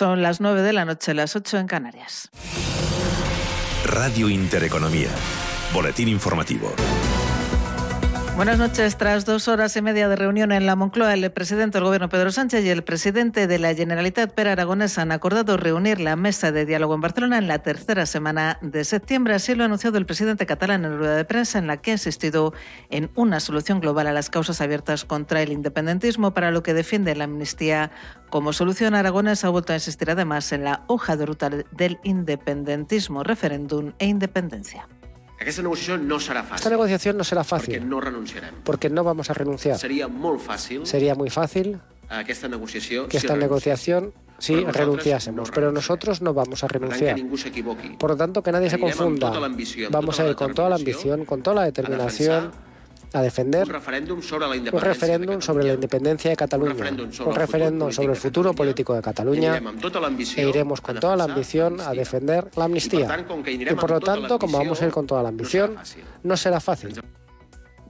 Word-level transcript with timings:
Son 0.00 0.22
las 0.22 0.40
9 0.40 0.62
de 0.62 0.72
la 0.72 0.86
noche, 0.86 1.12
las 1.12 1.36
8 1.36 1.58
en 1.58 1.66
Canarias. 1.66 2.30
Radio 3.84 4.30
Intereconomía. 4.30 5.10
Boletín 5.74 6.08
informativo. 6.08 6.72
Buenas 8.40 8.58
noches. 8.58 8.96
Tras 8.96 9.26
dos 9.26 9.48
horas 9.48 9.76
y 9.76 9.82
media 9.82 10.08
de 10.08 10.16
reunión 10.16 10.50
en 10.50 10.64
la 10.64 10.74
Moncloa, 10.74 11.12
el 11.12 11.30
presidente 11.30 11.76
del 11.76 11.84
Gobierno 11.84 12.08
Pedro 12.08 12.32
Sánchez 12.32 12.64
y 12.64 12.70
el 12.70 12.82
presidente 12.82 13.46
de 13.46 13.58
la 13.58 13.74
Generalitat 13.74 14.32
Pere 14.32 14.48
Aragonés 14.48 14.96
han 14.96 15.12
acordado 15.12 15.58
reunir 15.58 16.00
la 16.00 16.16
mesa 16.16 16.50
de 16.50 16.64
diálogo 16.64 16.94
en 16.94 17.02
Barcelona 17.02 17.36
en 17.36 17.48
la 17.48 17.58
tercera 17.58 18.06
semana 18.06 18.58
de 18.62 18.84
septiembre. 18.84 19.34
Así 19.34 19.54
lo 19.54 19.62
ha 19.62 19.66
anunciado 19.66 19.98
el 19.98 20.06
presidente 20.06 20.46
catalán 20.46 20.86
en 20.86 20.96
rueda 20.96 21.16
de 21.16 21.26
prensa, 21.26 21.58
en 21.58 21.66
la 21.66 21.82
que 21.82 21.90
ha 21.90 21.94
insistido 21.94 22.54
en 22.88 23.10
una 23.14 23.40
solución 23.40 23.78
global 23.78 24.06
a 24.06 24.12
las 24.14 24.30
causas 24.30 24.62
abiertas 24.62 25.04
contra 25.04 25.42
el 25.42 25.52
independentismo, 25.52 26.32
para 26.32 26.50
lo 26.50 26.62
que 26.62 26.72
defiende 26.72 27.14
la 27.14 27.24
amnistía 27.24 27.90
como 28.30 28.54
solución. 28.54 28.94
Aragonés 28.94 29.44
ha 29.44 29.50
vuelto 29.50 29.74
a 29.74 29.76
insistir 29.76 30.10
además 30.10 30.50
en 30.52 30.64
la 30.64 30.84
hoja 30.86 31.14
de 31.18 31.26
ruta 31.26 31.50
del 31.50 31.98
independentismo, 32.04 33.22
referéndum 33.22 33.92
e 33.98 34.06
independencia. 34.06 34.88
Aquesta 35.40 35.62
negociació 35.64 35.96
no 35.96 36.18
serà 36.20 36.42
fàcil. 36.44 36.60
Esta 36.60 36.70
negociación 36.70 37.16
no 37.16 37.24
será 37.24 37.44
fácil. 37.48 37.74
Perquè 37.74 37.88
no 37.88 38.00
renunciarem. 38.04 38.58
Porque 38.64 38.90
no 38.90 39.04
vamos 39.04 39.30
a 39.30 39.34
renunciar. 39.34 39.78
Seria 39.80 40.08
molt 40.08 40.42
fàcil 40.44 40.84
Sería 40.84 41.14
muy 41.14 41.30
fácil 41.30 41.78
aquesta 42.10 42.48
negociació 42.48 43.06
que 43.08 43.16
esta 43.16 43.36
negociación 43.36 44.12
si 44.40 44.54
nosaltres 44.54 44.76
renunciásemos, 44.76 45.48
no 45.48 45.54
pero 45.54 45.70
nosotros 45.70 46.22
no 46.22 46.32
vamos 46.32 46.64
a 46.64 46.68
renunciar. 46.68 47.16
Por 47.98 48.10
lo 48.10 48.16
tanto, 48.16 48.42
que 48.42 48.52
nadie 48.52 48.70
se 48.70 48.78
confunda. 48.78 49.30
tota 49.32 49.48
Vamos 49.90 50.16
tota 50.16 50.22
a 50.22 50.30
ir 50.30 50.34
con 50.34 50.54
toda 50.54 50.68
la 50.70 50.76
ambición, 50.76 51.24
con 51.26 51.42
toda 51.42 51.56
la 51.56 51.64
determinación 51.64 52.50
a 53.12 53.22
defender 53.22 53.66
un 53.66 54.22
sobre 54.22 54.46
la 54.46 54.70
referéndum 54.80 55.40
sobre 55.40 55.64
la 55.64 55.74
independencia 55.74 56.30
de 56.30 56.36
Cataluña, 56.36 56.74
un 57.24 57.34
referéndum 57.34 57.90
sobre 57.90 58.12
el 58.12 58.16
futuro 58.16 58.54
político 58.54 58.94
de 58.94 59.02
Cataluña 59.02 59.60
e 60.36 60.48
iremos 60.48 60.80
a 60.80 60.82
con 60.82 61.00
toda 61.00 61.16
la 61.16 61.24
ambición 61.24 61.80
a 61.80 61.92
l'amnistia. 61.92 62.00
defender 62.00 62.50
la 62.56 62.64
amnistía. 62.64 63.26
Y 63.70 63.74
por 63.74 63.90
lo 63.90 64.00
tanto, 64.00 64.38
como 64.38 64.58
vamos 64.58 64.80
a 64.82 64.86
ir 64.86 64.92
con 64.92 65.06
toda 65.06 65.22
la 65.22 65.28
ambición, 65.28 65.76
no 66.22 66.36
será 66.36 66.60
fácil. 66.60 66.94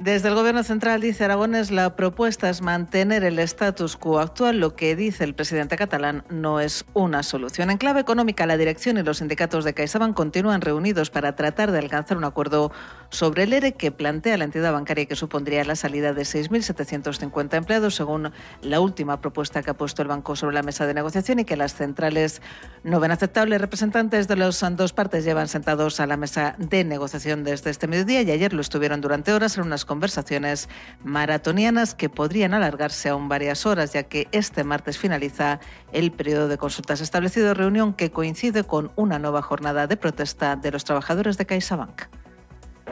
Desde 0.01 0.29
el 0.29 0.35
Gobierno 0.35 0.63
Central, 0.63 1.03
dice 1.03 1.27
Aragones, 1.27 1.71
la 1.71 1.95
propuesta 1.95 2.49
es 2.49 2.63
mantener 2.63 3.23
el 3.23 3.39
status 3.39 3.99
quo 3.99 4.19
actual. 4.19 4.59
Lo 4.59 4.75
que 4.75 4.97
dice 4.97 5.25
el 5.25 5.35
presidente 5.35 5.77
catalán 5.77 6.25
no 6.31 6.59
es 6.59 6.87
una 6.95 7.23
solución. 7.23 7.69
En 7.69 7.77
clave 7.77 8.01
económica, 8.01 8.47
la 8.47 8.57
dirección 8.57 8.97
y 8.97 9.03
los 9.03 9.19
sindicatos 9.19 9.63
de 9.63 9.75
CaixaBank 9.75 10.17
continúan 10.17 10.63
reunidos 10.63 11.11
para 11.11 11.37
tratar 11.37 11.71
de 11.71 11.81
alcanzar 11.81 12.17
un 12.17 12.25
acuerdo 12.25 12.73
sobre 13.11 13.43
el 13.43 13.53
ERE 13.53 13.75
que 13.75 13.93
plantea 13.93 14.39
la 14.39 14.45
entidad 14.45 14.73
bancaria 14.73 15.05
que 15.05 15.17
supondría 15.17 15.65
la 15.65 15.77
salida 15.77 16.15
de 16.15 16.23
6.750 16.23 17.59
empleados, 17.59 17.95
según 17.95 18.33
la 18.63 18.81
última 18.81 19.21
propuesta 19.21 19.63
que 19.63 19.69
ha 19.69 19.75
puesto 19.75 20.01
el 20.01 20.09
banco 20.09 20.35
sobre 20.35 20.55
la 20.55 20.63
mesa 20.63 20.87
de 20.87 20.95
negociación 20.95 21.41
y 21.41 21.45
que 21.45 21.59
las 21.59 21.75
centrales 21.75 22.41
no 22.85 23.01
ven 23.01 23.11
aceptable. 23.11 23.59
Representantes 23.59 24.29
de 24.29 24.37
las 24.37 24.65
dos 24.77 24.95
partes 24.95 25.27
llevan 25.27 25.49
sentados 25.49 26.01
a 26.01 26.07
la 26.07 26.17
mesa 26.17 26.57
de 26.57 26.85
negociación 26.85 27.45
desde 27.45 27.69
este 27.69 27.87
mediodía 27.87 28.23
y 28.23 28.31
ayer 28.31 28.55
lo 28.55 28.63
estuvieron 28.63 29.03
durante 29.03 29.35
horas 29.35 29.59
en 29.59 29.65
unas 29.65 29.90
conversaciones 29.91 30.69
maratonianas 31.03 31.97
que 31.97 32.09
podrían 32.09 32.55
alargarse 32.55 33.09
aún 33.09 33.29
varias 33.29 33.67
horas, 33.67 33.93
ya 33.93 34.05
que 34.05 34.29
este 34.31 34.63
martes 34.63 34.99
finaliza 34.99 35.59
el 35.93 36.13
periodo 36.13 36.47
de 36.47 36.59
consultas 36.59 37.01
establecido, 37.01 37.55
reunión 37.55 37.93
que 37.93 38.13
coincide 38.13 38.63
con 38.63 38.93
una 38.95 39.19
nueva 39.19 39.43
jornada 39.43 39.89
de 39.89 39.97
protesta 39.97 40.55
de 40.55 40.71
los 40.71 40.85
trabajadores 40.85 41.39
de 41.39 41.47
CaixaBank. 41.47 42.03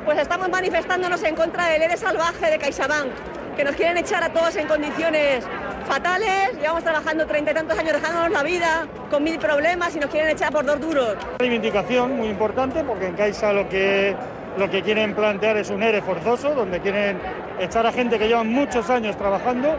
Pues 0.05 0.19
estamos 0.19 0.49
manifestándonos 0.49 1.23
en 1.23 1.37
contra 1.37 1.67
del 1.67 1.83
ERE 1.83 1.97
salvaje 1.97 2.51
de 2.51 2.59
CaixaBank, 2.59 3.11
que 3.57 3.63
nos 3.63 3.77
quieren 3.77 3.97
echar 3.99 4.25
a 4.25 4.33
todos 4.33 4.57
en 4.57 4.67
condiciones 4.67 5.45
fatales. 5.87 6.53
Llevamos 6.61 6.83
trabajando 6.83 7.27
treinta 7.27 7.53
y 7.53 7.55
tantos 7.55 7.79
años 7.79 7.93
dejándonos 7.93 8.33
la 8.33 8.43
vida 8.43 8.89
con 9.09 9.23
mil 9.23 9.39
problemas 9.39 9.95
y 9.95 10.01
nos 10.01 10.11
quieren 10.11 10.31
echar 10.31 10.53
por 10.53 10.65
dos 10.65 10.81
duros. 10.81 11.17
reivindicación 11.39 12.17
muy 12.17 12.29
importante 12.29 12.83
porque 12.83 13.07
en 13.07 13.15
Caixa 13.15 13.53
lo 13.53 13.69
que, 13.69 14.17
lo 14.59 14.69
que 14.69 14.83
quieren 14.83 15.15
plantear 15.15 15.57
es 15.57 15.71
un 15.71 15.83
ERE 15.83 16.03
forzoso, 16.03 16.55
donde 16.55 16.81
quieren 16.81 17.19
echar 17.61 17.87
a 17.87 17.93
gente 17.93 18.19
que 18.19 18.27
lleva 18.27 18.43
muchos 18.43 18.91
años 18.91 19.17
trabajando. 19.17 19.77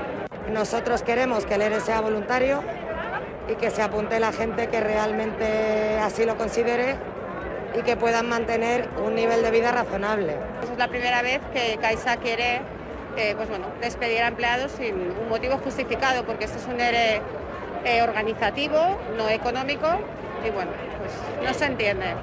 Nosotros 0.52 1.04
queremos 1.04 1.46
que 1.46 1.56
el 1.56 1.62
ERE 1.64 1.82
sea 1.82 2.00
voluntario 2.02 2.64
y 3.50 3.56
que 3.56 3.70
se 3.72 3.82
apunte 3.82 4.20
la 4.20 4.32
gente 4.32 4.68
que 4.68 4.80
realmente 4.80 6.00
así 6.02 6.26
lo 6.26 6.38
considere 6.38 6.96
y 7.78 7.82
que 7.82 7.98
puedan 7.98 8.30
mantener 8.30 8.88
un 9.06 9.16
nivel 9.16 9.44
de 9.44 9.52
vida 9.52 9.72
razonable. 9.72 10.38
Es 10.64 10.78
la 10.78 10.88
primera 10.88 11.22
vez 11.22 11.42
que 11.54 11.78
Caixa 11.82 12.18
quiere 12.18 12.62
eh, 13.18 13.34
pues 13.36 13.50
bueno, 13.50 13.68
despedir 13.82 14.22
a 14.22 14.28
empleados 14.28 14.72
sin 14.72 14.96
un 14.96 15.30
motivo 15.30 15.58
justificado, 15.58 16.24
porque 16.24 16.46
este 16.46 16.58
es 16.58 16.66
un 16.68 16.80
ERE 16.80 17.22
eh, 17.84 18.02
organizativo, 18.02 18.98
no 19.18 19.28
económico, 19.30 19.88
y 20.48 20.52
bueno, 20.52 20.72
pues 21.00 21.12
no 21.46 21.54
se 21.54 21.66
entiende. 21.66 22.16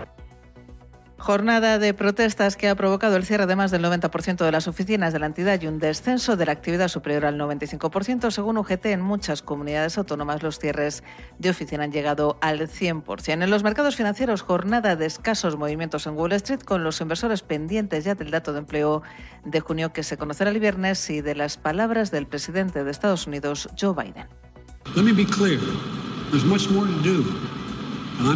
Jornada 1.27 1.81
de 1.81 1.93
protestas 1.93 2.57
que 2.57 2.69
ha 2.69 2.77
provocado 2.77 3.17
el 3.17 3.25
cierre 3.25 3.47
de 3.47 3.57
más 3.57 3.73
del 3.73 3.83
90% 3.83 4.45
de 4.45 4.53
las 4.53 4.69
oficinas 4.69 5.13
de 5.13 5.19
la 5.19 5.27
entidad 5.27 5.61
y 5.61 5.67
un 5.67 5.81
descenso 5.81 6.37
de 6.37 6.47
la 6.47 6.53
actividad 6.53 6.87
superior 6.87 7.25
al 7.25 7.37
95%. 7.37 8.31
Según 8.31 8.59
UGT, 8.59 8.87
en 8.87 9.01
muchas 9.01 9.43
comunidades 9.43 9.99
autónomas 9.99 10.45
los 10.45 10.61
cierres 10.61 11.03
de 11.41 11.51
oficina 11.51 11.83
han 11.83 11.91
llegado 11.91 12.39
al 12.43 12.69
100%. 12.69 13.43
En 13.43 13.51
los 13.51 13.65
mercados 13.65 13.97
financieros, 13.97 14.43
jornada 14.43 14.95
de 14.95 15.07
escasos 15.07 15.57
movimientos 15.57 16.07
en 16.07 16.15
Wall 16.15 16.31
Street, 16.31 16.61
con 16.61 16.85
los 16.85 17.01
inversores 17.01 17.43
pendientes 17.43 18.05
ya 18.05 18.15
del 18.15 18.31
dato 18.31 18.53
de 18.53 18.61
empleo 18.61 19.03
de 19.45 19.59
junio 19.59 19.93
que 19.93 20.05
se 20.05 20.17
conocerá 20.17 20.51
el 20.51 20.61
viernes 20.61 21.11
y 21.11 21.23
de 21.23 21.35
las 21.35 21.57
palabras 21.57 22.13
del 22.13 22.29
presidente 22.29 22.85
de 22.85 22.91
Estados 22.93 23.27
Unidos, 23.27 23.69
Joe 23.77 23.95
Biden. 23.95 24.29
Let 24.95 25.03
me 25.03 25.13
be 25.13 25.27
clear. 25.27 25.59
There's 26.31 26.45
much 26.45 26.71
more 26.71 26.87
to. 26.87 27.66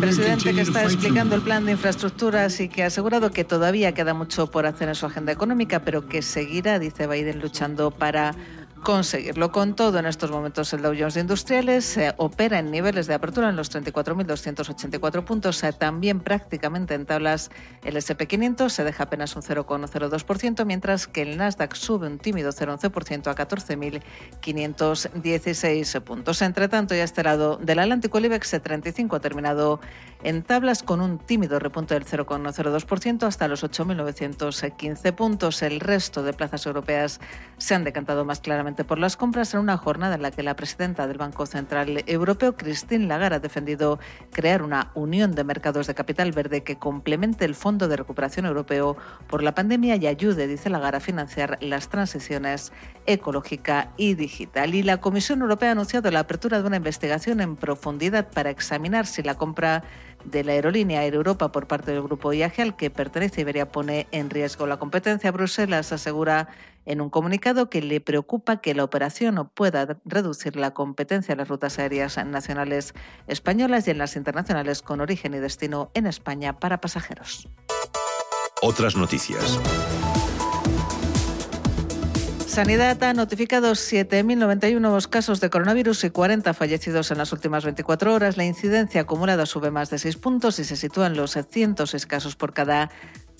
Presidente 0.00 0.52
que 0.54 0.60
está 0.60 0.84
explicando 0.84 1.34
el 1.34 1.40
plan 1.42 1.64
de 1.64 1.72
infraestructuras 1.72 2.60
y 2.60 2.68
que 2.68 2.82
ha 2.82 2.86
asegurado 2.86 3.30
que 3.30 3.44
todavía 3.44 3.92
queda 3.92 4.12
mucho 4.12 4.50
por 4.50 4.66
hacer 4.66 4.88
en 4.88 4.94
su 4.94 5.06
agenda 5.06 5.32
económica, 5.32 5.80
pero 5.80 6.06
que 6.06 6.20
seguirá, 6.22 6.78
dice 6.78 7.06
Biden, 7.06 7.40
luchando 7.40 7.90
para 7.90 8.34
conseguirlo. 8.82 9.52
Con 9.52 9.76
todo, 9.76 9.98
en 9.98 10.06
estos 10.06 10.30
momentos 10.30 10.72
el 10.72 10.80
Dow 10.82 10.94
Jones 10.96 11.12
de 11.14 11.20
Industriales 11.20 11.96
eh, 11.96 12.14
opera 12.16 12.58
en 12.58 12.70
niveles 12.70 13.06
de 13.06 13.14
apertura 13.14 13.50
en 13.50 13.56
los 13.56 13.70
34.284 13.70 15.24
puntos, 15.24 15.62
eh, 15.62 15.72
también 15.72 16.20
prácticamente 16.20 16.94
en 16.94 17.06
tablas 17.06 17.50
el 17.84 17.96
SP500 17.96 18.68
se 18.70 18.84
deja 18.84 19.04
apenas 19.04 19.36
un 19.36 19.42
0,02%, 19.42 20.64
mientras 20.64 21.06
que 21.06 21.20
el 21.22 21.36
Nasdaq 21.36 21.74
sube 21.74 22.06
un 22.06 22.18
tímido 22.18 22.52
0,11% 22.52 23.28
a 23.28 23.34
14.516 23.34 26.00
puntos. 26.00 26.40
Entre 26.42 26.68
tanto, 26.68 26.94
ya 26.94 27.04
este 27.04 27.22
lado 27.22 27.56
del 27.56 27.78
Atlántico, 27.78 28.18
el 28.18 28.26
IBEX 28.26 28.60
35 28.62 29.16
ha 29.16 29.20
terminado 29.20 29.80
en 30.22 30.42
tablas 30.42 30.82
con 30.82 31.00
un 31.00 31.18
tímido 31.18 31.58
repunte 31.58 31.94
del 31.94 32.04
0,02% 32.04 33.22
hasta 33.24 33.48
los 33.48 33.64
8.915 33.64 35.14
puntos. 35.14 35.62
El 35.62 35.80
resto 35.80 36.22
de 36.22 36.32
plazas 36.32 36.66
europeas 36.66 37.20
se 37.58 37.74
han 37.74 37.84
decantado 37.84 38.24
más 38.24 38.40
claramente 38.40 38.69
por 38.74 38.98
las 38.98 39.16
compras 39.16 39.54
en 39.54 39.60
una 39.60 39.76
jornada 39.76 40.14
en 40.14 40.22
la 40.22 40.30
que 40.30 40.42
la 40.42 40.56
presidenta 40.56 41.06
del 41.06 41.18
Banco 41.18 41.46
Central 41.46 42.04
Europeo, 42.06 42.56
Christine 42.56 43.06
Lagarde, 43.06 43.36
ha 43.36 43.40
defendido 43.40 43.98
crear 44.32 44.62
una 44.62 44.90
unión 44.94 45.34
de 45.34 45.44
mercados 45.44 45.86
de 45.86 45.94
capital 45.94 46.32
verde 46.32 46.62
que 46.62 46.76
complemente 46.76 47.44
el 47.44 47.54
Fondo 47.54 47.88
de 47.88 47.96
Recuperación 47.96 48.46
Europeo 48.46 48.96
por 49.28 49.42
la 49.42 49.54
pandemia 49.54 49.96
y 49.96 50.06
ayude, 50.06 50.46
dice 50.46 50.70
Lagarde, 50.70 50.98
a 50.98 51.00
financiar 51.00 51.58
las 51.60 51.88
transiciones 51.88 52.72
ecológica 53.06 53.92
y 53.96 54.14
digital. 54.14 54.74
Y 54.74 54.82
la 54.82 55.00
Comisión 55.00 55.40
Europea 55.42 55.70
ha 55.70 55.72
anunciado 55.72 56.10
la 56.10 56.20
apertura 56.20 56.60
de 56.60 56.66
una 56.66 56.76
investigación 56.76 57.40
en 57.40 57.56
profundidad 57.56 58.28
para 58.30 58.50
examinar 58.50 59.06
si 59.06 59.22
la 59.22 59.34
compra 59.34 59.82
de 60.24 60.44
la 60.44 60.52
aerolínea 60.52 61.04
Air 61.04 61.14
Europa 61.14 61.50
por 61.52 61.66
parte 61.66 61.92
del 61.92 62.02
grupo 62.02 62.32
IAG 62.32 62.60
al 62.60 62.76
que 62.76 62.90
pertenece 62.90 63.40
Iberia 63.40 63.70
pone 63.70 64.06
en 64.10 64.30
riesgo 64.30 64.66
la 64.66 64.78
competencia. 64.78 65.32
Bruselas 65.32 65.92
asegura 65.92 66.48
en 66.86 67.00
un 67.00 67.10
comunicado 67.10 67.70
que 67.70 67.82
le 67.82 68.00
preocupa 68.00 68.60
que 68.60 68.74
la 68.74 68.84
operación 68.84 69.50
pueda 69.54 69.98
reducir 70.04 70.56
la 70.56 70.72
competencia 70.72 71.32
en 71.32 71.38
las 71.38 71.48
rutas 71.48 71.78
aéreas 71.78 72.16
nacionales 72.24 72.94
españolas 73.26 73.86
y 73.86 73.90
en 73.90 73.98
las 73.98 74.16
internacionales 74.16 74.82
con 74.82 75.00
origen 75.00 75.34
y 75.34 75.38
destino 75.38 75.90
en 75.94 76.06
España 76.06 76.58
para 76.58 76.80
pasajeros. 76.80 77.48
Otras 78.62 78.96
noticias. 78.96 79.58
Sanidad 82.50 83.00
ha 83.04 83.14
notificado 83.14 83.70
7.091 83.72 84.80
nuevos 84.80 85.06
casos 85.06 85.40
de 85.40 85.50
coronavirus 85.50 86.02
y 86.02 86.10
40 86.10 86.52
fallecidos 86.52 87.12
en 87.12 87.18
las 87.18 87.32
últimas 87.32 87.64
24 87.64 88.12
horas. 88.12 88.36
La 88.36 88.44
incidencia 88.44 89.02
acumulada 89.02 89.46
sube 89.46 89.70
más 89.70 89.88
de 89.88 89.98
6 90.00 90.16
puntos 90.16 90.58
y 90.58 90.64
se 90.64 90.74
sitúa 90.74 91.06
en 91.06 91.16
los 91.16 91.38
106 91.48 92.06
casos 92.06 92.34
por 92.34 92.52
cada 92.52 92.90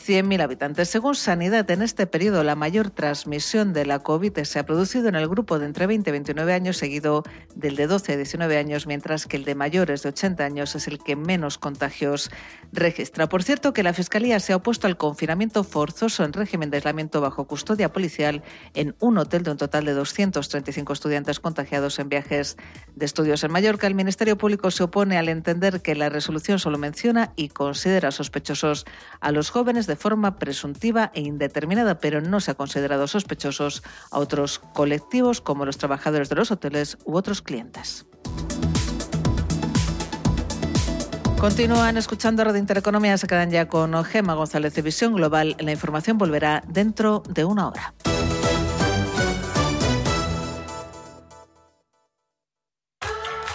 100.000 0.07 0.41
habitantes. 0.41 0.89
Según 0.89 1.15
Sanidad, 1.15 1.71
en 1.71 1.83
este 1.83 2.07
periodo 2.07 2.43
la 2.43 2.55
mayor 2.55 2.91
transmisión 2.91 3.73
de 3.73 3.85
la 3.85 3.99
COVID 3.99 4.39
se 4.45 4.59
ha 4.59 4.65
producido 4.65 5.09
en 5.09 5.15
el 5.15 5.29
grupo 5.29 5.59
de 5.59 5.67
entre 5.67 5.87
20 5.87 6.09
y 6.09 6.13
29 6.13 6.53
años, 6.55 6.79
seguido 6.79 7.23
del 7.55 7.77
de 7.77 7.87
12 7.87 8.15
a 8.15 8.17
19 8.17 8.57
años, 8.57 8.87
mientras 8.87 9.27
que 9.27 9.37
el 9.37 9.45
de 9.45 9.55
mayores 9.55 10.03
de 10.03 10.09
80 10.09 10.45
años 10.45 10.75
es 10.75 10.89
el 10.89 10.99
que 10.99 11.17
menos 11.17 11.59
contagios 11.59 12.31
registra. 12.73 13.29
Por 13.29 13.43
cierto, 13.43 13.73
que 13.73 13.83
la 13.83 13.93
Fiscalía 13.93 14.41
se 14.41 14.53
ha 14.53 14.57
opuesto 14.57 14.87
al 14.87 14.97
confinamiento 14.97 15.65
forzoso 15.65 16.25
en 16.25 16.33
régimen 16.33 16.71
de 16.71 16.79
aislamiento 16.79 17.21
bajo 17.21 17.47
custodia 17.47 17.93
policial 17.93 18.43
en 18.75 18.97
un 19.01 19.19
hotel 19.19 19.43
de 19.43 19.51
un 19.51 19.57
total 19.59 19.85
de 19.85 19.93
235 19.93 20.93
estudiantes 20.93 21.41
contagiados 21.41 21.99
en 21.99 22.09
viajes 22.09 22.57
de 22.95 23.05
estudios 23.05 23.45
en 23.45 23.53
Mallorca. 23.53 23.87
El 23.87 23.95
Ministerio 23.95 24.39
Público 24.39 24.71
se 24.71 24.83
opone 24.83 25.19
al 25.19 25.29
entender 25.29 25.83
que 25.83 25.95
la 25.95 26.09
resolución 26.09 26.59
solo 26.59 26.79
menciona 26.79 27.33
y 27.37 27.49
considera 27.49 28.11
sospechosos 28.11 28.87
a 29.21 29.33
los 29.33 29.51
jóvenes 29.51 29.87
de 29.91 29.97
forma 29.97 30.39
presuntiva 30.39 31.11
e 31.15 31.21
indeterminada, 31.21 31.99
pero 31.99 32.21
no 32.21 32.39
se 32.39 32.53
ha 32.53 32.55
considerado 32.55 33.09
sospechosos 33.09 33.83
a 34.13 34.21
otros 34.21 34.61
colectivos 34.73 35.41
como 35.41 35.67
los 35.67 35.79
trabajadores 35.79 36.29
de 36.29 36.37
los 36.37 36.53
hoteles 36.53 36.97
u 37.05 37.17
otros 37.17 37.43
clientes. 37.43 38.07
Continúan 41.41 41.97
escuchando 41.97 42.45
Radio 42.45 42.61
Intereconomía, 42.61 43.19
se 43.19 43.27
quedan 43.27 43.51
ya 43.51 43.67
con 43.67 44.05
Gema 44.05 44.35
González 44.35 44.75
de 44.75 44.83
Visión 44.83 45.15
Global. 45.15 45.57
La 45.59 45.73
información 45.73 46.19
volverá 46.19 46.63
dentro 46.69 47.23
de 47.29 47.45
una 47.45 47.67
hora. 47.67 47.95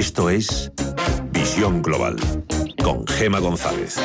Esto 0.00 0.30
es 0.30 0.72
Visión 1.30 1.82
Global 1.82 2.16
con 2.82 3.06
Gema 3.06 3.38
González. 3.38 3.96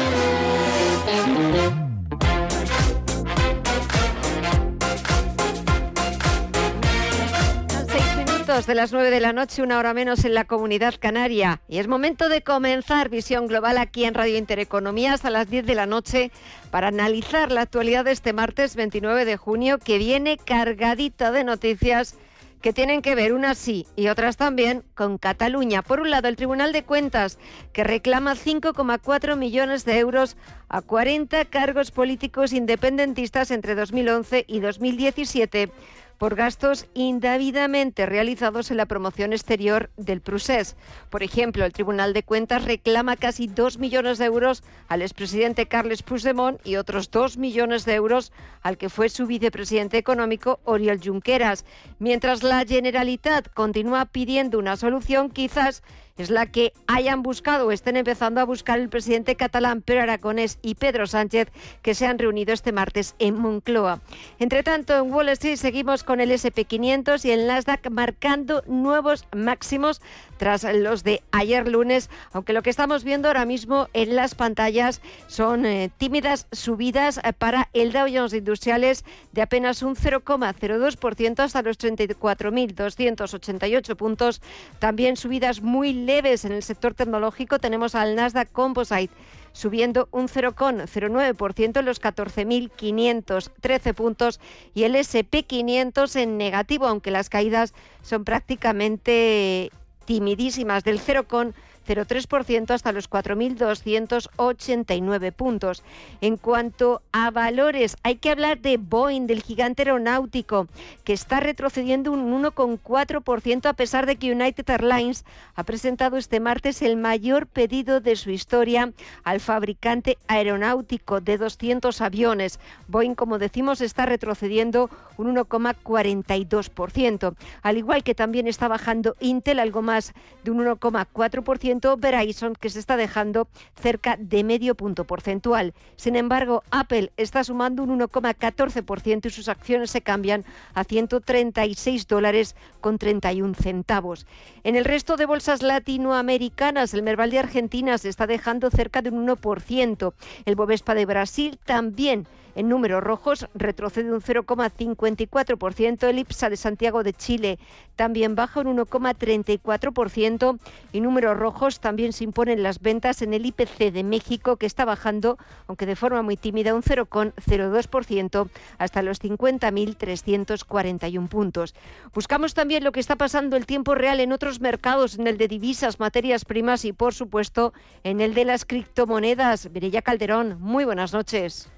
De 8.68 8.74
las 8.74 8.94
nueve 8.94 9.10
de 9.10 9.20
la 9.20 9.34
noche, 9.34 9.62
una 9.62 9.78
hora 9.78 9.94
menos 9.94 10.24
en 10.24 10.34
la 10.34 10.46
comunidad 10.46 10.96
canaria. 10.98 11.62
Y 11.68 11.78
es 11.78 11.88
momento 11.88 12.30
de 12.30 12.42
comenzar 12.42 13.10
Visión 13.10 13.48
Global 13.48 13.78
aquí 13.78 14.06
en 14.06 14.14
Radio 14.14 14.38
Intereconomía 14.38 15.14
hasta 15.14 15.30
las 15.30 15.50
10 15.50 15.66
de 15.66 15.76
la 15.76 15.86
noche 15.86 16.32
para 16.72 16.88
analizar 16.88 17.52
la 17.52 17.62
actualidad 17.62 18.06
de 18.06 18.12
este 18.12 18.32
martes 18.32 18.76
29 18.76 19.26
de 19.26 19.38
junio 19.38 19.78
que 19.78 19.98
viene 19.98 20.38
cargadita 20.38 21.32
de 21.32 21.44
noticias 21.44 22.16
que 22.62 22.74
tienen 22.74 23.02
que 23.02 23.16
ver 23.16 23.34
unas 23.34 23.58
sí 23.58 23.86
y 23.96 24.08
otras 24.08 24.38
también 24.38 24.84
con 24.96 25.18
Cataluña. 25.18 25.82
Por 25.82 26.00
un 26.00 26.10
lado, 26.10 26.28
el 26.28 26.36
Tribunal 26.36 26.74
de 26.74 26.84
Cuentas, 26.84 27.38
que 27.74 27.84
reclama 27.84 28.36
5,4 28.36 29.36
millones 29.36 29.86
de 29.86 30.00
euros 30.00 30.36
a 30.68 30.82
40 30.82 31.46
cargos 31.46 31.92
políticos 31.92 32.54
independentistas 32.54 33.52
entre 33.52 33.76
2011 33.76 34.46
y 34.48 34.60
2017 34.60 35.72
por 36.18 36.36
gastos 36.36 36.88
indebidamente 36.94 38.06
realizados 38.06 38.72
en 38.72 38.78
la 38.78 38.86
promoción 38.86 39.34
exterior 39.34 39.90
del 39.98 40.22
Prusés. 40.22 40.76
Por 41.10 41.24
ejemplo, 41.24 41.66
el 41.66 41.74
Tribunal 41.74 42.14
de 42.14 42.24
Cuentas 42.24 42.66
reclama 42.66 43.16
casi 43.16 43.48
2 43.48 43.80
millones 43.80 44.18
de 44.18 44.26
euros 44.26 44.64
al 44.88 45.02
expresidente 45.02 45.68
Carles 45.68 46.04
Puigdemont 46.04 46.60
y 46.66 46.78
otros 46.78 47.12
2 47.12 47.38
millones 47.38 47.86
de 47.86 47.96
euros 47.96 48.32
al 48.62 48.78
que 48.78 48.90
fue 48.90 49.10
su 49.10 49.28
vicepresidente 49.28 49.98
económico 49.98 50.60
Oriol 50.64 51.00
Junqueras. 51.04 51.66
Mientras 52.00 52.44
la 52.44 52.66
Generalitat 52.66 53.50
continúa 53.54 54.06
pidiendo 54.06 54.60
una 54.60 54.78
solución, 54.78 55.30
quizás 55.30 55.84
es 56.18 56.30
la 56.30 56.46
que 56.46 56.72
hayan 56.88 57.24
buscado 57.24 57.68
o 57.68 57.74
estén 57.74 57.98
empezando 57.98 58.40
a 58.40 58.46
buscar 58.46 58.80
el 58.80 58.88
presidente 58.88 59.36
catalán 59.36 59.82
Pedro 59.82 60.04
Aragonés 60.04 60.60
y 60.62 60.76
Pedro 60.76 61.08
Sánchez, 61.08 61.50
que 61.82 61.94
se 61.94 62.06
han 62.06 62.18
reunido 62.18 62.54
este 62.54 62.72
martes 62.72 63.16
en 63.20 63.38
Moncloa. 63.38 64.00
Entre 64.40 64.64
tanto, 64.64 64.96
en 64.96 65.14
Wall 65.14 65.28
Street 65.30 65.58
seguimos 65.58 66.06
con 66.06 66.22
el 66.22 66.32
SP500 66.32 67.26
y 67.26 67.32
el 67.32 67.48
Nasdaq 67.48 67.90
marcando 67.90 68.64
nuevos 68.66 69.28
máximos 69.36 70.02
tras 70.38 70.64
los 70.64 71.04
de 71.04 71.22
ayer 71.32 71.68
lunes, 71.68 72.10
aunque 72.32 72.54
lo 72.54 72.62
que 72.62 72.70
estamos 72.70 73.04
viendo 73.04 73.28
ahora 73.28 73.44
mismo 73.46 73.90
en 73.92 74.16
las 74.16 74.36
pantallas 74.36 75.02
son 75.28 75.66
eh, 75.66 75.92
tímidas 75.98 76.48
subidas 76.54 77.20
eh, 77.24 77.34
para 77.34 77.68
el 77.74 77.92
Dow 77.92 78.08
Jones 78.12 78.34
Industriales 78.34 79.04
de 79.34 79.42
apenas 79.42 79.82
un 79.82 79.98
0,02% 79.98 81.40
hasta 81.40 81.62
los 81.62 81.78
34.288 81.78 83.96
puntos. 83.98 84.42
También 84.80 85.18
subidas 85.18 85.62
muy 85.62 86.05
leves 86.06 86.46
en 86.46 86.52
el 86.52 86.64
sector 86.64 86.94
tecnológico. 86.94 87.60
Tenemos 87.60 87.96
al 87.96 88.16
Nasdaq 88.16 88.52
Composite 88.52 89.14
subiendo 89.52 90.10
un 90.12 90.28
0,09% 90.28 91.80
en 91.80 91.86
los 91.86 92.02
14.513 92.02 93.94
puntos 93.94 94.40
y 94.74 94.84
el 94.84 94.96
SP500 94.96 96.16
en 96.18 96.38
negativo, 96.38 96.88
aunque 96.88 97.10
las 97.10 97.30
caídas 97.30 97.74
son 98.02 98.26
prácticamente 98.26 99.72
timidísimas 100.06 100.84
del 100.84 101.00
0,09%. 101.00 101.54
0,3% 101.86 102.72
hasta 102.72 102.92
los 102.92 103.10
4.289 103.10 105.32
puntos. 105.32 105.84
En 106.22 106.38
cuanto 106.38 107.02
a 107.12 107.32
valores, 107.32 107.98
hay 108.04 108.16
que 108.16 108.32
hablar 108.32 108.60
de 108.60 108.78
Boeing, 108.78 109.28
del 109.28 109.42
gigante 109.42 109.84
aeronáutico, 109.84 110.68
que 111.04 111.14
está 111.14 111.40
retrocediendo 111.40 112.12
un 112.12 112.44
1,4% 112.44 113.68
a 113.68 113.74
pesar 113.74 114.06
de 114.06 114.16
que 114.16 114.32
United 114.32 114.70
Airlines 114.70 115.26
ha 115.56 115.64
presentado 115.64 116.18
este 116.18 116.40
martes 116.40 116.82
el 116.82 116.98
mayor 116.98 117.48
pedido 117.48 118.02
de 118.02 118.16
su 118.16 118.32
historia 118.32 118.92
al 119.24 119.40
fabricante 119.40 120.18
aeronáutico 120.28 121.22
de 121.22 121.38
200 121.38 122.02
aviones. 122.02 122.60
Boeing, 122.88 123.16
como 123.16 123.38
decimos, 123.38 123.82
está 123.82 124.06
retrocediendo 124.06 124.90
un 125.18 125.36
1,42%, 125.36 127.36
al 127.62 127.78
igual 127.78 128.04
que 128.04 128.16
también 128.16 128.48
está 128.48 128.68
bajando 128.68 129.16
Intel 129.20 129.60
algo 129.60 129.82
más 129.82 130.14
de 130.44 130.52
un 130.52 130.66
1,4% 130.66 131.75
Verizon, 131.98 132.56
que 132.56 132.70
se 132.70 132.80
está 132.80 132.98
dejando 132.98 133.48
cerca 133.76 134.18
de 134.20 134.44
medio 134.44 134.76
punto 134.76 135.06
porcentual. 135.06 135.74
Sin 135.96 136.16
embargo, 136.16 136.64
Apple 136.72 137.12
está 137.18 137.44
sumando 137.44 137.84
un 137.84 138.00
1,14% 138.00 139.26
y 139.26 139.30
sus 139.30 139.50
acciones 139.50 139.92
se 139.92 140.02
cambian 140.02 140.46
a 140.74 140.84
136 140.84 142.08
dólares 142.08 142.56
con 142.82 142.98
31 142.98 143.54
centavos. 143.56 144.26
En 144.64 144.76
el 144.76 144.86
resto 144.86 145.18
de 145.18 145.26
bolsas 145.26 145.62
latinoamericanas, 145.62 146.94
el 146.94 147.04
Merval 147.04 147.32
de 147.32 147.40
Argentina 147.40 147.98
se 147.98 148.10
está 148.10 148.28
dejando 148.28 148.70
cerca 148.70 149.02
de 149.02 149.10
un 149.10 149.28
1%. 149.28 150.14
El 150.46 150.56
Bovespa 150.56 150.96
de 150.96 151.06
Brasil 151.06 151.60
también 151.66 152.28
en 152.56 152.70
números 152.70 153.04
rojos 153.04 153.48
retrocede 153.54 154.12
un 154.12 154.22
0,54%. 154.22 156.08
El 156.08 156.20
IPSA 156.20 156.50
de 156.50 156.58
Santiago 156.58 157.04
de 157.04 157.14
Chile 157.14 157.60
también 157.96 158.36
baja 158.36 158.62
un 158.62 158.78
1,34% 158.78 160.60
y 160.92 161.02
números 161.02 161.38
rojos 161.38 161.80
también 161.80 162.14
se 162.14 162.24
imponen 162.24 162.64
las 162.64 162.82
ventas 162.82 163.22
en 163.22 163.34
el 163.34 163.46
IPC 163.46 163.92
de 163.92 164.04
México 164.04 164.58
que 164.58 164.66
está 164.66 164.86
bajando, 164.86 165.38
aunque 165.68 165.86
de 165.86 165.96
forma 165.96 166.22
muy 166.22 166.38
tímida, 166.38 166.74
un 166.74 166.82
0,02% 166.82 168.50
hasta 168.78 169.02
los 169.02 169.22
50.341 169.22 171.28
puntos. 171.28 171.76
Buscamos 172.14 172.54
también 172.54 172.84
lo 172.84 172.92
que 172.92 173.00
está 173.00 173.16
pasando 173.16 173.58
el 173.58 173.66
tiempo 173.66 173.96
real 173.96 174.20
en 174.20 174.32
otros 174.32 174.62
mercados, 174.62 175.18
en 175.18 175.28
el 175.28 175.38
de 175.38 175.48
divisas, 175.48 176.00
materias 176.00 176.46
primas 176.46 176.86
y 176.86 176.94
por 176.94 177.14
supuesto 177.14 177.74
en 178.04 178.22
el 178.22 178.34
de 178.34 178.46
las 178.46 178.66
criptomonedas. 178.66 179.72
Virella 179.72 180.02
Calderón, 180.02 180.58
muy 180.60 180.86
buenas 180.86 181.14
noches. 181.14 181.70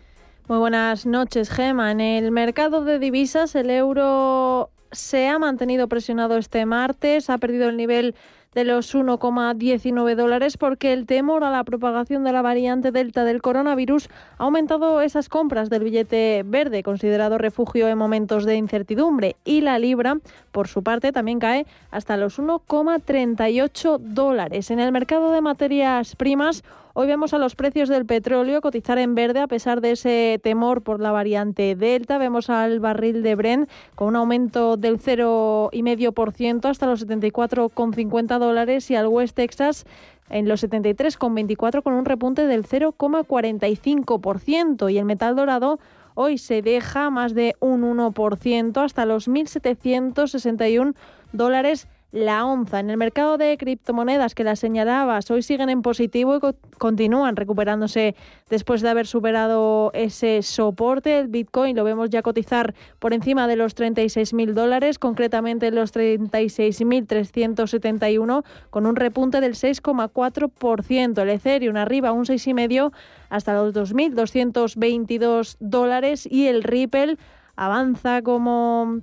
Muy 0.47 0.59
buenas 0.59 1.05
noches, 1.05 1.49
Gema. 1.49 1.91
En 1.91 1.99
el 1.99 2.31
mercado 2.31 2.85
de 2.85 2.99
divisas, 2.99 3.53
el 3.55 3.69
euro 3.69 4.69
se 4.93 5.27
ha 5.27 5.37
mantenido 5.39 5.89
presionado 5.89 6.37
este 6.37 6.65
martes, 6.65 7.29
ha 7.29 7.37
perdido 7.37 7.67
el 7.67 7.75
nivel 7.75 8.15
de 8.55 8.63
los 8.63 8.95
1,19 8.95 10.15
dólares 10.15 10.55
porque 10.55 10.93
el 10.93 11.05
temor 11.05 11.43
a 11.43 11.51
la 11.51 11.65
propagación 11.65 12.23
de 12.23 12.31
la 12.31 12.41
variante 12.41 12.93
Delta 12.93 13.25
del 13.25 13.41
coronavirus 13.41 14.07
ha 14.37 14.45
aumentado 14.45 15.01
esas 15.01 15.27
compras 15.27 15.69
del 15.69 15.83
billete 15.83 16.43
verde, 16.45 16.81
considerado 16.81 17.37
refugio 17.37 17.89
en 17.89 17.97
momentos 17.97 18.45
de 18.45 18.55
incertidumbre, 18.55 19.35
y 19.43 19.59
la 19.59 19.77
libra, 19.79 20.17
por 20.53 20.69
su 20.69 20.81
parte, 20.81 21.11
también 21.11 21.39
cae 21.39 21.65
hasta 21.91 22.15
los 22.15 22.39
1,38 22.39 23.97
dólares. 23.99 24.71
En 24.71 24.79
el 24.79 24.93
mercado 24.93 25.33
de 25.33 25.41
materias 25.41 26.15
primas, 26.15 26.63
Hoy 26.99 27.05
vemos 27.05 27.31
a 27.35 27.37
los 27.37 27.53
precios 27.53 27.89
del 27.89 28.07
petróleo 28.07 28.59
cotizar 28.59 28.97
en 28.97 29.13
verde 29.13 29.39
a 29.39 29.45
pesar 29.45 29.81
de 29.81 29.91
ese 29.91 30.39
temor 30.41 30.81
por 30.81 30.99
la 30.99 31.11
variante 31.11 31.75
Delta. 31.75 32.17
Vemos 32.17 32.49
al 32.49 32.79
barril 32.79 33.21
de 33.21 33.35
Brent 33.35 33.69
con 33.93 34.07
un 34.07 34.15
aumento 34.15 34.77
del 34.77 34.99
0,5% 34.99 36.67
hasta 36.67 36.87
los 36.87 37.07
74,50 37.07 38.39
dólares 38.39 38.89
y 38.89 38.95
al 38.95 39.09
West 39.09 39.35
Texas 39.35 39.85
en 40.31 40.49
los 40.49 40.63
73,24 40.63 41.83
con 41.83 41.93
un 41.93 42.05
repunte 42.05 42.47
del 42.47 42.65
0,45% 42.65 44.91
y 44.91 44.97
el 44.97 45.05
metal 45.05 45.35
dorado 45.35 45.77
hoy 46.15 46.39
se 46.39 46.63
deja 46.63 47.11
más 47.11 47.35
de 47.35 47.55
un 47.59 47.83
1% 47.83 48.83
hasta 48.83 49.05
los 49.05 49.27
1.761 49.27 50.95
dólares 51.31 51.87
la 52.11 52.45
onza. 52.45 52.79
En 52.79 52.89
el 52.89 52.95
mercado 52.97 53.37
de 53.37 53.57
criptomonedas 53.57 54.33
que 54.33 54.45
las 54.45 54.59
señalabas, 54.59 55.29
hoy 55.29 55.41
siguen 55.41 55.69
en 55.69 55.81
positivo 55.81 56.37
y 56.37 56.39
continúan 56.77 57.35
recuperándose 57.35 58.15
después 58.49 58.81
de 58.81 58.87
haber 58.89 59.07
superado 59.07 59.91
ese 59.93 60.41
soporte. 60.41 61.19
El 61.19 61.27
Bitcoin 61.27 61.75
lo 61.75 61.83
vemos 61.83 62.09
ya 62.09 62.21
cotizar 62.21 62.73
por 62.99 63.11
encima 63.13 63.45
de 63.47 63.57
los 63.57 63.75
36.000 63.75 64.53
dólares, 64.53 64.99
concretamente 64.99 65.69
los 65.71 65.93
36.371, 65.93 68.45
con 68.69 68.85
un 68.85 68.95
repunte 68.95 69.41
del 69.41 69.55
6,4%. 69.55 71.21
El 71.21 71.29
Ethereum 71.29 71.75
arriba 71.75 72.13
un 72.13 72.23
6,5% 72.25 72.93
hasta 73.29 73.53
los 73.53 73.73
2.222 73.73 75.57
dólares 75.59 76.25
y 76.29 76.45
el 76.47 76.61
Ripple 76.63 77.17
avanza 77.57 78.21
como 78.21 79.01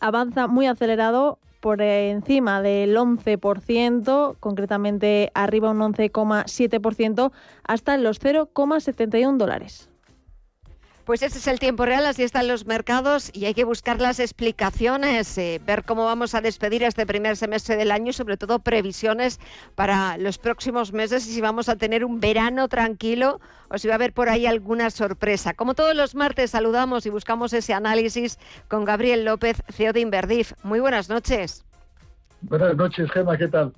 avanza 0.00 0.48
muy 0.48 0.66
acelerado 0.66 1.38
por 1.66 1.82
encima 1.82 2.62
del 2.62 2.96
11%, 2.96 4.36
concretamente 4.38 5.32
arriba 5.34 5.72
un 5.72 5.80
11,7% 5.80 7.32
hasta 7.64 7.96
los 7.96 8.20
0,71 8.20 9.36
dólares. 9.36 9.90
Pues 11.06 11.22
ese 11.22 11.38
es 11.38 11.46
el 11.46 11.60
tiempo 11.60 11.86
real, 11.86 12.04
así 12.04 12.24
están 12.24 12.48
los 12.48 12.66
mercados 12.66 13.30
y 13.32 13.44
hay 13.44 13.54
que 13.54 13.62
buscar 13.62 14.00
las 14.00 14.18
explicaciones, 14.18 15.38
eh, 15.38 15.60
ver 15.64 15.84
cómo 15.84 16.04
vamos 16.04 16.34
a 16.34 16.40
despedir 16.40 16.82
este 16.82 17.06
primer 17.06 17.36
semestre 17.36 17.76
del 17.76 17.92
año 17.92 18.10
y 18.10 18.12
sobre 18.12 18.36
todo 18.36 18.58
previsiones 18.58 19.38
para 19.76 20.18
los 20.18 20.38
próximos 20.38 20.92
meses 20.92 21.24
y 21.28 21.32
si 21.32 21.40
vamos 21.40 21.68
a 21.68 21.76
tener 21.76 22.04
un 22.04 22.18
verano 22.18 22.66
tranquilo 22.66 23.40
o 23.68 23.78
si 23.78 23.86
va 23.86 23.94
a 23.94 23.98
haber 23.98 24.12
por 24.12 24.28
ahí 24.28 24.46
alguna 24.46 24.90
sorpresa. 24.90 25.54
Como 25.54 25.74
todos 25.74 25.94
los 25.94 26.16
martes 26.16 26.50
saludamos 26.50 27.06
y 27.06 27.10
buscamos 27.10 27.52
ese 27.52 27.72
análisis 27.72 28.40
con 28.66 28.84
Gabriel 28.84 29.24
López, 29.24 29.62
CEO 29.70 29.92
de 29.92 30.00
Inverdif. 30.00 30.54
Muy 30.64 30.80
buenas 30.80 31.08
noches. 31.08 31.64
Buenas 32.40 32.76
noches, 32.76 33.08
Gema, 33.12 33.38
¿qué 33.38 33.46
tal? 33.46 33.72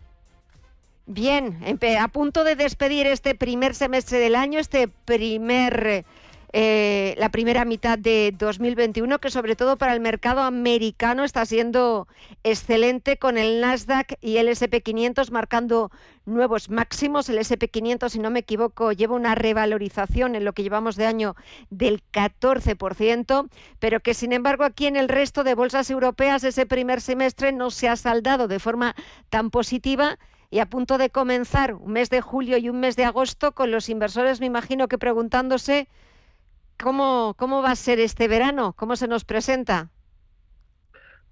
Bien, 1.05 1.59
a 2.01 2.09
punto 2.09 2.43
de 2.43 2.57
despedir 2.57 3.07
este 3.07 3.35
primer 3.35 3.75
semestre 3.75 4.19
del 4.19 4.35
año, 4.35 4.59
este 4.59 4.89
primer 4.89 6.07
eh, 6.53 7.15
la 7.19 7.29
primera 7.29 7.65
mitad 7.65 7.99
de 7.99 8.35
2021, 8.37 9.19
que 9.19 9.31
sobre 9.31 9.55
todo 9.55 9.77
para 9.77 9.93
el 9.93 10.01
mercado 10.01 10.41
americano 10.41 11.25
está 11.25 11.45
siendo 11.45 12.09
excelente 12.43 13.19
con 13.19 13.37
el 13.37 13.61
Nasdaq 13.61 14.15
y 14.21 14.39
el 14.39 14.49
SP500 14.49 15.31
marcando 15.31 15.91
nuevos 16.25 16.71
máximos. 16.71 17.29
El 17.29 17.39
SP500, 17.39 18.09
si 18.09 18.19
no 18.19 18.31
me 18.31 18.41
equivoco, 18.41 18.93
lleva 18.93 19.15
una 19.15 19.35
revalorización 19.35 20.35
en 20.35 20.45
lo 20.45 20.53
que 20.55 20.63
llevamos 20.63 20.97
de 20.97 21.07
año 21.07 21.37
del 21.71 22.03
14%, 22.13 23.49
pero 23.79 24.01
que 24.01 24.15
sin 24.15 24.33
embargo 24.33 24.65
aquí 24.65 24.87
en 24.87 24.97
el 24.97 25.09
resto 25.09 25.45
de 25.45 25.55
bolsas 25.55 25.91
europeas 25.91 26.45
ese 26.45 26.65
primer 26.65 27.01
semestre 27.01 27.53
no 27.53 27.71
se 27.71 27.89
ha 27.89 27.97
saldado 27.97 28.49
de 28.49 28.59
forma 28.59 28.95
tan 29.29 29.51
positiva 29.51 30.19
y 30.51 30.61
a 30.61 30.67
punto 30.67 30.97
de 30.97 31.11
comenzar 31.11 31.75
un 31.75 31.93
mes 31.93 32.09
de 32.09 32.23
julio 32.23 32.57
y 32.57 32.69
un 32.69 32.81
mes 32.81 32.97
de 32.97 33.05
agosto 33.05 33.53
con 33.53 33.71
los 33.71 33.89
inversores, 33.89 34.41
me 34.41 34.47
imagino 34.47 34.89
que 34.89 34.97
preguntándose 34.97 35.89
¿Cómo, 36.83 37.35
¿Cómo 37.37 37.63
va 37.63 37.73
a 37.73 37.77
ser 37.77 37.99
este 37.99 38.29
verano? 38.29 38.73
¿Cómo 38.77 38.97
se 38.97 39.09
nos 39.09 39.25
presenta? 39.25 39.91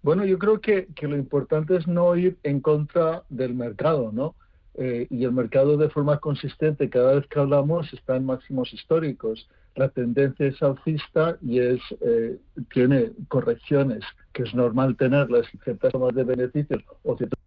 Bueno, 0.03 0.25
yo 0.25 0.39
creo 0.39 0.61
que, 0.61 0.89
lo 1.03 1.17
importante 1.17 1.77
es 1.77 1.87
no 1.87 2.15
ir 2.17 2.37
en 2.43 2.61
contra 2.61 3.25
del 3.29 3.55
mercado, 3.55 4.11
¿no? 4.13 4.35
Eh, 4.75 5.07
y 5.11 5.25
el 5.25 5.33
mercado 5.33 5.77
de 5.77 5.89
forma 5.89 6.19
consistente, 6.19 6.91
cada 6.91 7.15
vez 7.15 7.27
que 7.29 7.39
hablamos, 7.39 7.93
está 7.93 8.17
en 8.17 8.27
máximos 8.27 8.73
históricos. 8.73 9.49
La 9.75 9.89
tendencia 9.89 10.47
es 10.47 10.63
alcista 10.63 11.39
y 11.43 11.61
es 11.61 11.81
eh, 12.01 12.39
tiene 12.73 13.13
correcciones, 13.29 14.05
que 14.33 14.43
es 14.43 14.55
normal 14.55 14.97
tenerlas, 14.97 15.47
ciertas 15.65 15.93
formas 15.93 16.15
de 16.15 16.25
beneficios 16.25 16.83
o 17.03 17.17
ciertos 17.17 17.39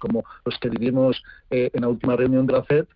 como 0.00 0.24
los 0.44 0.58
que 0.58 0.68
vivimos 0.68 1.22
eh, 1.50 1.70
en 1.72 1.80
la 1.80 1.88
última 1.88 2.16
reunión 2.16 2.46
de 2.46 2.52
la 2.52 2.64
FED, 2.64 2.86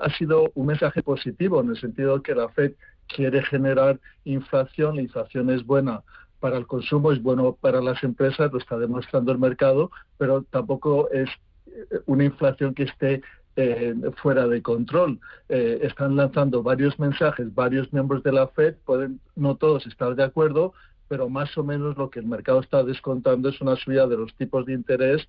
ha 0.00 0.10
sido 0.10 0.50
un 0.54 0.66
mensaje 0.66 1.02
positivo 1.02 1.60
en 1.60 1.70
el 1.70 1.76
sentido 1.76 2.22
que 2.22 2.34
la 2.34 2.48
Fed 2.48 2.72
quiere 3.06 3.42
generar 3.42 4.00
inflación, 4.24 4.96
la 4.96 5.02
inflación 5.02 5.50
es 5.50 5.64
buena 5.64 6.02
para 6.40 6.58
el 6.58 6.66
consumo, 6.66 7.12
es 7.12 7.22
bueno 7.22 7.56
para 7.58 7.80
las 7.80 8.02
empresas, 8.02 8.52
lo 8.52 8.58
está 8.58 8.78
demostrando 8.78 9.32
el 9.32 9.38
mercado, 9.38 9.90
pero 10.18 10.42
tampoco 10.42 11.10
es 11.10 11.28
eh, 11.66 12.00
una 12.06 12.24
inflación 12.24 12.74
que 12.74 12.84
esté 12.84 13.22
eh, 13.56 13.94
fuera 14.16 14.46
de 14.46 14.60
control. 14.60 15.20
Eh, 15.48 15.80
están 15.82 16.16
lanzando 16.16 16.62
varios 16.62 16.98
mensajes, 16.98 17.54
varios 17.54 17.92
miembros 17.92 18.22
de 18.22 18.32
la 18.32 18.48
Fed, 18.48 18.74
pueden 18.84 19.20
no 19.36 19.56
todos 19.56 19.86
estar 19.86 20.14
de 20.14 20.24
acuerdo, 20.24 20.74
pero 21.08 21.28
más 21.28 21.56
o 21.56 21.64
menos 21.64 21.96
lo 21.96 22.10
que 22.10 22.20
el 22.20 22.26
mercado 22.26 22.60
está 22.60 22.82
descontando 22.82 23.48
es 23.48 23.60
una 23.60 23.76
subida 23.76 24.06
de 24.06 24.16
los 24.16 24.34
tipos 24.34 24.66
de 24.66 24.72
interés 24.72 25.26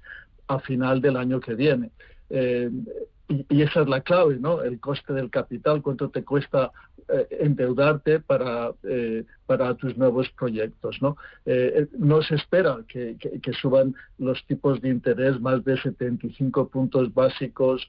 a 0.47 0.59
final 0.59 1.01
del 1.01 1.17
año 1.17 1.39
que 1.39 1.53
viene. 1.53 1.91
Y, 3.27 3.61
esa 3.61 3.81
es 3.81 3.87
la 3.87 4.01
clave, 4.01 4.37
¿no? 4.39 4.61
El 4.61 4.79
coste 4.79 5.13
del 5.13 5.29
capital, 5.29 5.81
cuánto 5.81 6.09
te 6.09 6.23
cuesta 6.23 6.71
eh, 7.07 7.27
endeudarte 7.39 8.19
para, 8.19 8.71
eh, 8.83 9.25
para 9.45 9.73
tus 9.75 9.97
nuevos 9.97 10.29
proyectos, 10.31 11.01
¿no? 11.01 11.17
Eh, 11.45 11.87
no 11.97 12.21
se 12.21 12.35
espera 12.35 12.77
que, 12.87 13.17
suban 13.61 13.95
los 14.17 14.45
tipos 14.45 14.81
de 14.81 14.89
interés 14.89 15.39
más 15.39 15.63
de 15.63 15.77
75 15.77 16.69
puntos 16.69 17.13
básicos 17.13 17.87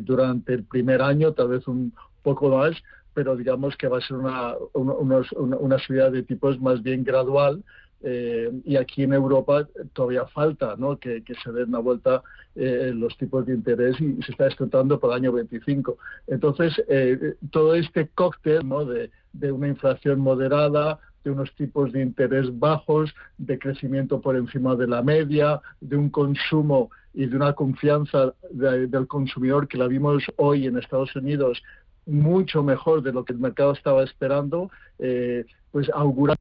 durante 0.00 0.54
el 0.54 0.64
primer 0.64 1.02
año, 1.02 1.32
tal 1.32 1.48
vez 1.48 1.66
un 1.68 1.92
poco 2.22 2.48
más, 2.48 2.76
pero 3.12 3.36
digamos 3.36 3.76
que 3.76 3.88
va 3.88 3.98
a 3.98 4.00
ser 4.00 4.16
una, 4.16 4.54
una 4.72 5.78
subida 5.78 6.10
de 6.10 6.22
tipos 6.22 6.60
más 6.60 6.82
bien 6.82 7.04
gradual 7.04 7.62
eh, 8.06 8.50
y 8.66 8.76
aquí 8.76 9.02
en 9.02 9.14
Europa 9.14 9.66
todavía 9.94 10.26
falta 10.26 10.74
¿no? 10.76 10.98
que, 10.98 11.22
se 11.42 11.52
den 11.52 11.70
una 11.70 11.78
vuelta 11.78 12.22
eh, 12.54 12.92
los 12.94 13.16
tipos 13.16 13.46
de 13.46 13.54
interés 13.54 13.98
y 13.98 14.22
se 14.22 14.32
está 14.32 14.44
descontando 14.44 15.00
por 15.00 15.10
el 15.10 15.16
año 15.16 15.32
25. 15.32 15.96
Entonces, 16.26 16.84
eh, 16.88 17.36
todo 17.50 17.74
este 17.74 18.08
cóctel 18.08 18.68
¿no? 18.68 18.84
de, 18.84 19.10
una 19.50 19.68
inflación 19.68 20.20
moderada, 20.20 20.98
de 21.24 21.30
unos 21.30 21.50
tipos 21.54 21.92
de 21.92 22.02
interés 22.02 22.46
bajos, 22.58 23.14
de 23.38 23.58
crecimiento 23.58 24.20
por 24.20 24.36
encima 24.36 24.76
de 24.76 24.86
la 24.86 25.00
media, 25.00 25.62
de 25.80 25.96
un 25.96 26.10
consumo 26.10 26.90
y 27.14 27.24
de 27.24 27.36
una 27.36 27.54
confianza 27.54 28.34
del 28.50 29.06
consumidor 29.06 29.66
que 29.66 29.78
la 29.78 29.86
vimos 29.86 30.24
hoy 30.36 30.66
en 30.66 30.76
Estados 30.76 31.16
Unidos 31.16 31.62
mucho 32.04 32.62
mejor 32.62 33.02
de 33.02 33.14
lo 33.14 33.24
que 33.24 33.32
el 33.32 33.38
mercado 33.38 33.72
estaba 33.72 34.04
esperando, 34.04 34.70
pues 35.72 35.88
augura 35.94 36.36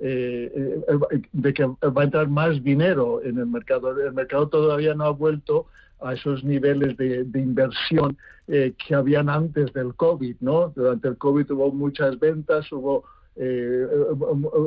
eh, 0.00 0.82
eh, 0.88 1.22
de 1.32 1.54
que 1.54 1.64
va 1.64 2.02
a 2.02 2.04
entrar 2.04 2.28
más 2.28 2.62
dinero 2.62 3.22
en 3.22 3.38
el 3.38 3.46
mercado. 3.46 3.98
El 4.00 4.12
mercado 4.12 4.48
todavía 4.48 4.94
no 4.94 5.04
ha 5.04 5.10
vuelto 5.10 5.66
a 6.00 6.14
esos 6.14 6.44
niveles 6.44 6.96
de, 6.96 7.26
inversión 7.34 8.16
eh, 8.48 8.74
que 8.76 8.94
habían 8.94 9.28
antes 9.28 9.72
del 9.72 9.94
COVID, 9.94 10.36
¿no? 10.40 10.72
Durante 10.74 11.08
el 11.08 11.16
COVID 11.16 11.50
hubo 11.52 11.72
muchas 11.72 12.18
ventas, 12.18 12.70
hubo 12.72 13.04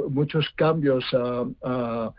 muchos 0.10 0.46
cambios 0.56 1.06
a, 1.14 2.12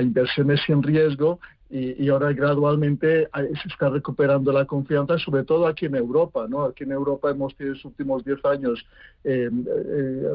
inversiones 0.00 0.60
sin 0.66 0.82
riesgo 0.82 1.40
y, 1.70 2.08
ahora 2.08 2.32
gradualmente 2.32 3.28
se 3.34 3.68
está 3.68 3.90
recuperando 3.90 4.52
la 4.52 4.64
confianza, 4.64 5.18
sobre 5.18 5.44
todo 5.44 5.66
aquí 5.66 5.86
en 5.86 5.96
Europa. 5.96 6.46
¿no? 6.48 6.64
Aquí 6.64 6.84
en 6.84 6.92
Europa 6.92 7.30
hemos 7.30 7.54
tenido 7.56 7.74
en 7.74 7.78
los 7.78 7.84
últimos 7.84 8.24
10 8.24 8.44
años 8.46 8.86
eh, 9.24 9.50
eh, 9.50 10.34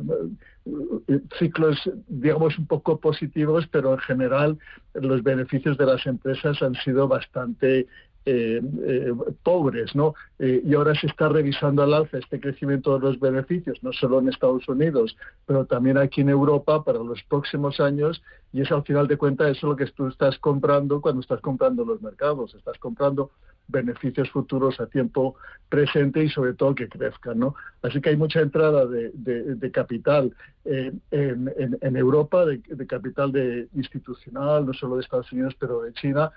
eh, 1.07 1.19
ciclos, 1.39 1.89
digamos, 2.07 2.57
un 2.59 2.67
poco 2.67 2.99
positivos, 2.99 3.67
pero 3.71 3.93
en 3.93 3.99
general 3.99 4.59
los 4.93 5.23
beneficios 5.23 5.77
de 5.77 5.87
las 5.87 6.05
empresas 6.05 6.61
han 6.61 6.75
sido 6.75 7.07
bastante 7.07 7.87
eh, 8.25 8.61
eh, 8.85 9.13
pobres, 9.43 9.93
¿no? 9.95 10.13
Eh, 10.39 10.61
y 10.65 10.73
ahora 10.75 10.95
se 10.95 11.07
está 11.07 11.27
revisando 11.27 11.83
al 11.83 11.93
alza 11.93 12.17
este 12.17 12.39
crecimiento 12.39 12.97
de 12.97 13.05
los 13.05 13.19
beneficios, 13.19 13.83
no 13.83 13.91
solo 13.91 14.19
en 14.19 14.29
Estados 14.29 14.67
Unidos, 14.69 15.17
pero 15.45 15.65
también 15.65 15.97
aquí 15.97 16.21
en 16.21 16.29
Europa 16.29 16.83
para 16.83 16.99
los 16.99 17.21
próximos 17.23 17.81
años. 17.81 18.21
Y 18.53 18.61
es 18.61 18.71
al 18.71 18.83
final 18.83 19.07
de 19.07 19.17
cuentas 19.17 19.57
eso 19.57 19.67
lo 19.67 19.75
que 19.75 19.87
tú 19.87 20.07
estás 20.07 20.37
comprando 20.39 21.01
cuando 21.01 21.21
estás 21.21 21.41
comprando 21.41 21.83
los 21.83 22.01
mercados. 22.01 22.55
Estás 22.55 22.77
comprando 22.77 23.31
beneficios 23.67 24.29
futuros 24.29 24.79
a 24.79 24.87
tiempo 24.87 25.35
presente 25.69 26.23
y 26.23 26.29
sobre 26.29 26.53
todo 26.53 26.75
que 26.75 26.89
crezcan. 26.89 27.39
¿no? 27.39 27.55
Así 27.81 28.01
que 28.01 28.09
hay 28.09 28.17
mucha 28.17 28.41
entrada 28.41 28.85
de, 28.85 29.71
capital 29.71 30.33
en, 30.65 31.01
en, 31.09 31.95
Europa, 31.95 32.45
de, 32.45 32.87
capital 32.87 33.31
de 33.31 33.67
institucional, 33.73 34.65
no 34.65 34.73
solo 34.73 34.95
de 34.95 35.01
Estados 35.01 35.31
Unidos, 35.31 35.55
pero 35.59 35.81
de 35.81 35.93
China, 35.93 36.31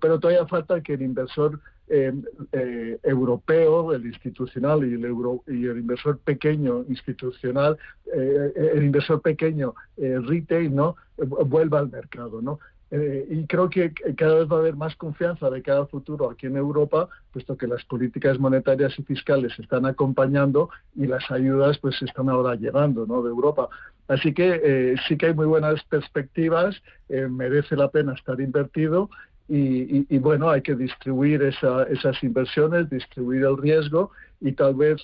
pero 0.00 0.18
todavía 0.18 0.46
falta 0.46 0.82
que 0.82 0.94
el 0.94 1.02
inversor 1.02 1.60
eh, 1.86 2.14
eh, 2.52 2.98
europeo, 3.02 3.92
el 3.92 4.06
institucional 4.06 4.84
y 4.84 4.94
el, 4.94 5.04
euro, 5.04 5.42
y 5.46 5.66
el 5.66 5.76
inversor 5.76 6.18
pequeño 6.18 6.82
institucional, 6.88 7.76
eh, 8.14 8.52
el 8.74 8.84
inversor 8.84 9.20
pequeño 9.20 9.74
retail, 9.98 10.74
¿no? 10.74 10.96
vuelva 11.16 11.80
al 11.80 11.90
mercado, 11.90 12.40
¿no? 12.40 12.58
Eh, 12.96 13.26
y 13.28 13.46
creo 13.48 13.68
que 13.68 13.92
cada 14.16 14.36
vez 14.36 14.46
va 14.48 14.54
a 14.54 14.60
haber 14.60 14.76
más 14.76 14.94
confianza 14.94 15.50
de 15.50 15.62
cada 15.62 15.84
futuro 15.86 16.30
aquí 16.30 16.46
en 16.46 16.56
Europa, 16.56 17.08
puesto 17.32 17.56
que 17.56 17.66
las 17.66 17.84
políticas 17.86 18.38
monetarias 18.38 18.96
y 18.96 19.02
fiscales 19.02 19.52
están 19.58 19.84
acompañando 19.84 20.70
y 20.94 21.08
las 21.08 21.28
ayudas 21.28 21.76
pues 21.78 22.00
están 22.02 22.28
ahora 22.28 22.54
llegando 22.54 23.04
¿no? 23.04 23.20
de 23.24 23.30
Europa. 23.30 23.68
Así 24.06 24.32
que 24.32 24.60
eh, 24.62 24.94
sí 25.08 25.16
que 25.16 25.26
hay 25.26 25.34
muy 25.34 25.46
buenas 25.46 25.82
perspectivas, 25.86 26.80
eh, 27.08 27.26
merece 27.28 27.74
la 27.74 27.88
pena 27.88 28.12
estar 28.12 28.40
invertido 28.40 29.10
y, 29.48 30.16
bueno, 30.18 30.48
hay 30.48 30.62
que 30.62 30.76
distribuir 30.76 31.42
esas 31.42 32.22
inversiones, 32.22 32.88
distribuir 32.88 33.42
el 33.42 33.58
riesgo 33.58 34.10
y 34.40 34.52
tal 34.52 34.74
vez 34.74 35.02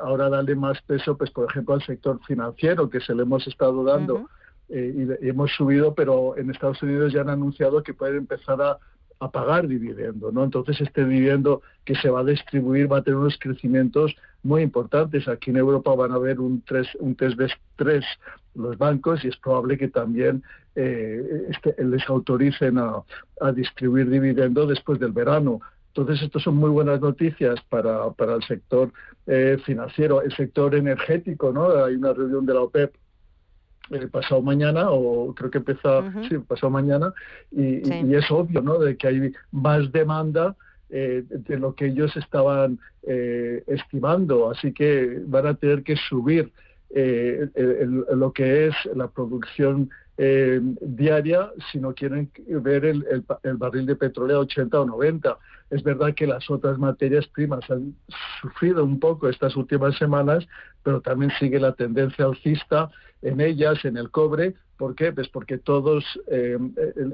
ahora 0.00 0.28
darle 0.28 0.56
más 0.56 0.82
peso, 0.82 1.16
pues 1.16 1.30
por 1.30 1.48
ejemplo, 1.48 1.74
al 1.74 1.82
sector 1.82 2.18
financiero 2.26 2.90
que 2.90 3.00
se 3.00 3.14
le 3.14 3.22
hemos 3.22 3.46
estado 3.46 3.84
dando. 3.84 4.26
Eh, 4.68 5.18
y, 5.20 5.28
hemos 5.28 5.52
subido, 5.52 5.94
pero 5.94 6.36
en 6.36 6.50
Estados 6.50 6.82
Unidos 6.82 7.12
ya 7.12 7.20
han 7.20 7.30
anunciado 7.30 7.82
que 7.82 7.94
pueden 7.94 8.16
empezar 8.16 8.60
a, 8.60 8.78
pagar 9.32 9.66
dividendo, 9.66 10.30
¿no? 10.30 10.44
Entonces 10.44 10.78
este 10.82 11.02
dividendo 11.02 11.62
que 11.86 11.94
se 11.94 12.10
va 12.10 12.20
a 12.20 12.24
distribuir 12.24 12.92
va 12.92 12.98
a 12.98 13.02
tener 13.02 13.16
unos 13.16 13.38
crecimientos 13.38 14.14
muy 14.42 14.60
importantes. 14.60 15.26
Aquí 15.28 15.48
en 15.48 15.56
Europa 15.56 15.94
van 15.94 16.12
a 16.12 16.16
haber 16.16 16.40
un 16.40 16.60
3, 16.60 16.88
un 17.00 17.14
test 17.14 17.38
de 17.38 17.50
3 17.76 18.04
los 18.54 18.76
bancos 18.76 19.24
y 19.24 19.28
es 19.28 19.36
probable 19.38 19.78
que 19.78 19.88
también 19.88 20.42
eh, 20.76 21.46
este, 21.48 21.74
les 21.82 22.06
autoricen 22.08 22.76
a, 22.78 23.02
distribuir 23.52 24.10
dividendo 24.10 24.66
después 24.66 25.00
del 25.00 25.12
verano. 25.12 25.60
Entonces, 25.88 26.22
estas 26.22 26.42
son 26.42 26.56
muy 26.56 26.70
buenas 26.70 27.00
noticias 27.00 27.60
para, 27.68 28.10
para 28.10 28.34
el 28.34 28.42
sector 28.42 28.92
eh, 29.26 29.56
financiero, 29.64 30.22
el 30.22 30.34
sector 30.34 30.74
energético, 30.74 31.52
¿no? 31.52 31.84
Hay 31.84 31.94
una 31.94 32.12
reunión 32.12 32.44
de 32.44 32.54
la 32.54 32.60
OPEP 32.60 32.94
el 33.90 34.08
pasado 34.08 34.40
mañana, 34.42 34.90
o 34.90 35.34
creo 35.34 35.50
que 35.50 35.58
empieza, 35.58 36.12
sí, 36.28 36.38
pasado 36.38 36.70
mañana, 36.70 37.12
y, 37.50 38.14
es 38.14 38.30
obvio, 38.30 38.62
¿no?, 38.62 38.78
de 38.78 38.96
que 38.96 39.08
hay 39.08 39.32
más 39.52 39.90
demanda 39.92 40.56
eh, 40.90 41.24
de 41.28 41.58
lo 41.58 41.74
que 41.74 41.86
ellos 41.86 42.16
estaban 42.16 42.78
eh, 43.02 43.62
estimando, 43.66 44.50
así 44.50 44.72
que 44.72 45.20
van 45.26 45.46
a 45.46 45.54
tener 45.54 45.82
que 45.82 45.96
subir 45.96 46.52
eh, 46.90 47.48
lo 48.14 48.32
que 48.32 48.66
es 48.68 48.74
la 48.94 49.08
producción 49.08 49.90
diaria 50.16 51.50
si 51.72 51.80
no 51.80 51.92
quieren 51.92 52.30
ver 52.46 52.84
el, 52.84 53.24
el, 53.42 53.56
barril 53.56 53.84
de 53.84 53.96
petróleo 53.96 54.36
a 54.36 54.40
80 54.42 54.80
o 54.80 54.84
90. 54.84 55.36
Es 55.74 55.82
verdad 55.82 56.14
que 56.14 56.28
las 56.28 56.48
otras 56.48 56.78
materias 56.78 57.26
primas 57.26 57.68
han 57.68 57.96
sufrido 58.40 58.84
un 58.84 59.00
poco 59.00 59.28
estas 59.28 59.56
últimas 59.56 59.98
semanas, 59.98 60.46
pero 60.84 61.00
también 61.00 61.32
sigue 61.40 61.58
la 61.58 61.72
tendencia 61.72 62.26
alcista 62.26 62.90
en 63.22 63.40
ellas, 63.40 63.84
en 63.84 63.96
el 63.96 64.08
cobre. 64.12 64.54
¿Por 64.76 64.94
qué? 64.94 65.10
Pues 65.12 65.28
porque 65.30 65.58
todos 65.58 66.04
eh, 66.28 66.56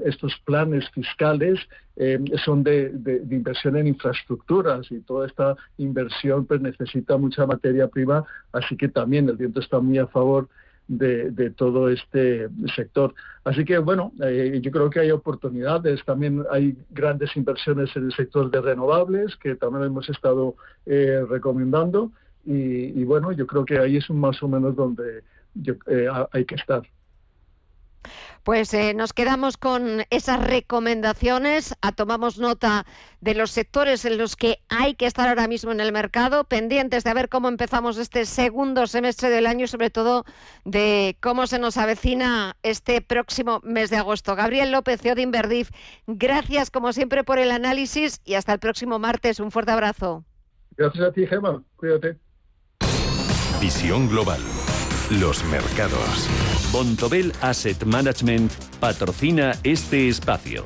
estos 0.05 0.39
planes 0.45 0.87
fiscales 0.91 1.59
eh, 1.95 2.19
son 2.45 2.61
de, 2.61 2.91
inversión 3.31 3.77
en 3.77 3.87
infraestructuras 3.87 4.91
y 4.91 4.99
toda 4.99 5.25
esta 5.25 5.55
inversión 5.79 6.45
pues, 6.45 6.61
necesita 6.61 7.17
mucha 7.17 7.47
materia 7.47 7.87
prima, 7.87 8.23
así 8.51 8.77
que 8.77 8.89
también 8.89 9.27
el 9.27 9.37
viento 9.37 9.59
está 9.59 9.79
muy 9.79 9.97
a 9.97 10.05
favor 10.05 10.47
de, 10.97 11.49
todo 11.51 11.89
este 11.89 12.49
sector. 12.75 13.13
Así 13.43 13.65
que, 13.65 13.77
bueno, 13.77 14.11
eh, 14.23 14.59
yo 14.61 14.71
creo 14.71 14.89
que 14.89 14.99
hay 14.99 15.11
oportunidades. 15.11 16.03
También 16.05 16.43
hay 16.51 16.77
grandes 16.89 17.35
inversiones 17.35 17.95
en 17.95 18.05
el 18.05 18.13
sector 18.13 18.51
de 18.51 18.61
renovables, 18.61 19.35
que 19.37 19.55
también 19.55 19.85
hemos 19.85 20.09
estado 20.09 20.55
recomendando. 20.85 22.11
Y, 22.45 23.03
bueno, 23.03 23.31
yo 23.31 23.45
creo 23.45 23.65
que 23.65 23.77
ahí 23.77 23.97
es 23.97 24.09
más 24.09 24.41
o 24.41 24.47
menos 24.47 24.75
donde 24.75 25.23
eh, 25.87 26.07
hay 26.31 26.45
que 26.45 26.55
estar. 26.55 26.81
Pues 28.43 28.73
eh, 28.73 28.93
nos 28.93 29.13
quedamos 29.13 29.57
con 29.57 30.03
esas 30.09 30.43
recomendaciones, 30.43 31.75
a, 31.81 31.91
tomamos 31.91 32.39
nota 32.39 32.85
de 33.19 33.35
los 33.35 33.51
sectores 33.51 34.03
en 34.05 34.17
los 34.17 34.35
que 34.35 34.59
hay 34.69 34.95
que 34.95 35.05
estar 35.05 35.29
ahora 35.29 35.47
mismo 35.47 35.71
en 35.71 35.79
el 35.79 35.91
mercado, 35.91 36.43
pendientes 36.45 37.03
de 37.03 37.13
ver 37.13 37.29
cómo 37.29 37.49
empezamos 37.49 37.97
este 37.97 38.25
segundo 38.25 38.87
semestre 38.87 39.29
del 39.29 39.45
año 39.45 39.65
y 39.65 39.67
sobre 39.67 39.89
todo 39.89 40.25
de 40.65 41.17
cómo 41.21 41.45
se 41.47 41.59
nos 41.59 41.77
avecina 41.77 42.55
este 42.63 43.01
próximo 43.01 43.59
mes 43.63 43.89
de 43.89 43.97
agosto. 43.97 44.35
Gabriel 44.35 44.71
López, 44.71 45.01
CEO 45.01 45.15
de 45.15 45.21
Inverdif, 45.21 45.69
gracias 46.07 46.71
como 46.71 46.93
siempre 46.93 47.23
por 47.23 47.39
el 47.39 47.51
análisis 47.51 48.21
y 48.25 48.33
hasta 48.33 48.53
el 48.53 48.59
próximo 48.59 48.97
martes. 48.99 49.39
Un 49.39 49.51
fuerte 49.51 49.71
abrazo. 49.71 50.25
Gracias 50.75 51.03
a 51.03 51.11
ti, 51.11 51.27
Gemma. 51.27 51.63
Cuídate. 51.75 52.17
Visión 53.61 54.09
Global. 54.09 54.41
Los 55.11 55.43
mercados. 55.45 56.27
Bontobel 56.71 57.33
Asset 57.41 57.83
Management 57.83 58.49
patrocina 58.79 59.59
este 59.61 60.07
espacio. 60.07 60.65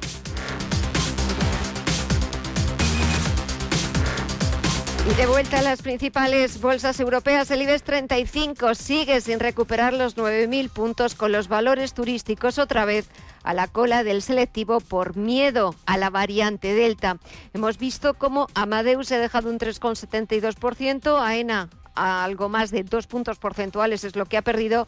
Y 5.10 5.13
de 5.15 5.26
vuelta 5.26 5.60
a 5.60 5.62
las 5.63 5.82
principales 5.82 6.62
bolsas 6.62 7.00
europeas, 7.00 7.50
el 7.50 7.63
IBEX 7.63 7.82
35 7.82 8.76
sigue 8.76 9.20
sin 9.20 9.39
recuperar 9.39 9.94
los 9.94 10.15
9.000 10.15 10.70
puntos 10.70 11.15
con 11.15 11.32
los 11.32 11.48
valores 11.48 11.96
turísticos 11.96 12.60
otra 12.60 12.86
vez 12.86 13.08
a 13.44 13.56
la 13.56 13.68
cola 13.68 14.04
del 14.04 14.22
selectivo 14.22 14.82
por 14.82 15.15
miedo 15.15 15.74
a 15.88 15.98
la 15.98 16.12
variante 16.12 16.76
Delta. 16.76 17.18
Hemos 17.56 17.80
visto 17.80 18.13
cómo 18.13 18.48
Amadeus 18.54 19.12
ha 19.12 19.18
dejado 19.18 19.50
un 19.50 19.58
3,72%, 19.58 21.20
AENA 21.20 21.70
algo 21.96 22.50
más 22.50 22.72
de 22.72 22.84
dos 22.84 23.08
puntos 23.08 23.39
porcentuales 23.39 24.04
es 24.04 24.15
lo 24.15 24.26
que 24.26 24.38
ha 24.38 24.41
perdido 24.41 24.88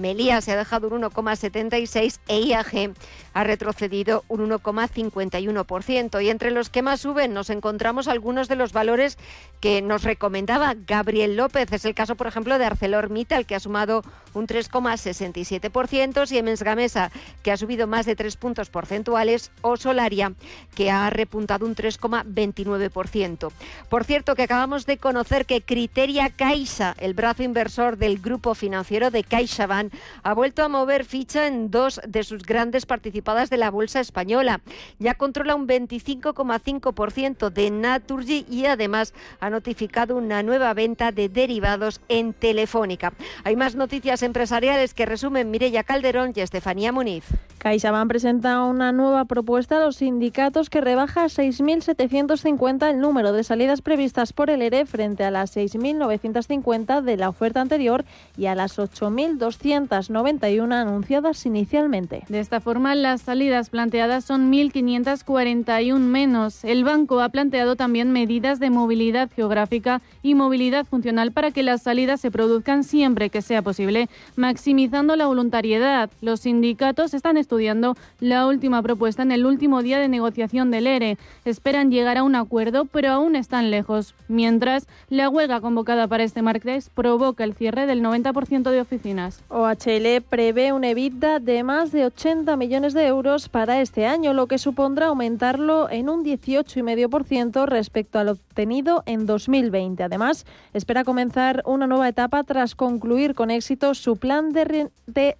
Melía 0.00 0.40
se 0.40 0.52
ha 0.52 0.56
dejado 0.56 0.88
un 0.88 1.02
1,76 1.02 2.18
e 2.28 2.40
IAG 2.40 2.94
ha 3.32 3.44
retrocedido 3.44 4.24
un 4.28 4.48
1,51%. 4.50 6.22
Y 6.22 6.30
entre 6.30 6.50
los 6.50 6.70
que 6.70 6.82
más 6.82 7.00
suben 7.00 7.32
nos 7.32 7.50
encontramos 7.50 8.08
algunos 8.08 8.48
de 8.48 8.56
los 8.56 8.72
valores 8.72 9.18
que 9.60 9.82
nos 9.82 10.02
recomendaba 10.02 10.74
Gabriel 10.74 11.36
López. 11.36 11.72
Es 11.72 11.84
el 11.84 11.94
caso, 11.94 12.16
por 12.16 12.26
ejemplo, 12.26 12.58
de 12.58 12.64
ArcelorMittal, 12.64 13.46
que 13.46 13.54
ha 13.54 13.60
sumado 13.60 14.02
un 14.34 14.46
3,67%, 14.46 16.26
Siemens 16.26 16.62
Gamesa, 16.62 17.10
que 17.42 17.52
ha 17.52 17.56
subido 17.56 17.86
más 17.86 18.06
de 18.06 18.16
3 18.16 18.36
puntos 18.36 18.70
porcentuales, 18.70 19.50
o 19.62 19.76
Solaria, 19.76 20.32
que 20.74 20.90
ha 20.90 21.10
repuntado 21.10 21.66
un 21.66 21.74
3,29%. 21.74 23.52
Por 23.88 24.04
cierto, 24.04 24.34
que 24.34 24.42
acabamos 24.42 24.86
de 24.86 24.98
conocer 24.98 25.46
que 25.46 25.62
Criteria 25.62 26.30
Caixa, 26.30 26.94
el 26.98 27.14
brazo 27.14 27.42
inversor 27.42 27.96
del 27.96 28.18
grupo 28.18 28.54
financiero 28.54 29.10
de 29.10 29.24
CaixaBank, 29.24 29.89
ha 30.22 30.34
vuelto 30.34 30.62
a 30.62 30.68
mover 30.68 31.04
ficha 31.04 31.46
en 31.46 31.70
dos 31.70 32.00
de 32.06 32.22
sus 32.24 32.42
grandes 32.42 32.86
participadas 32.86 33.50
de 33.50 33.56
la 33.56 33.70
bolsa 33.70 34.00
española. 34.00 34.60
Ya 34.98 35.14
controla 35.14 35.54
un 35.54 35.66
25,5% 35.66 37.50
de 37.50 37.70
Naturgy 37.70 38.46
y 38.48 38.66
además 38.66 39.14
ha 39.40 39.50
notificado 39.50 40.16
una 40.16 40.42
nueva 40.42 40.74
venta 40.74 41.12
de 41.12 41.28
derivados 41.28 42.00
en 42.08 42.32
Telefónica. 42.32 43.12
Hay 43.44 43.56
más 43.56 43.74
noticias 43.74 44.22
empresariales 44.22 44.94
que 44.94 45.06
resumen 45.06 45.50
Mireya 45.50 45.84
Calderón 45.84 46.32
y 46.34 46.40
Estefanía 46.40 46.92
Muniz. 46.92 47.24
CaixaBank 47.58 48.08
presenta 48.08 48.62
una 48.62 48.90
nueva 48.90 49.26
propuesta 49.26 49.76
a 49.76 49.84
los 49.84 49.96
sindicatos 49.96 50.70
que 50.70 50.80
rebaja 50.80 51.24
a 51.24 51.26
6.750 51.26 52.90
el 52.90 53.00
número 53.00 53.32
de 53.32 53.44
salidas 53.44 53.82
previstas 53.82 54.32
por 54.32 54.48
el 54.48 54.62
ERE 54.62 54.86
frente 54.86 55.24
a 55.24 55.30
las 55.30 55.56
6.950 55.56 57.02
de 57.02 57.16
la 57.18 57.28
oferta 57.28 57.60
anterior 57.60 58.04
y 58.38 58.46
a 58.46 58.54
las 58.54 58.78
8.200 58.78 59.69
291 59.70 60.74
anunciadas 60.74 61.46
inicialmente. 61.46 62.24
De 62.28 62.40
esta 62.40 62.60
forma, 62.60 62.94
las 62.94 63.22
salidas 63.22 63.70
planteadas 63.70 64.24
son 64.24 64.52
1.541 64.52 65.98
menos. 65.98 66.64
El 66.64 66.84
banco 66.84 67.20
ha 67.20 67.28
planteado 67.28 67.76
también 67.76 68.10
medidas 68.10 68.58
de 68.58 68.70
movilidad 68.70 69.30
geográfica 69.34 70.00
y 70.22 70.34
movilidad 70.34 70.86
funcional 70.86 71.30
para 71.32 71.52
que 71.52 71.62
las 71.62 71.82
salidas 71.82 72.20
se 72.20 72.30
produzcan 72.30 72.82
siempre 72.84 73.30
que 73.30 73.42
sea 73.42 73.62
posible, 73.62 74.08
maximizando 74.36 75.14
la 75.16 75.26
voluntariedad. 75.26 76.10
Los 76.20 76.40
sindicatos 76.40 77.14
están 77.14 77.36
estudiando 77.36 77.96
la 78.18 78.46
última 78.46 78.82
propuesta 78.82 79.22
en 79.22 79.32
el 79.32 79.46
último 79.46 79.82
día 79.82 79.98
de 79.98 80.08
negociación 80.08 80.70
del 80.70 80.86
ERE. 80.86 81.16
Esperan 81.44 81.90
llegar 81.90 82.18
a 82.18 82.22
un 82.22 82.34
acuerdo, 82.34 82.86
pero 82.86 83.10
aún 83.12 83.36
están 83.36 83.70
lejos. 83.70 84.14
Mientras, 84.28 84.88
la 85.08 85.28
huelga 85.28 85.60
convocada 85.60 86.08
para 86.08 86.24
este 86.24 86.42
martes 86.42 86.90
provoca 86.90 87.44
el 87.44 87.54
cierre 87.54 87.86
del 87.86 88.02
90% 88.02 88.70
de 88.70 88.80
oficinas. 88.80 89.42
OHL 89.60 90.22
prevé 90.26 90.72
un 90.72 90.84
EBITDA 90.84 91.38
de 91.38 91.62
más 91.62 91.92
de 91.92 92.06
80 92.06 92.56
millones 92.56 92.94
de 92.94 93.06
euros 93.06 93.50
para 93.50 93.82
este 93.82 94.06
año, 94.06 94.32
lo 94.32 94.46
que 94.46 94.56
supondrá 94.56 95.08
aumentarlo 95.08 95.90
en 95.90 96.08
un 96.08 96.24
18,5% 96.24 97.66
respecto 97.66 98.18
al 98.18 98.30
obtenido 98.30 99.02
en 99.04 99.26
2020. 99.26 100.02
Además, 100.02 100.46
espera 100.72 101.04
comenzar 101.04 101.62
una 101.66 101.86
nueva 101.86 102.08
etapa 102.08 102.42
tras 102.42 102.74
concluir 102.74 103.34
con 103.34 103.50
éxito 103.50 103.94
su 103.94 104.16
plan 104.16 104.52
de, 104.52 104.88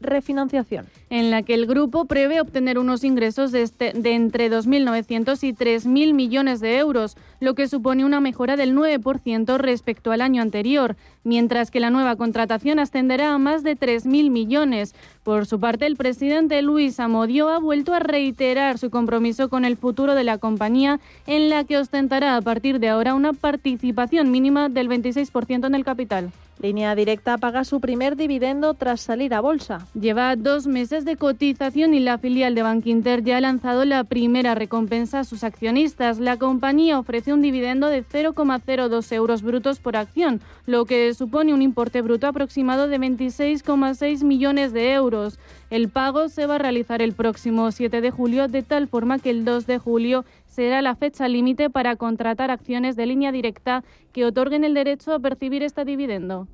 refinanciación. 0.00 0.86
En 1.08 1.30
la 1.30 1.42
que 1.42 1.54
el 1.54 1.66
grupo 1.66 2.04
prevé 2.04 2.40
obtener 2.40 2.78
unos 2.78 3.02
ingresos 3.02 3.52
de, 3.52 3.62
este, 3.62 3.92
de 3.94 4.14
entre 4.14 4.50
2.900 4.50 5.42
y 5.42 5.52
3.000 5.54 6.14
millones 6.14 6.60
de 6.60 6.78
euros, 6.78 7.16
lo 7.40 7.54
que 7.54 7.68
supone 7.68 8.04
una 8.04 8.20
mejora 8.20 8.56
del 8.56 8.76
9% 8.76 9.56
respecto 9.56 10.12
al 10.12 10.20
año 10.20 10.42
anterior, 10.42 10.96
mientras 11.24 11.70
que 11.70 11.80
la 11.80 11.90
nueva 11.90 12.16
contratación 12.16 12.78
ascenderá 12.78 13.32
a 13.32 13.38
más 13.38 13.62
de 13.62 13.76
3.000 13.76 14.09
millones. 14.10 14.94
Por 15.22 15.46
su 15.46 15.60
parte, 15.60 15.86
el 15.86 15.96
presidente 15.96 16.60
Luis 16.62 17.00
Amodio 17.00 17.48
ha 17.48 17.58
vuelto 17.58 17.94
a 17.94 18.00
reiterar 18.00 18.78
su 18.78 18.90
compromiso 18.90 19.48
con 19.48 19.64
el 19.64 19.76
futuro 19.76 20.14
de 20.14 20.24
la 20.24 20.38
compañía, 20.38 21.00
en 21.26 21.48
la 21.48 21.64
que 21.64 21.78
ostentará 21.78 22.36
a 22.36 22.42
partir 22.42 22.80
de 22.80 22.88
ahora 22.88 23.14
una 23.14 23.32
participación 23.32 24.30
mínima 24.30 24.68
del 24.68 24.88
26% 24.88 25.66
en 25.66 25.74
el 25.74 25.84
capital. 25.84 26.30
Línea 26.62 26.94
Directa 26.94 27.38
paga 27.38 27.64
su 27.64 27.80
primer 27.80 28.16
dividendo 28.16 28.74
tras 28.74 29.00
salir 29.00 29.32
a 29.32 29.40
bolsa. 29.40 29.86
Lleva 29.94 30.36
dos 30.36 30.66
meses 30.66 31.06
de 31.06 31.16
cotización 31.16 31.94
y 31.94 32.00
la 32.00 32.18
filial 32.18 32.54
de 32.54 32.62
Bankinter 32.62 33.24
ya 33.24 33.38
ha 33.38 33.40
lanzado 33.40 33.86
la 33.86 34.04
primera 34.04 34.54
recompensa 34.54 35.20
a 35.20 35.24
sus 35.24 35.42
accionistas. 35.42 36.18
La 36.18 36.36
compañía 36.36 36.98
ofrece 36.98 37.32
un 37.32 37.40
dividendo 37.40 37.86
de 37.86 38.04
0,02 38.04 39.12
euros 39.12 39.40
brutos 39.40 39.80
por 39.80 39.96
acción, 39.96 40.42
lo 40.66 40.84
que 40.84 41.14
supone 41.14 41.54
un 41.54 41.62
importe 41.62 42.02
bruto 42.02 42.26
aproximado 42.26 42.88
de 42.88 42.98
26,6 42.98 44.22
millones 44.22 44.74
de 44.74 44.92
euros. 44.92 45.38
El 45.70 45.88
pago 45.88 46.28
se 46.28 46.44
va 46.44 46.56
a 46.56 46.58
realizar 46.58 47.00
el 47.00 47.14
próximo 47.14 47.70
7 47.70 48.02
de 48.02 48.10
julio, 48.10 48.48
de 48.48 48.62
tal 48.62 48.86
forma 48.86 49.18
que 49.18 49.30
el 49.30 49.46
2 49.46 49.66
de 49.66 49.78
julio 49.78 50.24
será 50.50 50.82
la 50.82 50.96
fecha 50.96 51.28
límite 51.28 51.70
para 51.70 51.96
contratar 51.96 52.50
acciones 52.50 52.96
de 52.96 53.06
línea 53.06 53.32
directa 53.32 53.82
que 54.12 54.26
otorguen 54.26 54.64
el 54.64 54.74
derecho 54.74 55.14
a 55.14 55.20
percibir 55.20 55.62
este 55.62 55.84
dividendo. 55.84 56.48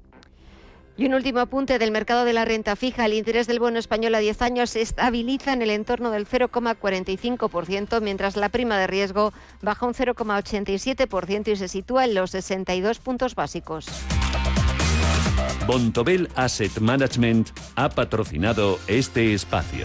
Y 0.99 1.07
un 1.07 1.15
último 1.15 1.41
apunte 1.41 1.79
del 1.79 1.91
mercado 1.91 2.25
de 2.25 2.33
la 2.33 2.47
renta 2.47 2.75
fija. 2.75 3.05
El 3.05 3.13
interés 3.13 3.47
del 3.47 3.59
bono 3.59 3.79
español 3.79 4.15
a 4.15 4.19
10 4.19 4.41
años 4.43 4.71
se 4.71 4.81
estabiliza 4.81 5.53
en 5.53 5.61
el 5.61 5.71
entorno 5.71 6.11
del 6.11 6.27
0,45%, 6.27 8.01
mientras 8.01 8.37
la 8.37 8.49
prima 8.49 8.79
de 8.79 8.87
riesgo 8.87 9.33
baja 9.61 9.87
un 9.87 9.93
0,87% 9.93 11.49
y 11.49 11.57
se 11.57 11.69
sitúa 11.69 12.07
en 12.07 12.15
los 12.15 12.31
62 12.31 12.99
puntos 13.01 13.35
básicos. 13.35 13.87
Bontobel 15.67 16.31
Asset 16.35 16.79
Management 16.79 17.51
ha 17.75 17.89
patrocinado 17.91 18.79
este 18.87 19.35
espacio. 19.35 19.85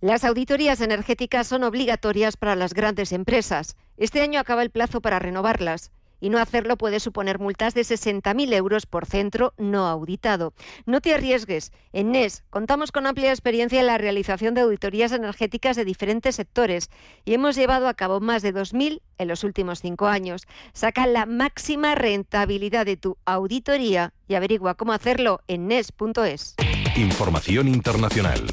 Las 0.00 0.22
auditorías 0.22 0.80
energéticas 0.80 1.48
son 1.48 1.64
obligatorias 1.64 2.36
para 2.36 2.54
las 2.54 2.72
grandes 2.72 3.10
empresas. 3.10 3.76
Este 3.96 4.20
año 4.20 4.38
acaba 4.38 4.62
el 4.62 4.70
plazo 4.70 5.00
para 5.00 5.18
renovarlas 5.18 5.90
y 6.20 6.30
no 6.30 6.38
hacerlo 6.38 6.76
puede 6.76 7.00
suponer 7.00 7.40
multas 7.40 7.74
de 7.74 7.80
60.000 7.80 8.54
euros 8.54 8.86
por 8.86 9.06
centro 9.06 9.54
no 9.58 9.88
auditado. 9.88 10.54
No 10.86 11.00
te 11.00 11.14
arriesgues. 11.14 11.72
En 11.92 12.12
NES 12.12 12.44
contamos 12.48 12.92
con 12.92 13.08
amplia 13.08 13.30
experiencia 13.30 13.80
en 13.80 13.88
la 13.88 13.98
realización 13.98 14.54
de 14.54 14.60
auditorías 14.60 15.10
energéticas 15.10 15.74
de 15.74 15.84
diferentes 15.84 16.36
sectores 16.36 16.90
y 17.24 17.34
hemos 17.34 17.56
llevado 17.56 17.88
a 17.88 17.94
cabo 17.94 18.20
más 18.20 18.42
de 18.42 18.54
2.000 18.54 19.00
en 19.18 19.28
los 19.28 19.42
últimos 19.42 19.80
cinco 19.80 20.06
años. 20.06 20.42
Saca 20.74 21.08
la 21.08 21.26
máxima 21.26 21.96
rentabilidad 21.96 22.86
de 22.86 22.96
tu 22.96 23.16
auditoría 23.24 24.12
y 24.28 24.34
averigua 24.36 24.76
cómo 24.76 24.92
hacerlo 24.92 25.40
en 25.48 25.66
NES.es. 25.66 26.54
Información 26.96 27.66
internacional. 27.66 28.46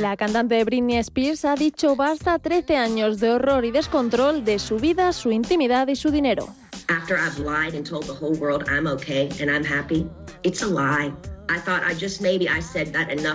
La 0.00 0.16
cantante 0.16 0.64
Britney 0.64 0.96
Spears 0.96 1.44
ha 1.44 1.54
dicho 1.54 1.94
basta 1.94 2.38
13 2.38 2.74
años 2.74 3.20
de 3.20 3.28
horror 3.28 3.66
y 3.66 3.70
descontrol 3.70 4.46
de 4.46 4.58
su 4.58 4.76
vida, 4.76 5.12
su 5.12 5.30
intimidad 5.30 5.88
y 5.88 5.96
su 5.96 6.10
dinero. 6.10 6.48
After 6.88 7.18
I've 7.18 7.38
lied 7.38 7.74
and 7.74 7.86
told 7.86 8.06
the 8.06 8.14
whole 8.14 8.34
world 8.38 8.64
I'm 8.66 8.86
okay 8.86 9.28
and 9.42 9.50
I'm 9.50 9.62
happy, 9.62 10.06
it's 10.42 10.62
a 10.62 10.66
lie. 10.66 11.12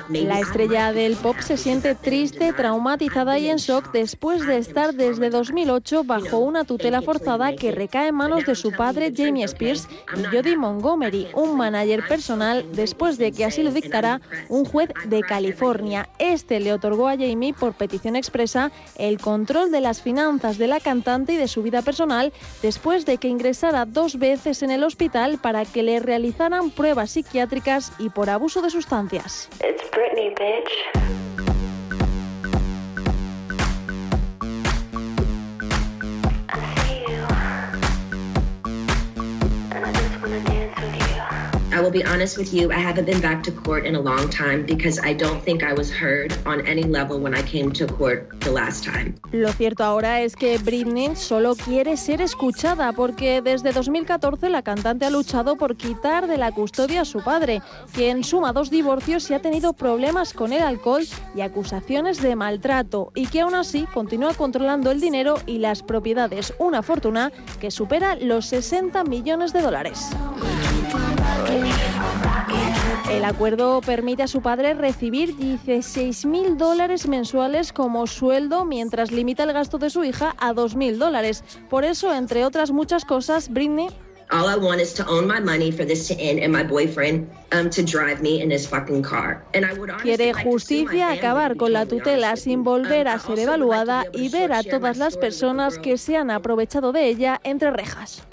La 0.10 0.40
estrella 0.40 0.94
del 0.94 1.16
pop 1.16 1.38
se 1.40 1.58
siente 1.58 1.96
triste, 1.96 2.54
traumatizada 2.54 3.38
y 3.38 3.50
en 3.50 3.58
shock 3.58 3.92
después 3.92 4.46
de 4.48 4.58
estar 4.58 4.94
desde 4.94 5.30
2008 5.30 6.04
bajo 6.06 6.38
una 6.40 6.64
tutela 6.64 7.02
forzada 7.02 7.56
que 7.56 7.72
recae 7.72 8.08
en 8.08 8.16
manos 8.16 8.46
de 8.46 8.56
su 8.56 8.72
padre 8.72 9.12
Jamie 9.16 9.44
Spears 9.46 9.88
y 10.18 10.24
Jodie 10.24 10.56
Montgomery, 10.56 11.28
un 11.34 11.58
manager 11.58 12.08
personal, 12.08 12.66
después 12.74 13.18
de 13.18 13.32
que 13.32 13.46
así 13.46 13.64
lo 13.64 13.72
dictará 13.72 14.22
un 14.50 14.66
juez 14.66 14.90
de 15.06 15.22
California. 15.22 16.08
Este 16.18 16.60
le 16.60 16.74
otorgó 16.74 17.08
a 17.08 17.18
Jamie, 17.18 17.54
por 17.54 17.74
petición 17.74 18.16
expresa, 18.16 18.72
el 18.98 19.20
control 19.20 19.72
de 19.72 19.82
las 19.82 20.02
finanzas 20.02 20.58
de 20.58 20.68
la 20.68 20.80
cantante 20.80 21.34
y 21.34 21.38
de 21.38 21.48
su 21.48 21.64
vida 21.64 21.82
personal 21.82 22.32
después 22.62 23.06
de 23.06 23.18
que 23.18 23.28
ingresara 23.28 23.86
dos 23.86 24.18
veces 24.20 24.64
en 24.64 24.72
el 24.72 24.84
hospital 24.84 25.38
para 25.42 25.66
que 25.66 25.84
le 25.84 26.00
realizaran 26.00 26.70
pruebas 26.70 27.12
psiquiátricas 27.12 27.92
y 28.00 28.05
por 28.10 28.30
abuso 28.30 28.62
de 28.62 28.70
sustancias. 28.70 29.50
I 41.76 41.82
will 41.82 41.92
be 41.92 42.06
honest 42.06 42.38
with 42.38 42.54
you, 42.54 42.72
I 42.72 42.80
haven't 42.80 43.06
been 43.06 43.20
back 43.20 43.44
to 43.44 43.52
court 43.52 43.86
in 43.86 43.96
a 43.96 44.00
long 44.00 44.30
time 44.30 44.66
because 44.66 44.98
I 45.04 45.14
don't 45.14 45.44
think 45.44 45.62
I 45.62 45.74
was 45.74 45.92
heard 45.92 46.34
on 46.46 46.66
any 46.66 46.84
level 46.84 47.20
when 47.20 47.36
I 47.36 47.44
came 47.44 47.70
to 47.74 47.86
court 47.86 48.30
the 48.40 48.52
last 48.52 48.86
time. 48.86 49.16
Lo 49.34 49.52
cierto 49.52 49.84
ahora 49.84 50.22
es 50.22 50.38
que 50.38 50.58
Britney 50.58 51.18
solo 51.18 51.54
quiere 51.58 51.98
ser 51.98 52.22
escuchada 52.22 52.94
porque 52.94 53.42
desde 53.42 53.74
2014 53.74 54.50
la 54.50 54.62
cantante 54.62 55.04
ha 55.04 55.10
luchado 55.10 55.58
por 55.58 55.76
quitar 55.76 56.28
de 56.28 56.38
la 56.38 56.54
custodia 56.54 57.02
a 57.02 57.06
su 57.06 57.22
padre, 57.22 57.62
quien 57.94 58.24
suma 58.24 58.54
dos 58.54 58.70
divorcios 58.70 59.30
y 59.30 59.34
ha 59.34 59.42
tenido 59.42 59.74
problemas 59.74 60.32
con 60.32 60.54
el 60.54 60.62
alcohol 60.62 61.04
y 61.36 61.42
acusaciones 61.42 62.22
de 62.22 62.38
maltrato 62.38 63.12
y 63.16 63.28
que 63.28 63.42
aún 63.42 63.54
así 63.54 63.86
continúa 63.94 64.34
controlando 64.34 64.92
el 64.92 65.02
dinero 65.02 65.40
y 65.46 65.58
las 65.58 65.84
propiedades, 65.84 66.54
una 66.58 66.82
fortuna 66.84 67.34
que 67.60 67.70
supera 67.70 68.16
los 68.16 68.46
60 68.46 69.04
millones 69.04 69.52
de 69.52 69.62
dólares. 69.62 70.12
El 73.10 73.24
acuerdo 73.24 73.82
permite 73.82 74.24
a 74.24 74.28
su 74.28 74.42
padre 74.42 74.74
recibir 74.74 75.36
16.000 75.38 76.58
dólares 76.58 77.08
mensuales 77.08 77.72
como 77.72 78.08
sueldo 78.08 78.66
mientras 78.66 79.12
limita 79.12 79.44
el 79.44 79.54
gasto 79.54 79.78
de 79.78 79.90
su 79.90 80.04
hija 80.04 80.36
a 80.40 80.54
2.000 80.54 80.98
dólares. 80.98 81.44
Por 81.70 81.86
eso, 81.86 82.14
entre 82.14 82.46
otras 82.46 82.72
muchas 82.72 83.06
cosas, 83.06 83.50
Britney 83.50 83.90
All 84.32 84.50
I 84.50 84.56
want 84.58 84.82
is 84.82 84.94
to 84.96 85.06
own 85.08 85.28
my 85.28 85.40
money 85.40 85.72
for 85.72 85.86
this 85.86 86.08
to 86.08 86.16
end 86.16 86.40
and 86.40 86.52
my 86.52 86.64
boyfriend 86.64 87.30
um, 87.52 87.70
to 87.70 87.84
drive 87.84 88.22
me 88.22 88.42
in 88.42 88.52
his 88.52 88.68
fucking 88.68 89.04
car. 89.04 89.46
And 89.54 89.64
I 89.66 89.74
would 89.78 89.92
Quiere 90.02 90.34
justicia, 90.34 91.12
acabar 91.12 91.56
con 91.58 91.74
la 91.74 91.86
tutela 91.86 92.36
sin 92.36 92.64
volver 92.64 93.08
a 93.08 93.20
ser 93.20 93.38
evaluada 93.40 94.06
y 94.14 94.30
ver 94.30 94.52
a 94.52 94.64
todas 94.64 94.98
las 94.98 95.16
personas 95.16 95.78
que 95.78 95.98
se 95.98 96.18
han 96.18 96.32
aprovechado 96.32 96.92
de 96.92 97.08
ella 97.08 97.40
entre 97.44 97.70
rejas. 97.70 98.24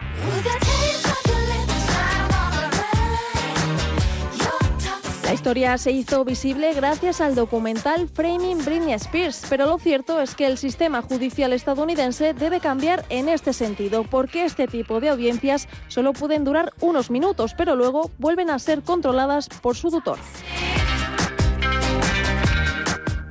La 5.32 5.36
historia 5.36 5.78
se 5.78 5.92
hizo 5.92 6.26
visible 6.26 6.74
gracias 6.74 7.22
al 7.22 7.34
documental 7.34 8.06
Framing 8.06 8.62
Britney 8.66 8.92
Spears, 8.92 9.46
pero 9.48 9.64
lo 9.64 9.78
cierto 9.78 10.20
es 10.20 10.34
que 10.34 10.44
el 10.44 10.58
sistema 10.58 11.00
judicial 11.00 11.54
estadounidense 11.54 12.34
debe 12.34 12.60
cambiar 12.60 13.06
en 13.08 13.30
este 13.30 13.54
sentido, 13.54 14.04
porque 14.04 14.44
este 14.44 14.66
tipo 14.66 15.00
de 15.00 15.08
audiencias 15.08 15.68
solo 15.88 16.12
pueden 16.12 16.44
durar 16.44 16.74
unos 16.82 17.10
minutos, 17.10 17.54
pero 17.56 17.76
luego 17.76 18.10
vuelven 18.18 18.50
a 18.50 18.58
ser 18.58 18.82
controladas 18.82 19.48
por 19.48 19.74
su 19.74 19.90
tutor. 19.90 20.18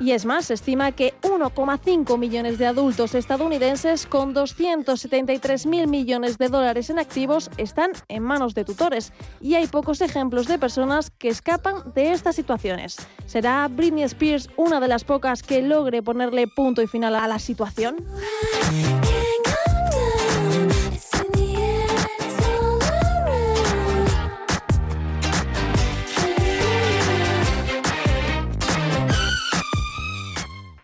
Y 0.01 0.13
es 0.13 0.25
más, 0.25 0.45
se 0.45 0.55
estima 0.55 0.91
que 0.93 1.13
1,5 1.21 2.17
millones 2.17 2.57
de 2.57 2.65
adultos 2.65 3.13
estadounidenses 3.13 4.07
con 4.07 4.33
273 4.33 5.67
mil 5.67 5.87
millones 5.87 6.39
de 6.39 6.49
dólares 6.49 6.89
en 6.89 6.97
activos 6.97 7.51
están 7.57 7.91
en 8.07 8.23
manos 8.23 8.55
de 8.55 8.65
tutores. 8.65 9.13
Y 9.39 9.53
hay 9.53 9.67
pocos 9.67 10.01
ejemplos 10.01 10.47
de 10.47 10.57
personas 10.57 11.11
que 11.11 11.29
escapan 11.29 11.93
de 11.93 12.13
estas 12.13 12.35
situaciones. 12.35 12.97
¿Será 13.27 13.67
Britney 13.67 14.03
Spears 14.05 14.49
una 14.57 14.79
de 14.79 14.87
las 14.87 15.03
pocas 15.03 15.43
que 15.43 15.61
logre 15.61 16.01
ponerle 16.01 16.47
punto 16.47 16.81
y 16.81 16.87
final 16.87 17.13
a 17.13 17.27
la 17.27 17.37
situación? 17.37 17.97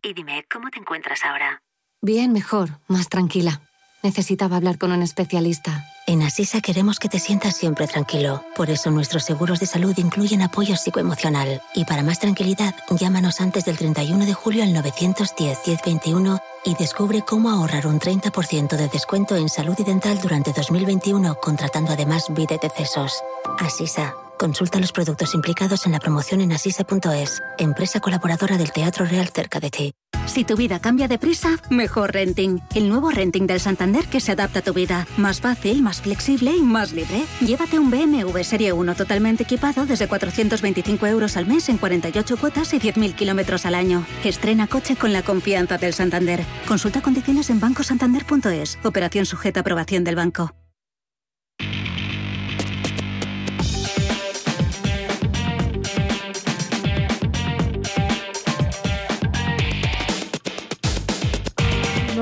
Y 0.08 0.13
dime, 0.13 0.46
¿cómo 0.50 0.70
te 0.70 0.80
encuentras 0.80 1.26
ahora? 1.26 1.62
Bien, 2.02 2.32
mejor, 2.32 2.80
más 2.88 3.10
tranquila. 3.10 3.60
Necesitaba 4.04 4.56
hablar 4.56 4.78
con 4.78 4.93
un 4.93 5.04
especialista. 5.04 5.84
En 6.06 6.22
Asisa 6.22 6.62
queremos 6.62 6.98
que 6.98 7.10
te 7.10 7.20
sientas 7.20 7.58
siempre 7.58 7.88
tranquilo. 7.88 8.41
Por 8.56 8.70
eso 8.70 8.89
nuestros 8.89 9.26
seguros 9.26 9.60
de 9.60 9.65
salud 9.65 9.93
incluyen 9.98 10.41
apoyo 10.41 10.78
psicoemocional. 10.78 11.62
Y 11.76 11.84
para 11.84 12.04
más 12.04 12.22
tranquilidad, 12.22 12.74
llámanos 12.89 13.41
antes 13.41 13.65
del 13.65 13.78
31 13.78 14.26
de 14.26 14.34
julio 14.34 14.63
al 14.63 14.74
910-1021 14.76 16.39
y 16.63 16.76
descubre 16.76 17.24
cómo 17.24 17.50
ahorrar 17.50 17.86
un 17.86 18.00
30% 18.00 18.78
de 18.78 18.88
descuento 18.88 19.36
en 19.36 19.50
salud 19.50 19.76
y 19.78 19.84
dental 19.84 20.22
durante 20.22 20.54
2021 20.54 21.36
contratando 21.41 21.91
además 21.91 22.34
Vida 22.34 22.56
de 22.62 22.70
Cesos. 22.70 23.22
Asisa. 23.60 24.15
Consulta 24.38 24.80
los 24.80 24.91
productos 24.91 25.34
implicados 25.34 25.86
en 25.88 25.93
la 25.93 26.00
promoción 26.00 26.41
en 26.41 26.52
asisa.es, 26.52 27.41
empresa 27.58 28.00
colaboradora 28.00 28.58
del 28.58 28.71
Teatro 28.71 29.06
Real 29.06 29.30
cerca 29.30 29.60
de 29.60 29.71
ti. 29.71 29.93
Si 30.28 30.43
tu 30.43 30.56
vida 30.56 30.80
cambia 30.80 31.08
deprisa, 31.08 31.58
mejor 31.69 32.13
renting. 32.13 32.60
El 32.76 32.89
nuevo 32.89 33.10
renting 33.10 33.47
del 33.47 33.60
Santander 33.60 34.06
que 34.06 34.19
se 34.19 34.34
adapta 34.34 34.60
a 34.60 34.62
tu 34.62 34.73
vida. 34.73 35.08
Más 35.17 35.41
fácil, 35.41 35.82
más 35.82 36.02
flexible 36.02 36.56
y 36.56 36.62
más 36.62 36.91
libre. 36.91 37.26
Llévate 37.39 37.80
un 37.80 37.89
BMW 37.89 38.43
Serie 38.43 38.73
1 38.73 38.95
totalmente 38.95 39.43
equipado 39.43 39.86
desde 39.86 40.08
425 40.08 41.08
euros 41.08 41.38
al 41.38 41.47
mes 41.47 41.69
en 41.69 41.78
48 41.78 42.38
cuotas 42.38 42.73
y 42.73 42.80
10.000 42.80 43.15
kilómetros 43.15 43.65
al 43.65 43.73
año. 43.73 44.06
Estrena 44.23 44.67
coche 44.67 44.95
con 44.97 45.13
la 45.13 45.23
confianza 45.23 45.78
del 45.78 45.93
Santander. 45.93 46.45
Consulta 46.67 47.02
condiciones 47.02 47.50
en 47.50 47.60
bancosantander.es. 47.60 48.78
Operación 48.84 49.26
sujeta 49.26 49.60
a 49.60 49.62
aprobación 49.62 50.04
del 50.04 50.15
banco. 50.15 50.52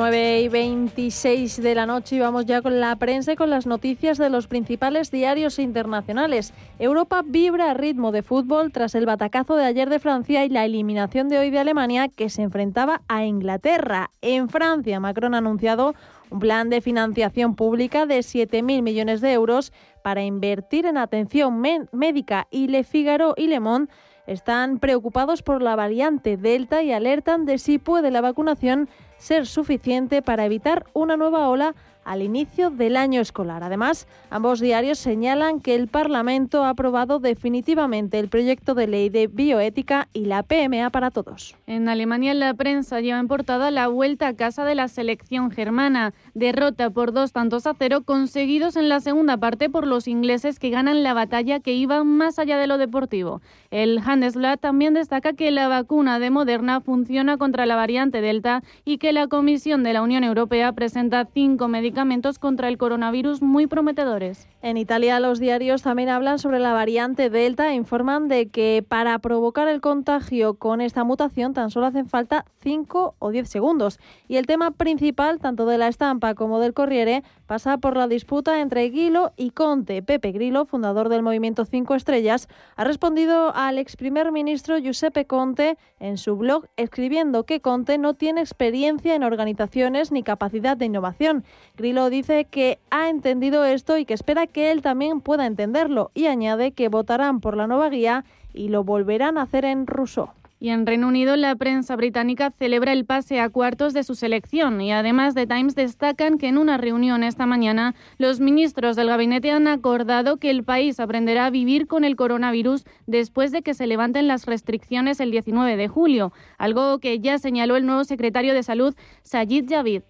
Nueve 0.07 0.41
y 0.41 0.49
26 0.49 1.63
de 1.63 1.73
la 1.73 1.87
noche 1.87 2.17
y 2.17 2.19
vamos 2.19 2.45
ya 2.45 2.61
con 2.61 2.79
la 2.79 2.95
prensa 2.95 3.33
y 3.33 3.35
con 3.35 3.49
las 3.49 3.65
noticias 3.65 4.19
de 4.19 4.29
los 4.29 4.45
principales 4.45 5.09
diarios 5.09 5.57
internacionales. 5.57 6.53
Europa 6.77 7.23
vibra 7.25 7.71
a 7.71 7.73
ritmo 7.73 8.11
de 8.11 8.21
fútbol 8.21 8.71
tras 8.71 8.93
el 8.93 9.07
batacazo 9.07 9.55
de 9.55 9.65
ayer 9.65 9.89
de 9.89 9.97
Francia 9.97 10.45
y 10.45 10.49
la 10.49 10.63
eliminación 10.63 11.27
de 11.27 11.39
hoy 11.39 11.49
de 11.49 11.57
Alemania 11.57 12.07
que 12.07 12.29
se 12.29 12.43
enfrentaba 12.43 13.01
a 13.07 13.25
Inglaterra. 13.25 14.11
En 14.21 14.47
Francia, 14.47 14.99
Macron 14.99 15.33
ha 15.33 15.39
anunciado 15.39 15.95
un 16.29 16.37
plan 16.37 16.69
de 16.69 16.81
financiación 16.81 17.55
pública 17.55 18.05
de 18.05 18.19
7.000 18.19 18.83
millones 18.83 19.21
de 19.21 19.33
euros 19.33 19.73
para 20.03 20.23
invertir 20.23 20.85
en 20.85 20.99
atención 20.99 21.63
médica 21.91 22.45
y 22.51 22.67
Le 22.67 22.83
Figaro 22.83 23.33
y 23.35 23.47
Le 23.47 23.59
Monde 23.59 23.91
están 24.27 24.79
preocupados 24.79 25.41
por 25.41 25.61
la 25.61 25.75
variante 25.75 26.37
Delta 26.37 26.83
y 26.83 26.91
alertan 26.91 27.45
de 27.45 27.57
si 27.57 27.77
puede 27.77 28.11
la 28.11 28.21
vacunación 28.21 28.89
ser 29.17 29.45
suficiente 29.45 30.21
para 30.21 30.45
evitar 30.45 30.85
una 30.93 31.17
nueva 31.17 31.47
ola 31.49 31.75
al 32.05 32.21
inicio 32.21 32.69
del 32.69 32.95
año 32.95 33.19
escolar. 33.19 33.63
Además, 33.63 34.07
ambos 34.29 34.59
diarios 34.59 34.99
señalan 34.99 35.59
que 35.59 35.75
el 35.75 35.87
Parlamento 35.87 36.63
ha 36.63 36.69
aprobado 36.69 37.19
definitivamente 37.19 38.19
el 38.19 38.29
proyecto 38.29 38.75
de 38.75 38.87
ley 38.87 39.09
de 39.09 39.27
bioética 39.27 40.07
y 40.13 40.25
la 40.25 40.43
PMA 40.43 40.89
para 40.91 41.09
todos. 41.09 41.55
En 41.65 41.89
Alemania 41.89 42.33
la 42.35 42.53
prensa 42.53 43.01
lleva 43.01 43.19
en 43.19 43.27
portada 43.27 43.71
la 43.71 43.87
vuelta 43.87 44.27
a 44.27 44.35
casa 44.35 44.63
de 44.63 44.75
la 44.75 44.87
selección 44.87 45.49
germana, 45.49 46.13
derrota 46.35 46.91
por 46.91 47.11
dos 47.11 47.33
tantos 47.33 47.65
a 47.65 47.73
cero 47.73 48.03
conseguidos 48.05 48.75
en 48.75 48.87
la 48.87 48.99
segunda 48.99 49.37
parte 49.37 49.69
por 49.69 49.87
los 49.87 50.07
ingleses 50.07 50.59
que 50.59 50.69
ganan 50.69 51.01
la 51.01 51.15
batalla 51.15 51.59
que 51.59 51.73
iba 51.73 52.03
más 52.03 52.37
allá 52.37 52.57
de 52.57 52.67
lo 52.67 52.77
deportivo. 52.77 53.41
El 53.71 53.99
Handelsblatt 54.05 54.61
también 54.61 54.93
destaca 54.93 55.33
que 55.33 55.49
la 55.49 55.67
vacuna 55.67 56.19
de 56.19 56.29
Moderna 56.29 56.81
funciona 56.81 57.37
contra 57.37 57.65
la 57.65 57.75
variante 57.75 58.21
Delta 58.21 58.61
y 58.83 58.99
que 58.99 59.11
la 59.11 59.27
Comisión 59.27 59.83
de 59.83 59.93
la 59.93 60.03
Unión 60.03 60.23
Europea 60.23 60.71
presenta 60.73 61.25
cinco 61.33 61.67
medicamentos 61.67 61.94
contra 62.39 62.67
el 62.67 62.77
coronavirus 62.77 63.41
muy 63.41 63.67
prometedores. 63.67 64.49
En 64.61 64.75
Italia 64.75 65.19
los 65.21 65.39
diarios 65.39 65.81
también 65.81 66.09
hablan 66.09 66.39
sobre 66.39 66.59
la 66.59 66.73
variante 66.73 67.29
Delta 67.29 67.69
e 67.69 67.75
informan 67.75 68.27
de 68.27 68.47
que 68.49 68.83
para 68.85 69.17
provocar 69.19 69.69
el 69.69 69.79
contagio 69.79 70.55
con 70.55 70.81
esta 70.81 71.05
mutación 71.05 71.53
tan 71.53 71.71
solo 71.71 71.85
hacen 71.85 72.07
falta 72.07 72.45
5 72.59 73.15
o 73.17 73.31
10 73.31 73.47
segundos. 73.47 73.99
Y 74.27 74.35
el 74.35 74.45
tema 74.45 74.71
principal, 74.71 75.39
tanto 75.39 75.65
de 75.65 75.77
la 75.77 75.87
estampa 75.87 76.35
como 76.35 76.59
del 76.59 76.73
Corriere, 76.73 77.23
pasa 77.47 77.77
por 77.77 77.95
la 77.95 78.07
disputa 78.07 78.59
entre 78.59 78.89
Grillo 78.89 79.31
y 79.37 79.51
Conte. 79.51 80.01
Pepe 80.03 80.31
Grillo, 80.33 80.65
fundador 80.65 81.07
del 81.07 81.23
movimiento 81.23 81.63
5 81.63 81.95
Estrellas, 81.95 82.49
ha 82.75 82.83
respondido 82.83 83.55
al 83.55 83.77
ex 83.77 83.95
primer 83.95 84.33
ministro 84.33 84.77
Giuseppe 84.77 85.25
Conte 85.25 85.77
en 85.99 86.17
su 86.17 86.35
blog 86.35 86.65
escribiendo 86.75 87.45
que 87.45 87.61
Conte 87.61 87.97
no 87.97 88.15
tiene 88.15 88.41
experiencia 88.41 89.15
en 89.15 89.23
organizaciones 89.23 90.11
ni 90.11 90.23
capacidad 90.23 90.75
de 90.75 90.85
innovación. 90.85 91.45
Grillo 91.77 91.84
dice 91.93 92.45
que 92.45 92.79
ha 92.89 93.09
entendido 93.09 93.63
esto 93.63 93.97
y 93.97 94.05
que 94.05 94.15
espera 94.15 94.47
que 94.47 94.71
él 94.71 94.81
también 94.81 95.21
pueda 95.21 95.45
entenderlo 95.45 96.09
y 96.15 96.25
añade 96.25 96.71
que 96.71 96.89
votarán 96.89 97.41
por 97.41 97.55
la 97.55 97.67
nueva 97.67 97.89
guía 97.89 98.25
y 98.53 98.69
lo 98.69 98.83
volverán 98.83 99.37
a 99.37 99.43
hacer 99.43 99.65
en 99.65 99.85
ruso. 99.85 100.33
Y 100.59 100.69
en 100.69 100.87
Reino 100.87 101.09
Unido 101.09 101.35
la 101.35 101.55
prensa 101.55 101.95
británica 101.95 102.49
celebra 102.49 102.91
el 102.91 103.05
pase 103.05 103.39
a 103.39 103.49
cuartos 103.49 103.93
de 103.93 104.03
su 104.03 104.15
selección 104.15 104.81
y 104.81 104.91
además 104.91 105.35
de 105.35 105.45
Times 105.45 105.75
destacan 105.75 106.39
que 106.39 106.47
en 106.47 106.57
una 106.57 106.77
reunión 106.77 107.23
esta 107.23 107.45
mañana 107.45 107.93
los 108.17 108.39
ministros 108.39 108.95
del 108.95 109.09
gabinete 109.09 109.51
han 109.51 109.67
acordado 109.67 110.37
que 110.37 110.49
el 110.49 110.63
país 110.63 110.99
aprenderá 110.99 111.45
a 111.45 111.49
vivir 111.51 111.85
con 111.85 112.03
el 112.03 112.15
coronavirus 112.15 112.85
después 113.05 113.51
de 113.51 113.61
que 113.61 113.75
se 113.75 113.85
levanten 113.85 114.27
las 114.27 114.47
restricciones 114.47 115.19
el 115.19 115.29
19 115.29 115.77
de 115.77 115.87
julio, 115.87 116.33
algo 116.57 116.97
que 116.99 117.19
ya 117.19 117.37
señaló 117.37 117.75
el 117.75 117.85
nuevo 117.85 118.03
secretario 118.03 118.55
de 118.55 118.63
Salud 118.63 118.95
Sajid 119.21 119.69
Javid. 119.69 120.01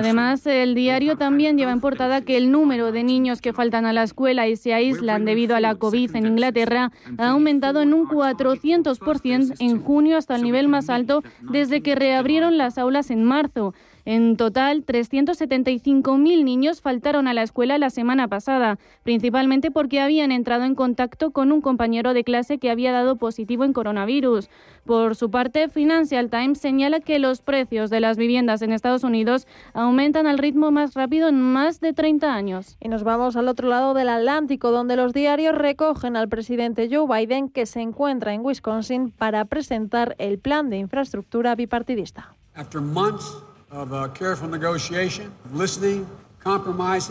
Además, 0.00 0.44
el 0.44 0.74
diario 0.74 1.16
también 1.16 1.56
lleva 1.56 1.70
en 1.70 1.80
portada 1.80 2.22
que 2.22 2.36
el 2.36 2.50
número 2.50 2.90
de 2.90 3.04
niños 3.04 3.40
que 3.40 3.52
faltan 3.52 3.86
a 3.86 3.92
la 3.92 4.02
escuela 4.02 4.48
y 4.48 4.56
se 4.56 4.74
aíslan 4.74 5.24
debido 5.24 5.54
a 5.54 5.60
la 5.60 5.76
COVID 5.76 6.16
en 6.16 6.26
Inglaterra 6.26 6.90
ha 7.18 7.28
aumentado 7.28 7.82
en 7.82 7.94
un 7.94 8.08
400% 8.08 9.54
en 9.60 9.80
junio 9.80 10.16
hasta 10.16 10.34
el 10.34 10.42
nivel 10.42 10.66
más 10.66 10.90
alto 10.90 11.22
desde 11.40 11.82
que 11.82 11.94
reabrieron 11.94 12.58
las 12.58 12.78
aulas 12.78 13.10
en 13.12 13.22
marzo. 13.22 13.72
En 14.08 14.36
total, 14.36 14.86
375.000 14.86 16.44
niños 16.44 16.80
faltaron 16.80 17.26
a 17.26 17.34
la 17.34 17.42
escuela 17.42 17.76
la 17.76 17.90
semana 17.90 18.28
pasada, 18.28 18.78
principalmente 19.02 19.72
porque 19.72 20.00
habían 20.00 20.30
entrado 20.30 20.62
en 20.62 20.76
contacto 20.76 21.32
con 21.32 21.50
un 21.50 21.60
compañero 21.60 22.14
de 22.14 22.22
clase 22.22 22.58
que 22.58 22.70
había 22.70 22.92
dado 22.92 23.16
positivo 23.16 23.64
en 23.64 23.72
coronavirus. 23.72 24.48
Por 24.84 25.16
su 25.16 25.32
parte, 25.32 25.68
Financial 25.68 26.30
Times 26.30 26.60
señala 26.60 27.00
que 27.00 27.18
los 27.18 27.42
precios 27.42 27.90
de 27.90 27.98
las 27.98 28.16
viviendas 28.16 28.62
en 28.62 28.70
Estados 28.70 29.02
Unidos 29.02 29.48
aumentan 29.74 30.28
al 30.28 30.38
ritmo 30.38 30.70
más 30.70 30.94
rápido 30.94 31.26
en 31.26 31.40
más 31.40 31.80
de 31.80 31.92
30 31.92 32.32
años. 32.32 32.76
Y 32.80 32.88
nos 32.88 33.02
vamos 33.02 33.34
al 33.34 33.48
otro 33.48 33.68
lado 33.68 33.92
del 33.92 34.08
Atlántico, 34.08 34.70
donde 34.70 34.94
los 34.94 35.14
diarios 35.14 35.56
recogen 35.56 36.14
al 36.14 36.28
presidente 36.28 36.88
Joe 36.88 37.08
Biden, 37.08 37.48
que 37.48 37.66
se 37.66 37.80
encuentra 37.80 38.34
en 38.34 38.44
Wisconsin 38.44 39.10
para 39.10 39.46
presentar 39.46 40.14
el 40.18 40.38
plan 40.38 40.70
de 40.70 40.76
infraestructura 40.76 41.56
bipartidista. 41.56 42.36
negotiation, 42.54 43.16
listening, 43.16 43.55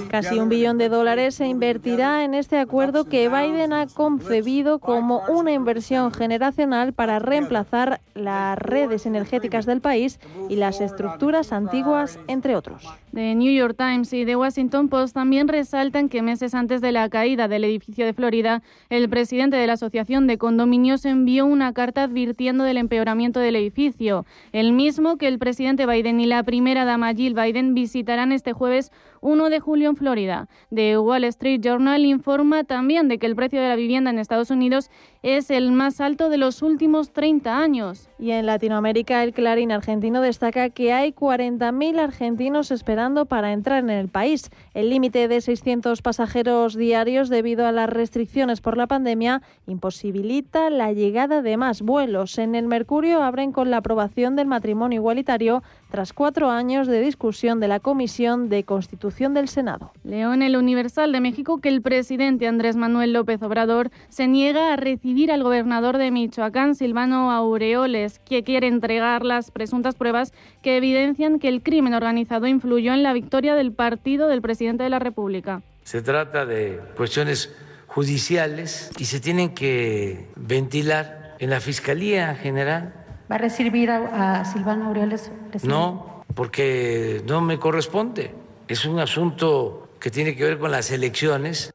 Casi 0.10 0.40
un 0.40 0.50
billón 0.50 0.78
de 0.78 0.88
dólares 0.88 1.36
se 1.36 1.46
invertirá 1.46 2.24
en 2.24 2.34
este 2.34 2.58
acuerdo 2.58 3.04
que 3.06 3.28
Biden 3.28 3.74
ha 3.74 3.86
concebido 3.88 4.80
como 4.80 5.22
una 5.28 5.52
inversión 5.52 6.14
generacional 6.14 6.94
para 6.94 7.20
reemplazar 7.20 8.00
las 8.14 8.58
redes 8.58 9.06
energéticas 9.06 9.66
del 9.66 9.82
país 9.82 10.20
y 10.50 10.56
las 10.56 10.80
estructuras 10.80 11.52
antiguas, 11.52 12.18
entre 12.28 12.56
otros. 12.56 12.88
The 13.16 13.34
New 13.34 13.54
York 13.54 13.78
Times 13.78 14.12
y 14.12 14.26
The 14.26 14.36
Washington 14.36 14.90
Post 14.90 15.14
también 15.14 15.48
resaltan 15.48 16.10
que 16.10 16.22
meses 16.22 16.54
antes 16.54 16.82
de 16.82 16.92
la 16.92 17.08
caída 17.08 17.48
del 17.48 17.64
edificio 17.64 18.06
de 18.06 18.12
Florida, 18.12 18.62
el 18.90 19.08
presidente 19.08 19.56
de 19.56 19.66
la 19.68 19.74
Asociación 19.74 20.28
de 20.28 20.38
Condominios 20.38 21.06
envió 21.06 21.46
una 21.46 21.72
carta 21.72 22.04
advirtiendo 22.04 22.66
del 22.66 22.76
empeoramiento 22.76 23.40
del 23.40 23.56
edificio, 23.56 24.26
el 24.52 24.74
mismo 24.74 25.16
que 25.16 25.30
el 25.30 25.40
presidente 25.40 25.86
Biden 25.86 26.20
y 26.20 26.26
la 26.26 26.44
primera 26.44 26.84
dama 26.84 27.14
Jill 27.14 27.36
Biden 27.36 27.74
visitarán 27.74 28.34
este 28.34 28.52
jueves 28.52 28.92
1 29.22 29.50
de 29.50 29.62
julio 29.62 29.90
en 29.92 29.96
Florida. 29.96 30.50
The 30.74 30.98
Wall 30.98 31.24
Street 31.24 31.62
Journal 31.62 32.04
informa 32.04 32.66
también 32.66 33.08
de 33.08 33.18
que 33.18 33.28
el 33.28 33.36
precio 33.38 33.62
de 33.62 33.70
la 33.70 33.78
vivienda 33.78 34.10
en 34.10 34.20
Estados 34.20 34.52
Unidos 34.52 34.92
es 35.26 35.50
el 35.50 35.72
más 35.72 36.02
alto 36.02 36.30
de 36.30 36.38
los 36.38 36.62
últimos 36.62 37.10
30 37.10 37.58
años. 37.58 38.10
Y 38.20 38.30
en 38.30 38.46
Latinoamérica, 38.46 39.24
el 39.24 39.34
Clarín 39.34 39.72
argentino 39.72 40.22
destaca 40.22 40.70
que 40.70 40.94
hay 40.94 41.14
40.000 41.14 42.00
argentinos 42.00 42.70
esperando 42.70 43.26
para 43.26 43.52
entrar 43.52 43.80
en 43.80 43.90
el 43.90 44.08
país. 44.08 44.52
El 44.76 44.92
límite 44.92 45.28
de 45.28 45.42
600 45.42 46.04
pasajeros 46.04 46.76
diarios 46.76 47.30
debido 47.30 47.66
a 47.66 47.72
las 47.72 47.90
restricciones 47.90 48.62
por 48.62 48.78
la 48.78 48.86
pandemia 48.86 49.42
imposibilita 49.66 50.70
la 50.70 50.94
llegada 50.94 51.42
de 51.42 51.58
más 51.58 51.82
vuelos. 51.82 52.38
En 52.38 52.54
el 52.54 52.68
Mercurio 52.68 53.24
abren 53.24 53.52
con 53.52 53.72
la 53.72 53.78
aprobación 53.78 54.36
del 54.36 54.46
matrimonio 54.46 54.98
igualitario 54.98 55.64
tras 55.96 56.12
cuatro 56.12 56.50
años 56.50 56.88
de 56.88 57.00
discusión 57.00 57.62
de 57.62 57.70
la 57.70 57.80
Comisión 57.80 58.50
de 58.50 58.66
Constitución 58.66 59.34
del 59.34 59.48
Senado. 59.48 59.94
León, 60.04 60.42
el 60.42 60.58
Universal 60.58 61.14
de 61.14 61.22
México, 61.22 61.62
que 61.62 61.70
el 61.70 61.82
presidente 61.82 62.50
Andrés 62.50 62.76
Manuel 62.76 63.14
López 63.14 63.42
Obrador 63.42 63.92
se 64.10 64.28
niega 64.28 64.74
a 64.74 64.76
recibir 64.76 65.32
al 65.32 65.42
gobernador 65.42 65.98
de 65.98 66.12
Michoacán, 66.12 66.76
Silvano 66.76 67.32
Aureoles, 67.32 68.20
que 68.20 68.44
quiere 68.44 68.68
entregar 68.68 69.24
las 69.24 69.52
presuntas 69.52 69.96
pruebas 69.96 70.34
que 70.62 70.76
evidencian 70.76 71.40
que 71.40 71.48
el 71.48 71.64
crimen 71.64 71.94
organizado 71.94 72.46
influyó 72.46 72.94
en 72.94 73.02
la 73.02 73.14
victoria 73.14 73.56
del 73.56 73.72
partido 73.72 74.28
del 74.28 74.42
presidente 74.42 74.84
de 74.84 74.90
la 74.90 75.00
República. 75.00 75.62
Se 75.86 76.02
trata 76.02 76.46
de 76.46 76.78
cuestiones 76.98 77.56
judiciales 77.88 78.92
y 79.00 79.06
se 79.06 79.22
tienen 79.22 79.56
que 79.56 80.28
ventilar 80.36 81.38
en 81.40 81.52
la 81.52 81.62
Fiscalía 81.62 82.36
General 82.36 83.05
¿Va 83.32 83.36
a 83.36 83.40
recibir 83.40 83.90
a, 83.90 84.46
Silvano 84.46 84.88
Aureoles? 84.88 85.32
No, 85.64 86.24
porque 86.36 87.24
no 87.28 87.42
me 87.42 87.58
corresponde. 87.58 88.32
Es 88.68 88.86
un 88.86 89.00
asunto 89.00 89.90
que 90.00 90.12
tiene 90.12 90.36
que 90.36 90.44
ver 90.44 90.60
con 90.60 90.72
las 90.72 90.92
elecciones. 90.92 91.74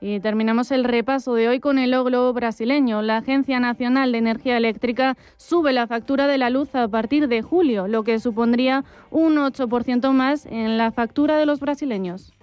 Y 0.00 0.20
terminamos 0.20 0.70
el 0.70 0.84
repaso 0.84 1.34
de 1.34 1.48
hoy 1.48 1.58
con 1.58 1.78
el 1.78 1.90
globo 1.90 2.32
brasileño. 2.32 3.02
La 3.02 3.16
Agencia 3.16 3.58
Nacional 3.58 4.12
de 4.12 4.18
Energía 4.18 4.56
Eléctrica 4.56 5.16
sube 5.36 5.72
la 5.72 5.86
factura 5.86 6.26
de 6.26 6.38
la 6.38 6.50
luz 6.50 6.74
a 6.74 6.86
partir 6.86 7.28
de 7.28 7.42
julio, 7.42 7.88
lo 7.88 8.04
que 8.04 8.20
supondría 8.20 8.84
un 9.10 9.36
8% 9.36 10.12
más 10.12 10.46
en 10.46 10.76
la 10.76 10.92
factura 10.92 11.38
de 11.38 11.46
los 11.46 11.60
brasileños. 11.60 12.34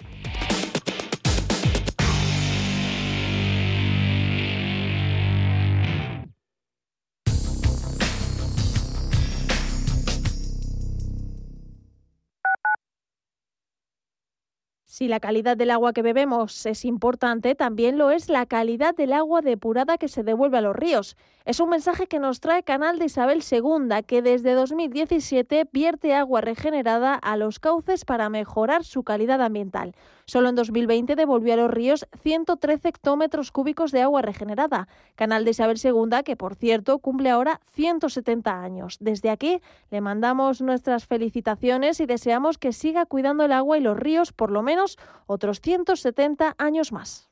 Si 14.93 15.08
la 15.08 15.19
calidad 15.19 15.58
del 15.58 15.71
agua 15.71 15.91
que 15.91 16.03
bebemos 16.03 16.67
es 16.67 16.86
importante, 16.86 17.56
también 17.56 17.97
lo 17.97 18.12
es 18.12 18.29
la 18.29 18.45
calidad 18.45 18.93
del 18.93 19.13
agua 19.13 19.41
depurada 19.41 19.97
que 19.97 20.08
se 20.08 20.21
devuelve 20.21 20.60
a 20.60 20.62
los 20.62 20.75
ríos. 20.75 21.17
Es 21.45 21.60
un 21.60 21.69
mensaje 21.69 22.06
que 22.06 22.19
nos 22.19 22.39
trae 22.39 22.62
Canal 22.62 22.99
de 22.99 23.06
Isabel 23.06 23.41
II, 23.41 24.03
que 24.06 24.21
desde 24.21 24.53
2017 24.53 25.67
vierte 25.73 26.13
agua 26.13 26.41
regenerada 26.41 27.15
a 27.15 27.38
los 27.38 27.58
cauces 27.58 28.06
para 28.06 28.29
mejorar 28.29 28.84
su 28.84 29.01
calidad 29.01 29.41
ambiental. 29.41 29.95
Solo 30.25 30.47
en 30.49 30.56
2020 30.56 31.15
devolvió 31.15 31.56
a 31.56 31.58
los 31.58 31.71
ríos 31.71 32.08
113 32.21 32.88
hectómetros 32.88 33.51
cúbicos 33.51 33.91
de 33.91 34.03
agua 34.03 34.21
regenerada. 34.21 34.88
Canal 35.15 35.43
de 35.43 35.51
Isabel 35.51 35.77
II, 35.84 36.23
que 36.23 36.38
por 36.38 36.56
cierto 36.56 36.99
cumple 36.99 37.29
ahora 37.29 37.60
170 37.73 38.62
años. 38.62 38.97
Desde 39.01 39.29
aquí 39.29 39.60
le 39.91 39.99
mandamos 39.99 40.62
nuestras 40.62 41.08
felicitaciones 41.08 41.99
y 41.99 42.06
deseamos 42.06 42.58
que 42.58 42.71
siga 42.71 43.06
cuidando 43.06 43.43
el 43.43 43.51
agua 43.51 43.77
y 43.77 43.82
los 43.82 43.97
ríos 43.97 44.32
por 44.32 44.49
lo 44.49 44.63
menos 44.63 44.83
otros 45.26 45.62
170 45.62 46.56
años 46.58 46.91
más. 46.91 47.30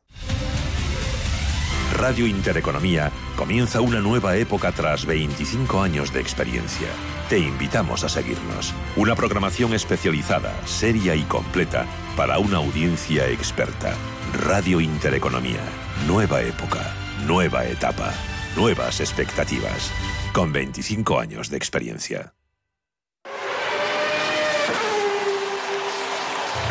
Radio 1.94 2.26
Intereconomía 2.26 3.12
comienza 3.36 3.82
una 3.82 4.00
nueva 4.00 4.38
época 4.38 4.72
tras 4.72 5.06
25 5.06 5.82
años 5.82 6.14
de 6.14 6.22
experiencia. 6.22 6.88
Te 7.30 7.38
invitamos 7.38 8.04
a 8.04 8.10
seguirnos. 8.10 8.74
Una 8.96 9.14
programación 9.14 9.74
especializada, 9.74 10.54
seria 10.66 11.16
y 11.16 11.24
completa 11.24 11.86
para 12.16 12.40
una 12.40 12.58
audiencia 12.58 13.28
experta. 13.28 13.94
Radio 14.34 14.80
Intereconomía. 14.80 15.62
Nueva 16.08 16.42
época, 16.42 16.94
nueva 17.28 17.66
etapa, 17.66 18.14
nuevas 18.56 19.00
expectativas. 19.02 19.92
Con 20.34 20.54
25 20.54 21.20
años 21.20 21.50
de 21.50 21.58
experiencia. 21.58 22.34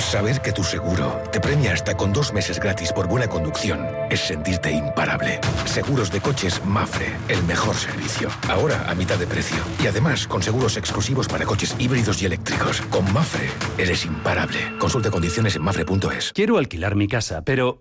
Saber 0.01 0.41
que 0.41 0.53
tu 0.53 0.65
seguro 0.65 1.23
te 1.31 1.41
premia 1.41 1.73
hasta 1.73 1.97
con 1.97 2.13
dos 2.13 2.33
meses 2.33 2.59
gratis 2.59 2.93
por 2.93 3.07
buena 3.07 3.29
conducción 3.29 3.87
es 4.11 4.21
sentirte 4.21 4.73
imparable. 4.73 5.41
Seguros 5.67 6.11
de 6.11 6.21
coches 6.21 6.65
Mafre, 6.65 7.15
el 7.29 7.43
mejor 7.45 7.77
servicio. 7.77 8.29
Ahora 8.49 8.91
a 8.91 8.95
mitad 8.95 9.19
de 9.19 9.27
precio. 9.27 9.59
Y 9.83 9.87
además 9.87 10.27
con 10.27 10.43
seguros 10.43 10.77
exclusivos 10.77 11.29
para 11.29 11.45
coches 11.45 11.77
híbridos 11.79 12.21
y 12.23 12.27
eléctricos. 12.27 12.81
Con 12.91 13.13
Mafre 13.13 13.51
eres 13.79 14.05
imparable. 14.05 14.59
Consulta 14.79 15.11
condiciones 15.11 15.55
en 15.55 15.63
mafre.es. 15.63 16.33
Quiero 16.33 16.59
alquilar 16.59 16.97
mi 16.97 17.07
casa, 17.07 17.43
pero 17.43 17.81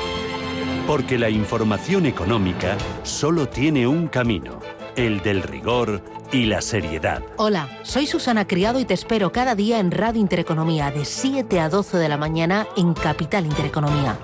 Porque 0.87 1.17
la 1.17 1.29
información 1.29 2.05
económica 2.05 2.77
solo 3.03 3.47
tiene 3.47 3.87
un 3.87 4.07
camino, 4.07 4.59
el 4.95 5.21
del 5.21 5.43
rigor 5.43 6.01
y 6.31 6.45
la 6.45 6.61
seriedad. 6.61 7.21
Hola, 7.37 7.69
soy 7.83 8.07
Susana 8.07 8.47
Criado 8.47 8.79
y 8.79 8.85
te 8.85 8.93
espero 8.93 9.31
cada 9.31 9.55
día 9.55 9.79
en 9.79 9.91
Radio 9.91 10.19
Intereconomía 10.19 10.91
de 10.91 11.05
7 11.05 11.59
a 11.59 11.69
12 11.69 11.97
de 11.97 12.09
la 12.09 12.17
mañana 12.17 12.67
en 12.75 12.93
Capital 12.93 13.45
Intereconomía. 13.45 14.17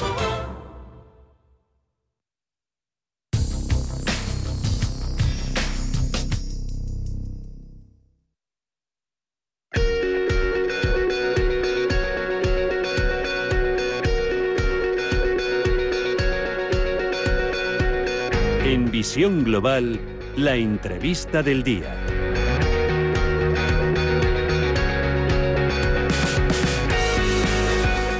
Global, 19.27 19.99
la 20.37 20.55
entrevista 20.55 21.43
del 21.43 21.61
día. 21.61 21.93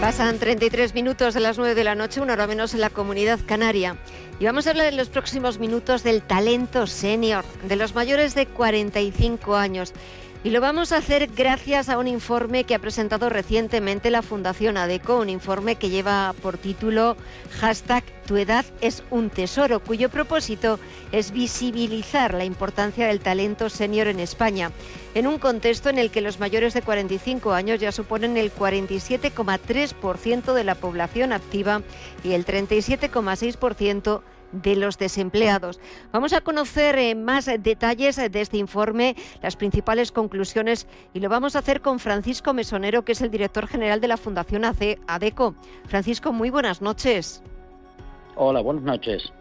Pasan 0.02 0.38
33 0.38 0.94
minutos 0.94 1.34
de 1.34 1.40
las 1.40 1.58
9 1.58 1.76
de 1.76 1.84
la 1.86 1.96
noche, 1.96 2.20
una 2.20 2.34
hora 2.34 2.46
menos 2.46 2.74
en 2.74 2.82
la 2.82 2.90
comunidad 2.90 3.40
canaria. 3.46 3.96
Y 4.38 4.46
vamos 4.46 4.68
a 4.68 4.72
hablar 4.72 4.88
en 4.88 4.98
los 4.98 5.08
próximos 5.08 5.60
minutos 5.60 6.04
del 6.04 6.22
talento 6.22 6.88
senior, 6.88 7.46
de 7.64 7.78
los 7.78 7.96
mayores 7.96 8.36
de 8.36 8.46
45 8.46 9.56
años. 9.56 9.94
Y 10.44 10.52
lo 10.52 10.62
vamos 10.62 10.92
a 10.92 10.98
hacer 10.98 11.30
gracias 11.36 11.90
a 11.90 11.98
un 11.98 12.08
informe 12.08 12.64
que 12.64 12.76
ha 12.76 12.80
presentado 12.80 13.28
recientemente 13.28 14.12
la 14.12 14.22
Fundación 14.22 14.78
ADECO, 14.78 15.18
un 15.18 15.30
informe 15.30 15.76
que 15.76 15.90
lleva 15.90 16.34
por 16.42 16.60
título 16.60 17.18
hashtag 17.60 18.04
Tu 18.28 18.38
edad 18.38 18.64
es 18.80 19.04
un 19.10 19.32
tesoro, 19.32 19.80
cuyo 19.80 20.10
propósito 20.10 20.80
es 21.12 21.32
visibilizar 21.32 22.36
la 22.36 22.46
importancia 22.46 23.08
del 23.08 23.20
talento 23.20 23.70
senior 23.70 24.08
en 24.08 24.20
España, 24.20 24.72
en 25.16 25.26
un 25.26 25.40
contexto 25.40 25.90
en 25.90 25.98
el 25.98 26.12
que 26.12 26.22
los 26.22 26.40
mayores 26.40 26.76
de 26.76 26.84
45 26.84 27.54
años 27.54 27.80
ya 27.80 27.92
suponen 27.92 28.38
el 28.38 28.54
47,3% 28.54 30.54
de 30.54 30.64
la 30.64 30.76
población 30.76 31.34
activa 31.34 31.82
y 32.24 32.34
el 32.34 32.46
37,6% 32.46 34.22
de 34.52 34.76
los 34.76 34.98
desempleados. 34.98 35.80
Vamos 36.12 36.34
a 36.34 36.42
conocer 36.42 36.98
eh, 36.98 37.16
más 37.16 37.46
detalles 37.60 38.16
de 38.16 38.42
este 38.42 38.58
informe, 38.58 39.16
las 39.42 39.56
principales 39.56 40.12
conclusiones 40.12 40.88
y 41.14 41.20
lo 41.20 41.30
vamos 41.30 41.56
a 41.56 41.60
hacer 41.60 41.82
con 41.82 42.00
Francisco 42.00 42.54
Mesonero, 42.54 43.04
que 43.04 43.12
es 43.12 43.22
el 43.22 43.32
director 43.32 43.68
general 43.68 44.02
de 44.02 44.08
la 44.08 44.18
Fundación 44.18 44.64
ADECO. 44.66 45.56
Francisco, 45.86 46.32
muy 46.32 46.50
buenas 46.50 46.82
noches. 46.82 47.42
Hola, 48.36 48.62
buenas 48.62 48.84
noches. 48.84 49.32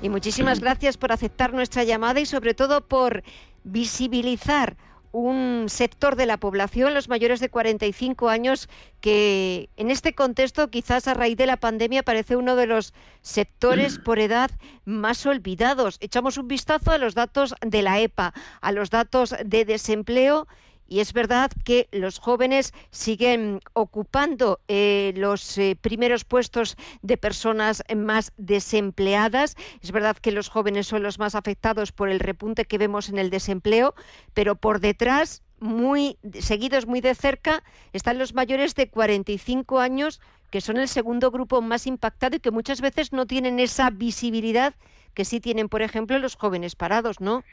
Y 0.00 0.08
muchísimas 0.08 0.60
gracias 0.60 0.96
por 0.96 1.12
aceptar 1.12 1.52
nuestra 1.52 1.84
llamada 1.84 2.18
y 2.18 2.26
sobre 2.26 2.54
todo 2.54 2.80
por 2.80 3.22
visibilizar 3.62 4.76
un 5.12 5.66
sector 5.68 6.16
de 6.16 6.26
la 6.26 6.38
población, 6.38 6.94
los 6.94 7.08
mayores 7.08 7.38
de 7.38 7.50
45 7.50 8.28
años, 8.28 8.68
que 9.00 9.68
en 9.76 9.90
este 9.90 10.14
contexto, 10.14 10.70
quizás 10.70 11.06
a 11.06 11.14
raíz 11.14 11.36
de 11.36 11.46
la 11.46 11.58
pandemia, 11.58 12.02
parece 12.02 12.36
uno 12.36 12.56
de 12.56 12.66
los 12.66 12.94
sectores 13.20 13.98
por 13.98 14.18
edad 14.18 14.50
más 14.84 15.24
olvidados. 15.26 15.98
Echamos 16.00 16.38
un 16.38 16.48
vistazo 16.48 16.90
a 16.90 16.98
los 16.98 17.14
datos 17.14 17.54
de 17.60 17.82
la 17.82 18.00
EPA, 18.00 18.32
a 18.60 18.72
los 18.72 18.90
datos 18.90 19.34
de 19.44 19.64
desempleo 19.64 20.48
y 20.92 21.00
es 21.00 21.14
verdad 21.14 21.50
que 21.64 21.88
los 21.90 22.18
jóvenes 22.18 22.74
siguen 22.90 23.60
ocupando 23.72 24.60
eh, 24.68 25.14
los 25.16 25.56
eh, 25.56 25.74
primeros 25.80 26.24
puestos 26.26 26.76
de 27.00 27.16
personas 27.16 27.82
más 27.96 28.32
desempleadas. 28.36 29.56
Es 29.80 29.90
verdad 29.90 30.18
que 30.18 30.32
los 30.32 30.50
jóvenes 30.50 30.86
son 30.86 31.02
los 31.02 31.18
más 31.18 31.34
afectados 31.34 31.92
por 31.92 32.10
el 32.10 32.20
repunte 32.20 32.66
que 32.66 32.76
vemos 32.76 33.08
en 33.08 33.16
el 33.16 33.30
desempleo, 33.30 33.94
pero 34.34 34.54
por 34.54 34.80
detrás, 34.80 35.42
muy 35.60 36.18
seguidos 36.38 36.86
muy 36.86 37.00
de 37.00 37.14
cerca, 37.14 37.64
están 37.94 38.18
los 38.18 38.34
mayores 38.34 38.74
de 38.74 38.90
45 38.90 39.80
años, 39.80 40.20
que 40.50 40.60
son 40.60 40.76
el 40.76 40.88
segundo 40.88 41.30
grupo 41.30 41.62
más 41.62 41.86
impactado 41.86 42.36
y 42.36 42.40
que 42.40 42.50
muchas 42.50 42.82
veces 42.82 43.14
no 43.14 43.24
tienen 43.24 43.60
esa 43.60 43.88
visibilidad 43.88 44.74
que 45.14 45.24
sí 45.24 45.40
tienen, 45.40 45.70
por 45.70 45.80
ejemplo, 45.80 46.18
los 46.18 46.36
jóvenes 46.36 46.76
parados, 46.76 47.18
¿no? 47.20 47.44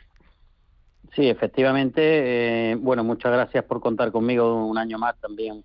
Sí, 1.16 1.28
efectivamente. 1.28 2.72
Eh, 2.72 2.76
bueno, 2.76 3.04
muchas 3.04 3.32
gracias 3.32 3.64
por 3.66 3.82
contar 3.82 4.12
conmigo 4.12 4.66
un 4.66 4.78
año 4.78 5.00
más 5.00 5.20
también 5.20 5.64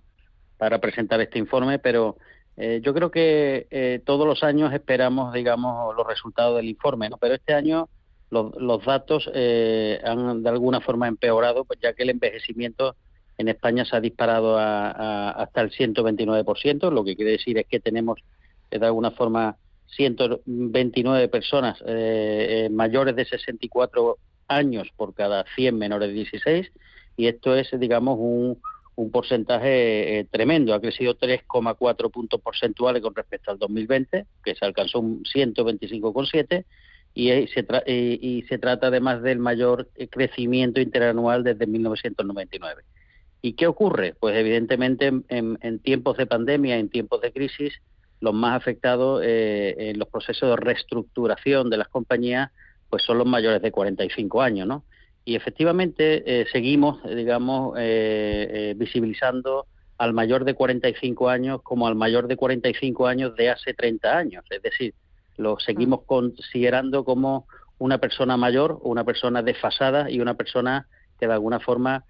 para 0.56 0.80
presentar 0.80 1.20
este 1.20 1.38
informe, 1.38 1.78
pero 1.78 2.16
eh, 2.56 2.80
yo 2.82 2.94
creo 2.94 3.10
que 3.10 3.66
eh, 3.70 4.00
todos 4.04 4.26
los 4.26 4.42
años 4.42 4.72
esperamos, 4.72 5.34
digamos, 5.34 5.94
los 5.96 6.06
resultados 6.06 6.56
del 6.56 6.68
informe, 6.68 7.10
¿no? 7.10 7.18
Pero 7.18 7.34
este 7.34 7.52
año 7.52 7.88
los, 8.30 8.54
los 8.56 8.84
datos 8.84 9.26
han 9.28 10.42
de 10.42 10.48
alguna 10.48 10.80
forma 10.80 11.08
empeorado, 11.08 11.64
pues 11.64 11.78
ya 11.80 11.92
que 11.92 12.04
el 12.04 12.10
envejecimiento 12.10 12.96
en 13.36 13.48
España 13.48 13.84
se 13.84 13.96
ha 13.96 14.00
disparado 14.00 14.56
a, 14.58 15.30
hasta 15.30 15.60
el 15.60 15.70
129%, 15.70 16.90
lo 16.90 17.04
que 17.04 17.16
quiere 17.16 17.32
decir 17.32 17.58
es 17.58 17.66
que 17.66 17.80
tenemos 17.80 18.20
de 18.70 18.84
alguna 18.84 19.10
forma 19.10 19.56
129 19.88 21.28
personas 21.28 21.80
mayores 22.70 23.14
de 23.14 23.24
64 23.24 24.18
años 24.48 24.88
por 24.96 25.14
cada 25.14 25.44
100 25.54 25.76
menores 25.76 26.08
de 26.08 26.14
16 26.14 26.72
y 27.16 27.26
esto 27.26 27.56
es, 27.56 27.68
digamos, 27.78 28.16
un, 28.18 28.58
un 28.96 29.10
porcentaje 29.10 30.18
eh, 30.18 30.26
tremendo. 30.30 30.74
Ha 30.74 30.80
crecido 30.80 31.16
3,4 31.16 32.10
puntos 32.10 32.40
porcentuales 32.40 33.02
con 33.02 33.14
respecto 33.14 33.50
al 33.50 33.58
2020, 33.58 34.26
que 34.44 34.54
se 34.54 34.64
alcanzó 34.64 35.00
un 35.00 35.22
125,7 35.24 36.64
y, 37.14 37.32
y, 37.32 37.48
se 37.48 37.66
y, 37.86 38.42
se 38.48 38.58
trata 38.58 38.88
además 38.88 39.22
del 39.22 39.38
mayor 39.38 39.88
eh, 39.96 40.08
crecimiento 40.08 40.80
interanual 40.80 41.44
desde 41.44 41.66
1999. 41.66 42.82
¿Y 43.42 43.52
qué 43.52 43.66
ocurre? 43.66 44.14
Pues 44.18 44.36
evidentemente 44.36 45.12
en, 45.28 45.78
tiempos 45.80 46.16
de 46.16 46.26
pandemia, 46.26 46.78
en 46.78 46.88
tiempos 46.88 47.20
de 47.20 47.30
crisis, 47.30 47.74
los 48.20 48.32
más 48.32 48.56
afectados 48.56 49.22
eh, 49.22 49.74
en 49.76 49.98
los 49.98 50.08
procesos 50.08 50.48
de 50.48 50.56
reestructuración 50.56 51.68
de 51.68 51.76
las 51.76 51.88
compañías 51.88 52.50
pues 52.90 53.02
son 53.02 53.18
los 53.18 53.26
mayores 53.26 53.62
de 53.62 53.72
45 53.72 54.42
años, 54.42 54.66
¿no? 54.66 54.84
Y 55.24 55.36
efectivamente 55.36 56.22
eh, 56.26 56.46
seguimos, 56.52 57.02
digamos, 57.02 57.76
eh, 57.78 58.48
eh, 58.50 58.74
visibilizando 58.76 59.66
al 59.96 60.12
mayor 60.12 60.44
de 60.44 60.54
45 60.54 61.30
años 61.30 61.62
como 61.62 61.86
al 61.86 61.94
mayor 61.94 62.26
de 62.26 62.36
45 62.36 63.06
años 63.06 63.34
de 63.34 63.50
hace 63.50 63.72
30 63.72 64.18
años. 64.18 64.44
Es 64.50 64.60
decir, 64.60 64.92
lo 65.36 65.58
seguimos 65.58 66.00
mm. 66.00 66.06
considerando 66.06 67.04
como 67.04 67.46
una 67.78 67.98
persona 67.98 68.36
mayor, 68.36 68.78
una 68.82 69.04
persona 69.04 69.42
desfasada 69.42 70.10
y 70.10 70.20
una 70.20 70.34
persona 70.34 70.86
que 71.18 71.26
de 71.26 71.32
alguna 71.32 71.60
forma 71.60 72.04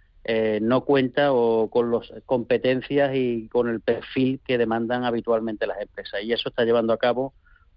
no 0.62 0.86
cuenta 0.86 1.34
o 1.34 1.68
con 1.68 1.92
las 1.92 2.10
competencias 2.24 3.14
y 3.14 3.46
con 3.48 3.68
el 3.68 3.82
perfil 3.82 4.40
que 4.42 4.56
demandan 4.56 5.04
habitualmente 5.04 5.66
las 5.66 5.78
empresas. 5.78 6.22
Y 6.22 6.32
eso 6.32 6.48
está 6.48 6.64
llevando 6.64 6.94
a 6.94 6.96
cabo 6.96 7.34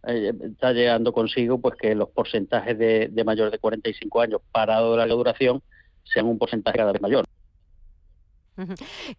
eh, 0.07 0.33
está 0.41 0.71
llegando 0.71 1.11
consigo 1.11 1.59
pues 1.59 1.75
que 1.75 1.93
los 1.93 2.09
porcentajes 2.09 2.77
de, 2.77 3.09
de 3.11 3.23
mayor 3.25 3.51
de 3.51 3.59
45 3.59 4.21
años 4.21 4.41
parado 4.51 4.93
de 4.93 5.05
la 5.05 5.13
duración 5.13 5.61
sean 6.03 6.27
un 6.27 6.37
porcentaje 6.37 6.77
cada 6.77 6.93
vez 6.93 7.01
mayor. 7.01 7.25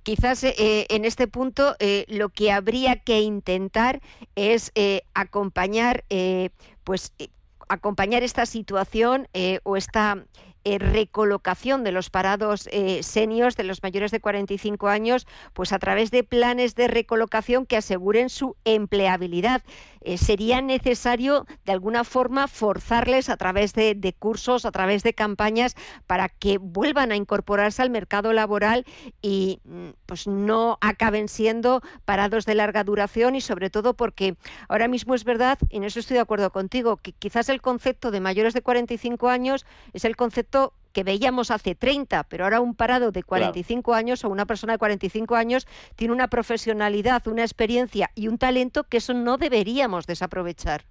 Quizás 0.03 0.43
eh, 0.43 0.87
en 0.89 1.05
este 1.05 1.29
punto 1.29 1.77
eh, 1.79 2.07
lo 2.09 2.31
que 2.31 2.51
habría 2.51 2.97
que 2.97 3.21
intentar 3.21 4.01
es 4.35 4.73
acompañar, 5.15 6.05
pues 6.83 7.13
acompañar 7.69 8.23
esta 8.23 8.47
situación 8.47 9.29
o 9.63 9.77
esta 9.77 10.25
eh, 10.69 10.79
recolocación 10.79 11.83
de 11.83 11.93
los 11.93 12.11
parados 12.11 12.69
eh, 12.73 13.03
seniors, 13.03 13.57
de 13.57 13.65
los 13.65 13.83
mayores 13.83 14.11
de 14.11 14.21
45 14.21 14.89
años, 14.89 15.27
pues 15.55 15.73
a 15.73 15.79
través 15.79 16.11
de 16.11 16.25
planes 16.25 16.75
de 16.75 16.89
recolocación 16.89 17.65
que 17.65 17.79
aseguren 17.79 18.29
su 18.29 18.55
empleabilidad. 18.67 19.63
Eh, 20.03 20.19
sería 20.19 20.61
necesario 20.61 21.47
de 21.65 21.73
alguna 21.73 22.05
forma 22.05 22.49
forzarles 22.49 23.29
a 23.31 23.37
través 23.37 23.73
de, 23.73 24.15
cursos, 24.19 24.65
a 24.65 24.71
través 24.71 25.03
de 25.03 25.15
campañas 25.15 25.75
para 26.07 26.29
que 26.29 26.59
vuelvan 26.59 27.13
a 27.13 27.17
incorporarse 27.17 27.83
al 27.83 27.91
mercado 27.91 28.33
laboral 28.33 28.85
y 29.23 29.61
mm, 29.65 29.89
pues 30.07 30.27
no 30.27 30.79
acaben 30.81 31.29
siendo 31.29 31.83
parados 32.05 32.45
de 32.45 32.55
larga 32.55 32.85
duración 32.85 33.37
y 33.37 33.41
sobre 33.41 33.71
todo 33.71 33.95
porque 33.95 34.37
ahora 34.69 34.87
mismo 34.87 35.15
es 35.15 35.25
verdad, 35.25 35.59
y 35.71 35.79
en 35.79 35.85
eso 35.85 35.99
estoy 36.01 36.15
de 36.15 36.21
acuerdo 36.21 36.51
contigo, 36.51 36.97
que 36.99 37.13
quizás 37.13 37.49
el 37.49 37.61
concepto 37.61 38.11
de 38.11 38.21
mayores 38.21 38.55
de 38.55 38.63
45 38.63 39.29
años 39.29 39.67
es 39.93 40.05
el 40.05 40.17
concepto 40.17 40.58
que 40.99 41.05
veíamos 41.05 41.53
hace 41.53 41.77
30, 41.77 42.25
pero 42.25 42.43
ahora 42.43 42.61
un 42.61 42.75
parado 42.75 43.13
de 43.13 43.23
45 43.23 43.95
años 43.95 44.25
o 44.25 44.29
una 44.29 44.47
persona 44.47 44.73
de 44.73 44.81
45 44.81 45.37
años 45.37 45.69
tiene 45.95 46.13
una 46.13 46.27
profesionalidad, 46.27 47.25
una 47.29 47.43
experiencia 47.43 48.11
y 48.17 48.27
un 48.27 48.37
talento 48.37 48.83
que 48.83 48.97
eso 48.97 49.15
no 49.15 49.37
deberíamos 49.37 50.09
desaprovechar. 50.09 50.83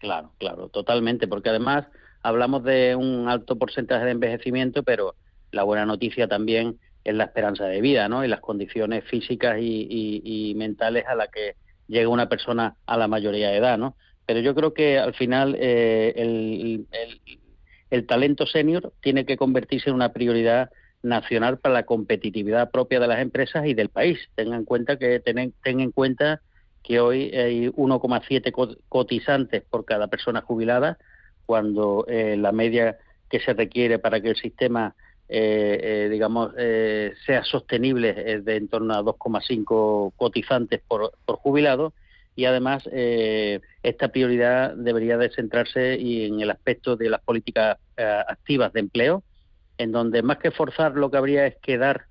Claro, 0.00 0.32
claro, 0.36 0.68
totalmente, 0.68 1.26
porque 1.28 1.48
además 1.48 1.86
hablamos 2.20 2.62
de 2.62 2.94
un 2.94 3.26
alto 3.26 3.56
porcentaje 3.56 4.04
de 4.04 4.10
envejecimiento, 4.10 4.82
pero 4.82 5.14
la 5.50 5.62
buena 5.62 5.86
noticia 5.86 6.28
también 6.28 6.78
es 7.02 7.14
la 7.14 7.24
esperanza 7.24 7.64
de 7.64 7.80
vida, 7.80 8.06
¿no? 8.06 8.26
Y 8.26 8.28
las 8.28 8.40
condiciones 8.40 9.02
físicas 9.04 9.56
y, 9.58 10.52
mentales 10.58 11.06
a 11.06 11.14
las 11.14 11.30
que 11.30 11.54
llega 11.86 12.10
una 12.10 12.28
persona 12.28 12.76
a 12.84 12.98
la 12.98 13.08
mayoría 13.08 13.48
de 13.48 13.56
edad, 13.56 13.78
¿no? 13.78 13.96
Pero 14.26 14.40
yo 14.40 14.54
creo 14.54 14.74
que 14.74 14.98
al 14.98 15.14
final 15.14 15.56
eh, 15.58 16.12
el, 16.16 16.86
el 16.92 17.38
talento 18.06 18.46
senior 18.46 18.92
tiene 19.00 19.24
que 19.24 19.36
convertirse 19.36 19.90
en 19.90 19.96
una 19.96 20.12
prioridad 20.12 20.70
nacional 21.02 21.58
para 21.58 21.74
la 21.74 21.82
competitividad 21.84 22.70
propia 22.70 23.00
de 23.00 23.06
las 23.06 23.20
empresas 23.20 23.66
y 23.66 23.74
del 23.74 23.88
país. 23.88 24.18
Tengan 24.34 24.60
en 24.60 24.64
cuenta 24.64 24.98
que 24.98 25.20
ten, 25.20 25.54
en 25.62 25.92
cuenta 25.92 26.40
que 26.82 27.00
hoy 27.00 27.30
hay 27.34 27.68
1,7 27.68 28.78
cotizantes 28.88 29.62
por 29.62 29.84
cada 29.84 30.08
persona 30.08 30.42
jubilada, 30.42 30.98
cuando 31.46 32.04
eh, 32.08 32.36
la 32.36 32.52
media 32.52 32.98
que 33.30 33.40
se 33.40 33.52
requiere 33.54 33.98
para 33.98 34.20
que 34.20 34.30
el 34.30 34.36
sistema, 34.36 34.94
eh, 35.28 35.80
eh, 35.82 36.08
digamos, 36.10 36.52
sea 37.26 37.44
sostenible 37.44 38.14
es 38.34 38.44
de 38.44 38.56
en 38.56 38.68
torno 38.68 38.94
a 38.94 39.02
2,5 39.02 40.12
cotizantes 40.16 40.80
por, 40.86 41.12
por 41.24 41.36
jubilado 41.36 41.92
y 42.38 42.44
además 42.44 42.88
eh, 42.92 43.60
esta 43.82 44.10
prioridad 44.10 44.72
debería 44.76 45.18
de 45.18 45.28
centrarse 45.28 45.98
y 45.98 46.26
en 46.26 46.40
el 46.40 46.52
aspecto 46.52 46.94
de 46.94 47.10
las 47.10 47.20
políticas 47.20 47.78
eh, 47.96 48.22
activas 48.28 48.72
de 48.72 48.78
empleo, 48.78 49.24
en 49.76 49.90
donde 49.90 50.22
más 50.22 50.38
que 50.38 50.52
forzar 50.52 50.94
lo 50.94 51.10
que 51.10 51.16
habría 51.16 51.48
es 51.48 51.56
que 51.56 51.78
dar 51.78 52.04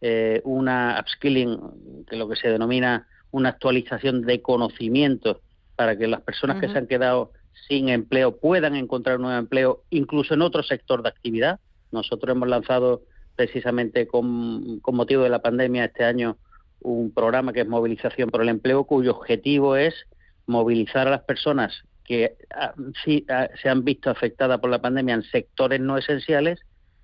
eh, 0.00 0.40
una 0.44 0.96
upskilling, 0.98 2.06
que 2.08 2.16
lo 2.16 2.30
que 2.30 2.36
se 2.36 2.48
denomina 2.48 3.06
una 3.30 3.50
actualización 3.50 4.22
de 4.22 4.40
conocimientos 4.40 5.42
para 5.76 5.98
que 5.98 6.06
las 6.06 6.22
personas 6.22 6.62
que 6.62 6.70
se 6.70 6.78
han 6.78 6.86
quedado 6.86 7.32
sin 7.68 7.90
empleo 7.90 8.38
puedan 8.38 8.76
encontrar 8.76 9.16
un 9.16 9.24
nuevo 9.24 9.38
empleo, 9.38 9.82
incluso 9.90 10.32
en 10.32 10.40
otro 10.40 10.62
sector 10.62 11.02
de 11.02 11.10
actividad. 11.10 11.60
Nosotros 11.92 12.34
hemos 12.34 12.48
lanzado 12.48 13.02
precisamente 13.36 14.06
con, 14.06 14.80
con 14.80 14.96
motivo 14.96 15.24
de 15.24 15.28
la 15.28 15.42
pandemia 15.42 15.84
este 15.84 16.04
año 16.04 16.38
un 16.84 17.12
programa 17.12 17.52
que 17.52 17.62
es 17.62 17.66
Movilización 17.66 18.30
por 18.30 18.42
el 18.42 18.48
Empleo, 18.48 18.84
cuyo 18.84 19.16
objetivo 19.16 19.74
es 19.76 19.94
movilizar 20.46 21.08
a 21.08 21.10
las 21.10 21.22
personas 21.22 21.72
que 22.04 22.36
ah, 22.54 22.74
sí 23.04 23.24
ah, 23.28 23.48
se 23.60 23.68
han 23.68 23.82
visto 23.82 24.10
afectadas 24.10 24.60
por 24.60 24.70
la 24.70 24.80
pandemia 24.80 25.14
en 25.14 25.22
sectores 25.22 25.80
no 25.80 25.96
esenciales 25.96 26.60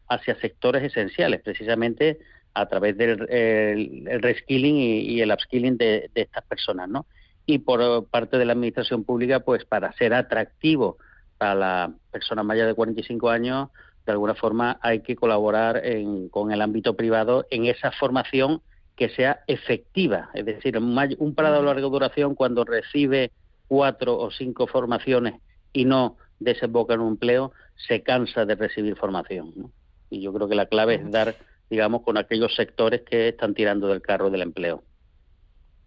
hacia 0.08 0.38
sectores 0.40 0.82
esenciales, 0.82 1.40
precisamente 1.42 2.18
a 2.52 2.66
través 2.66 2.96
del 2.98 3.26
el, 3.30 4.22
reskilling 4.22 4.76
y, 4.76 5.20
el 5.20 5.32
upskilling 5.32 5.78
de, 5.78 6.10
de, 6.14 6.22
estas 6.22 6.44
personas, 6.44 6.88
¿no? 6.88 7.06
Y 7.46 7.60
por 7.60 8.06
parte 8.08 8.36
de 8.36 8.44
la 8.44 8.52
administración 8.52 9.04
pública, 9.04 9.40
pues 9.40 9.64
para 9.64 9.92
ser 9.94 10.12
atractivo 10.12 10.98
para 11.38 11.54
las 11.54 11.90
personas 12.10 12.44
mayores 12.44 12.72
de 12.72 12.74
45 12.74 13.30
años, 13.30 13.70
de 14.04 14.12
alguna 14.12 14.34
forma 14.34 14.78
hay 14.82 15.00
que 15.00 15.16
colaborar 15.16 15.82
con 16.30 16.52
el 16.52 16.60
ámbito 16.60 16.96
privado 16.96 17.46
en 17.50 17.66
esa 17.66 17.92
formación 17.92 18.60
que 19.00 19.08
sea 19.08 19.40
efectiva. 19.46 20.28
Es 20.34 20.44
decir, 20.44 20.76
un 20.76 21.34
parado 21.34 21.60
de 21.60 21.62
larga 21.62 21.88
duración 21.88 22.34
cuando 22.34 22.66
recibe 22.66 23.30
cuatro 23.66 24.18
o 24.18 24.30
cinco 24.30 24.66
formaciones 24.66 25.36
y 25.72 25.86
no 25.86 26.18
desemboca 26.38 26.92
en 26.92 27.00
un 27.00 27.12
empleo, 27.12 27.52
se 27.88 28.02
cansa 28.02 28.44
de 28.44 28.56
recibir 28.56 28.96
formación. 28.96 29.72
Y 30.10 30.20
yo 30.20 30.34
creo 30.34 30.50
que 30.50 30.54
la 30.54 30.66
clave 30.66 30.96
es 30.96 31.10
dar, 31.10 31.34
digamos, 31.70 32.02
con 32.02 32.18
aquellos 32.18 32.54
sectores 32.54 33.00
que 33.00 33.28
están 33.28 33.54
tirando 33.54 33.88
del 33.88 34.02
carro 34.02 34.28
del 34.28 34.42
empleo. 34.42 34.82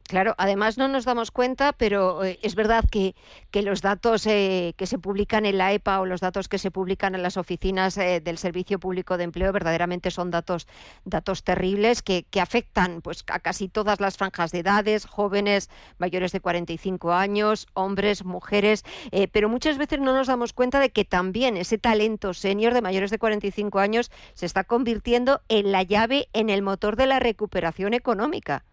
Claro, 0.08 0.36
además 0.38 0.78
no 0.78 0.90
nos 0.90 1.06
damos 1.06 1.32
cuenta, 1.32 1.72
pero 1.72 2.24
eh, 2.26 2.38
es 2.42 2.56
verdad 2.56 2.84
que, 2.90 3.16
que 3.52 3.62
los 3.62 3.82
datos 3.82 4.28
eh, 4.28 4.74
que 4.76 4.86
se 4.86 5.00
publican 5.00 5.46
en 5.46 5.58
la 5.58 5.72
EPA 5.72 6.02
o 6.02 6.06
los 6.06 6.20
datos 6.20 6.50
que 6.50 6.58
se 6.58 6.72
publican 6.72 7.16
en 7.16 7.24
las 7.24 7.38
oficinas 7.38 7.98
eh, 7.98 8.20
del 8.20 8.38
Servicio 8.38 8.80
Público 8.80 9.18
de 9.18 9.24
Empleo 9.24 9.54
verdaderamente 9.54 10.12
son 10.12 10.30
datos, 10.30 10.68
datos 11.06 11.44
terribles 11.44 12.02
que, 12.02 12.24
que, 12.30 12.42
afectan 12.42 13.02
pues, 13.02 13.24
a 13.28 13.40
casi 13.40 13.70
todas 13.70 14.02
las 14.02 14.18
franjas 14.18 14.52
de 14.52 14.60
edades, 14.60 15.06
jóvenes 15.06 15.70
mayores 15.98 16.34
de 16.34 16.42
45 16.42 17.14
años, 17.14 17.68
hombres, 17.74 18.26
mujeres, 18.26 18.84
pero 19.32 19.48
muchas 19.48 19.78
veces 19.78 20.00
no 20.00 20.14
nos 20.14 20.28
damos 20.28 20.54
cuenta 20.54 20.80
de 20.80 20.92
que 20.92 21.06
también 21.06 21.56
ese 21.56 21.78
talento 21.78 22.34
senior 22.34 22.74
de 22.74 22.82
mayores 22.82 23.10
de 23.10 23.20
45 23.20 23.80
años 23.80 24.12
se 24.34 24.46
está 24.46 24.66
convirtiendo 24.66 25.42
en 25.48 25.72
la 25.72 25.84
llave 25.84 26.28
en 26.34 26.50
el 26.50 26.62
motor 26.62 26.98
de 26.98 27.08
la 27.08 27.20
recuperación 27.20 27.94
económica. 27.94 28.66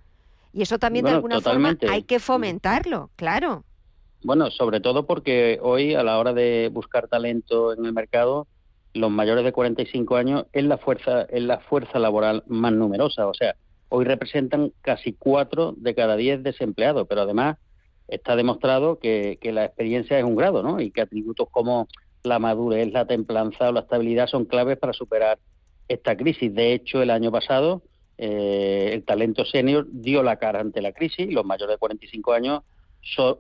Y 0.53 0.63
eso 0.63 0.79
también 0.79 1.05
de 1.05 1.13
alguna 1.13 1.41
forma 1.41 1.77
hay 1.89 2.03
que 2.03 2.19
fomentarlo, 2.19 3.11
claro. 3.17 3.65
Bueno, 4.23 4.51
sobre 4.51 4.81
todo 4.81 5.07
porque 5.07 5.59
hoy 5.63 5.95
a 5.95 6.03
la 6.03 6.19
hora 6.19 6.33
de 6.33 6.69
buscar 6.73 7.09
talento 7.09 7.73
en 7.73 7.87
el 7.87 7.93
mercado, 7.93 8.47
los 8.93 9.11
mayores 9.11 9.45
de 9.45 9.53
45 9.53 10.17
años 10.17 10.47
es 10.53 10.65
la 10.65 10.79
fuerza 10.79 11.23
es 11.23 11.43
la 11.43 11.61
fuerza 11.61 11.99
laboral 11.99 12.43
más 12.47 12.73
numerosa, 12.73 13.27
o 13.29 13.35
sea, 13.35 13.55
hoy 13.89 14.05
representan 14.05 14.73
casi 14.83 15.13
cuatro 15.13 15.75
de 15.77 15.95
cada 15.95 16.17
diez 16.17 16.43
desempleados, 16.43 17.07
pero 17.09 17.23
además 17.23 17.57
está 18.09 18.37
demostrado 18.37 18.99
que, 18.99 19.39
que 19.41 19.53
la 19.53 19.65
experiencia 19.65 20.19
es 20.19 20.25
un 20.25 20.37
grado, 20.37 20.63
¿no? 20.63 20.81
Y 20.81 20.91
que 20.91 21.01
atributos 21.01 21.49
como 21.51 21.89
la 22.23 22.39
madurez, 22.39 22.93
la 22.93 23.07
templanza 23.07 23.69
o 23.69 23.73
la 23.73 23.81
estabilidad 23.81 24.27
son 24.27 24.45
claves 24.45 24.79
para 24.79 24.93
superar 24.93 25.39
esta 25.89 26.17
crisis. 26.17 26.55
De 26.55 26.75
hecho, 26.75 27.03
el 27.03 27.11
año 27.11 27.31
pasado 27.31 27.83
eh, 28.23 28.91
el 28.93 29.03
talento 29.05 29.47
senior 29.47 29.87
dio 29.91 30.23
la 30.23 30.37
cara 30.37 30.61
ante 30.61 30.83
la 30.83 30.93
crisis. 30.93 31.33
Los 31.33 31.47
mayores 31.47 31.75
de 31.75 31.79
45 31.79 32.35
años 32.35 32.63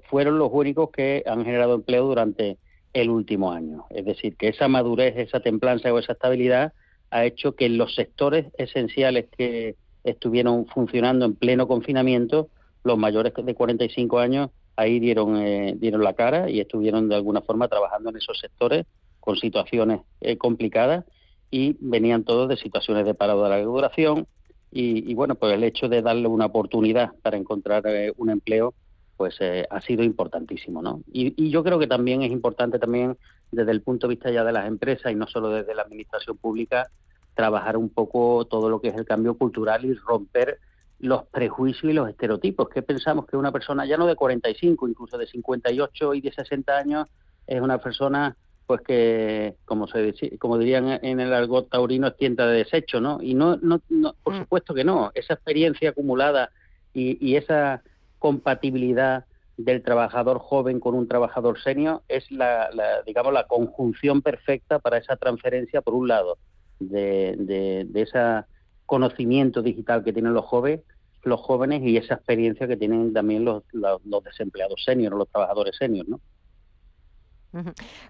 fueron 0.09 0.39
los 0.39 0.49
únicos 0.51 0.91
que 0.91 1.23
han 1.27 1.45
generado 1.45 1.75
empleo 1.75 2.07
durante 2.07 2.57
el 2.95 3.11
último 3.11 3.53
año. 3.53 3.85
Es 3.91 4.07
decir, 4.07 4.37
que 4.37 4.49
esa 4.49 4.69
madurez, 4.69 5.19
esa 5.19 5.41
templanza 5.41 5.93
o 5.93 5.99
esa 5.99 6.15
estabilidad 6.15 6.73
ha 7.11 7.27
hecho 7.27 7.55
que 7.55 7.69
los 7.69 7.95
sectores 7.95 8.47
esenciales 8.57 9.27
que 9.37 9.77
estuvieron 10.03 10.67
funcionando 10.67 11.27
en 11.27 11.35
pleno 11.35 11.69
confinamiento, 11.69 12.49
los 12.83 12.97
mayores 12.97 13.35
de 13.37 13.55
45 13.55 14.19
años 14.19 14.49
ahí 14.77 14.99
dieron, 14.99 15.37
eh, 15.37 15.75
dieron 15.77 16.03
la 16.03 16.15
cara 16.15 16.49
y 16.49 16.59
estuvieron 16.59 17.11
de 17.11 17.17
alguna 17.17 17.43
forma 17.43 17.69
trabajando 17.69 18.09
en 18.09 18.17
esos 18.17 18.39
sectores 18.39 18.87
con 19.21 19.37
situaciones 19.37 20.01
eh, 20.23 20.39
complicadas 20.39 21.05
y 21.51 21.77
venían 21.81 22.25
todos 22.25 22.49
de 22.49 22.57
situaciones 22.57 23.05
de 23.05 23.13
parado 23.13 23.43
de 23.45 23.51
larga 23.51 23.67
duración, 23.67 24.27
y, 24.73 25.15
bueno, 25.15 25.35
pues 25.35 25.55
el 25.55 25.65
hecho 25.65 25.89
de 25.89 26.01
darle 26.01 26.29
una 26.29 26.47
oportunidad 26.47 27.13
para 27.23 27.37
encontrar 27.37 27.85
eh, 27.89 28.13
un 28.17 28.31
empleo, 28.31 28.75
pues 29.17 29.37
eh, 29.41 29.67
ha 29.69 29.81
sido 29.81 30.05
importantísimo, 30.05 30.81
¿no? 30.81 31.03
Y, 31.13 31.51
yo 31.51 31.65
creo 31.65 31.79
que 31.79 31.89
también 31.89 32.23
es 32.23 32.31
importante 32.31 32.79
también 32.79 33.17
desde 33.51 33.73
el 33.73 33.83
punto 33.83 34.07
de 34.07 34.15
vista 34.15 34.31
ya 34.31 34.45
de 34.45 34.53
las 34.53 34.69
empresas 34.69 35.11
y 35.11 35.17
no 35.17 35.27
solo 35.27 35.51
desde 35.51 35.75
la 35.75 35.83
administración 35.83 36.37
pública, 36.37 36.89
trabajar 37.35 37.77
un 37.77 37.91
poco 37.91 38.47
todo 38.47 38.71
lo 38.71 38.81
que 38.81 38.89
es 38.89 38.95
el 38.95 39.05
cambio 39.05 39.35
cultural 39.35 39.85
y 39.85 39.95
romper 39.95 40.59
los 41.01 41.25
prejuicios 41.27 41.91
y 41.91 41.95
los 41.95 42.09
estereotipos. 42.09 42.69
que 42.69 42.83
pensamos 42.83 43.27
que 43.27 43.37
una 43.37 43.51
persona 43.51 43.85
ya 43.87 43.97
no 43.97 44.07
de 44.07 44.15
45, 44.15 44.89
incluso 44.89 45.19
de 45.19 45.27
58 45.27 46.15
y 46.15 46.21
de 46.21 46.33
60 46.33 46.77
años 46.77 47.09
es 47.47 47.61
una 47.61 47.79
persona 47.79 48.37
pues 48.71 48.83
que, 48.83 49.57
como 49.65 49.89
se 49.89 50.39
como 50.39 50.57
dirían 50.57 51.01
en 51.03 51.19
el 51.19 51.35
argot 51.35 51.69
taurino, 51.69 52.07
es 52.07 52.17
tienda 52.17 52.47
de 52.47 52.59
desecho, 52.59 53.01
¿no? 53.01 53.21
Y 53.21 53.35
no, 53.35 53.57
no, 53.57 53.81
por 54.23 54.33
mm. 54.33 54.39
supuesto 54.43 54.75
que 54.75 54.85
no. 54.85 55.11
Esa 55.13 55.35
experiencia 55.35 55.91
acumulada 55.91 56.53
y, 56.95 57.35
esa 57.35 57.83
compatibilidad 58.21 59.25
del 59.57 59.83
trabajador 59.83 60.39
joven 60.39 60.79
con 60.79 60.95
un 60.95 61.09
trabajador 61.09 61.61
senior 61.61 62.03
es 62.07 62.31
la, 62.31 62.71
digamos, 63.05 63.33
la 63.33 63.49
conjunción 63.49 64.23
perfecta 64.23 64.79
para 64.79 64.99
esa 64.99 65.17
transferencia, 65.17 65.83
por 65.83 65.95
un 65.95 66.07
lado, 66.07 66.39
de, 66.79 67.35
de, 67.41 68.03
ese 68.03 68.45
conocimiento 68.87 69.63
digital 69.63 70.05
que 70.05 70.13
tienen 70.13 70.33
los 70.33 70.45
jóvenes, 70.45 70.83
los 71.25 71.41
jóvenes 71.41 71.83
y 71.83 71.97
esa 71.97 72.15
experiencia 72.15 72.69
que 72.69 72.77
tienen 72.77 73.13
también 73.13 73.45
los, 73.45 73.65
los, 73.73 74.01
los 74.07 74.23
desempleados 74.23 74.85
senior, 74.85 75.13
los 75.15 75.29
trabajadores 75.29 75.77
senior, 75.77 76.09
¿no? 76.09 76.21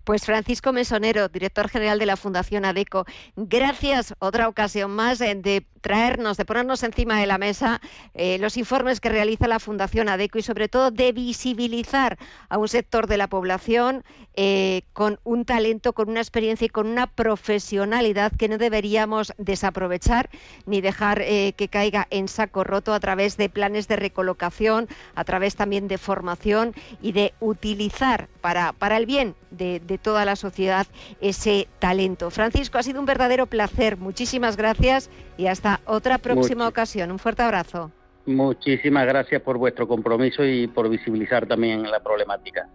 Pues 0.05 0.27
Francisco 0.27 0.73
Mesonero, 0.73 1.29
director 1.29 1.69
general 1.69 1.99
de 1.99 2.07
la 2.07 2.17
Fundación 2.17 2.65
ADECO, 2.65 3.07
gracias 3.37 4.15
otra 4.19 4.49
ocasión 4.49 4.91
más 4.91 5.21
eh, 5.21 5.35
de 5.35 5.67
traernos, 5.81 6.37
de 6.37 6.45
ponernos 6.45 6.83
encima 6.83 7.19
de 7.19 7.27
la 7.27 7.39
mesa 7.39 7.81
eh, 8.15 8.39
los 8.39 8.57
informes 8.57 9.01
que 9.01 9.09
realiza 9.09 9.49
la 9.49 9.59
Fundación 9.59 10.09
ADECO 10.09 10.39
y 10.39 10.43
sobre 10.43 10.69
todo 10.69 10.91
de 10.91 11.13
visibilizar 11.13 12.19
a 12.49 12.59
un 12.59 12.69
sector 12.69 13.07
de 13.07 13.17
la 13.17 13.29
población 13.29 14.05
eh, 14.35 14.83
con 14.93 15.19
un 15.25 15.45
talento, 15.45 15.93
con 15.93 16.09
una 16.09 16.21
experiencia 16.21 16.67
y 16.67 16.69
con 16.69 16.87
una 16.87 17.07
profesionalidad 17.07 18.33
que 18.37 18.49
no 18.49 18.59
deberíamos 18.59 19.33
desaprovechar 19.39 20.31
ni 20.67 20.81
dejar 20.81 21.21
que 21.21 21.69
caiga 21.71 22.07
en 22.11 22.29
saco 22.29 22.65
roto 22.65 22.95
a 22.95 23.01
través 23.01 23.37
de 23.37 23.49
planes 23.49 23.89
de 23.89 23.97
recolocación, 23.97 24.89
a 25.15 25.25
través 25.25 25.57
también 25.57 25.89
de 25.89 25.99
formación 25.99 26.75
y 27.03 27.13
de 27.13 27.35
utilizar 27.41 28.29
para, 28.41 28.73
para 28.73 28.97
el 28.97 29.07
bien 29.07 29.35
de, 29.51 29.99
toda 30.03 30.25
la 30.25 30.37
sociedad 30.37 30.87
ese 31.21 31.69
talento. 31.79 32.31
Francisco, 32.31 32.79
ha 32.79 32.83
sido 32.83 33.01
un 33.01 33.07
verdadero 33.07 33.47
placer. 33.47 33.97
Muchísimas 33.97 34.57
gracias 34.57 35.11
y 35.41 35.47
hasta 35.47 35.81
otra 35.87 36.19
próxima 36.19 36.69
ocasión. 36.69 37.11
Un 37.11 37.19
fuerte 37.19 37.43
abrazo. 37.43 37.91
Muchísimas 38.27 39.07
gracias 39.07 39.41
por 39.41 39.57
vuestro 39.57 39.89
compromiso 39.89 40.45
y 40.45 40.69
por 40.69 40.91
visibilizar 40.91 41.47
también 41.47 41.83
la 41.91 42.01
problemática. 42.01 42.69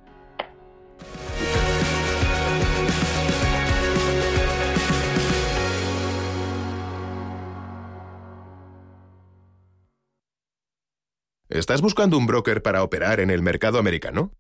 ¿Estás 11.48 11.82
buscando 11.82 12.18
un 12.18 12.26
broker 12.26 12.64
para 12.64 12.82
operar 12.82 13.20
en 13.20 13.30
el 13.30 13.44
mercado 13.44 13.78
americano? 13.78 14.32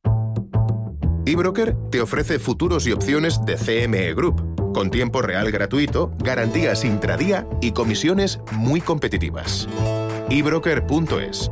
eBroker 1.28 1.76
te 1.89 2.01
ofrece 2.01 2.38
futuros 2.38 2.86
y 2.86 2.91
opciones 2.91 3.39
de 3.45 3.55
CME 3.55 4.13
Group, 4.13 4.55
con 4.76 4.91
tiempo 4.91 5.21
real 5.21 5.51
gratuito, 5.51 6.11
garantías 6.17 6.84
intradía 6.84 7.47
y 7.61 7.71
comisiones 7.71 8.41
muy 8.51 8.82
competitivas. 8.82 9.69
eBroker.es. 10.30 11.49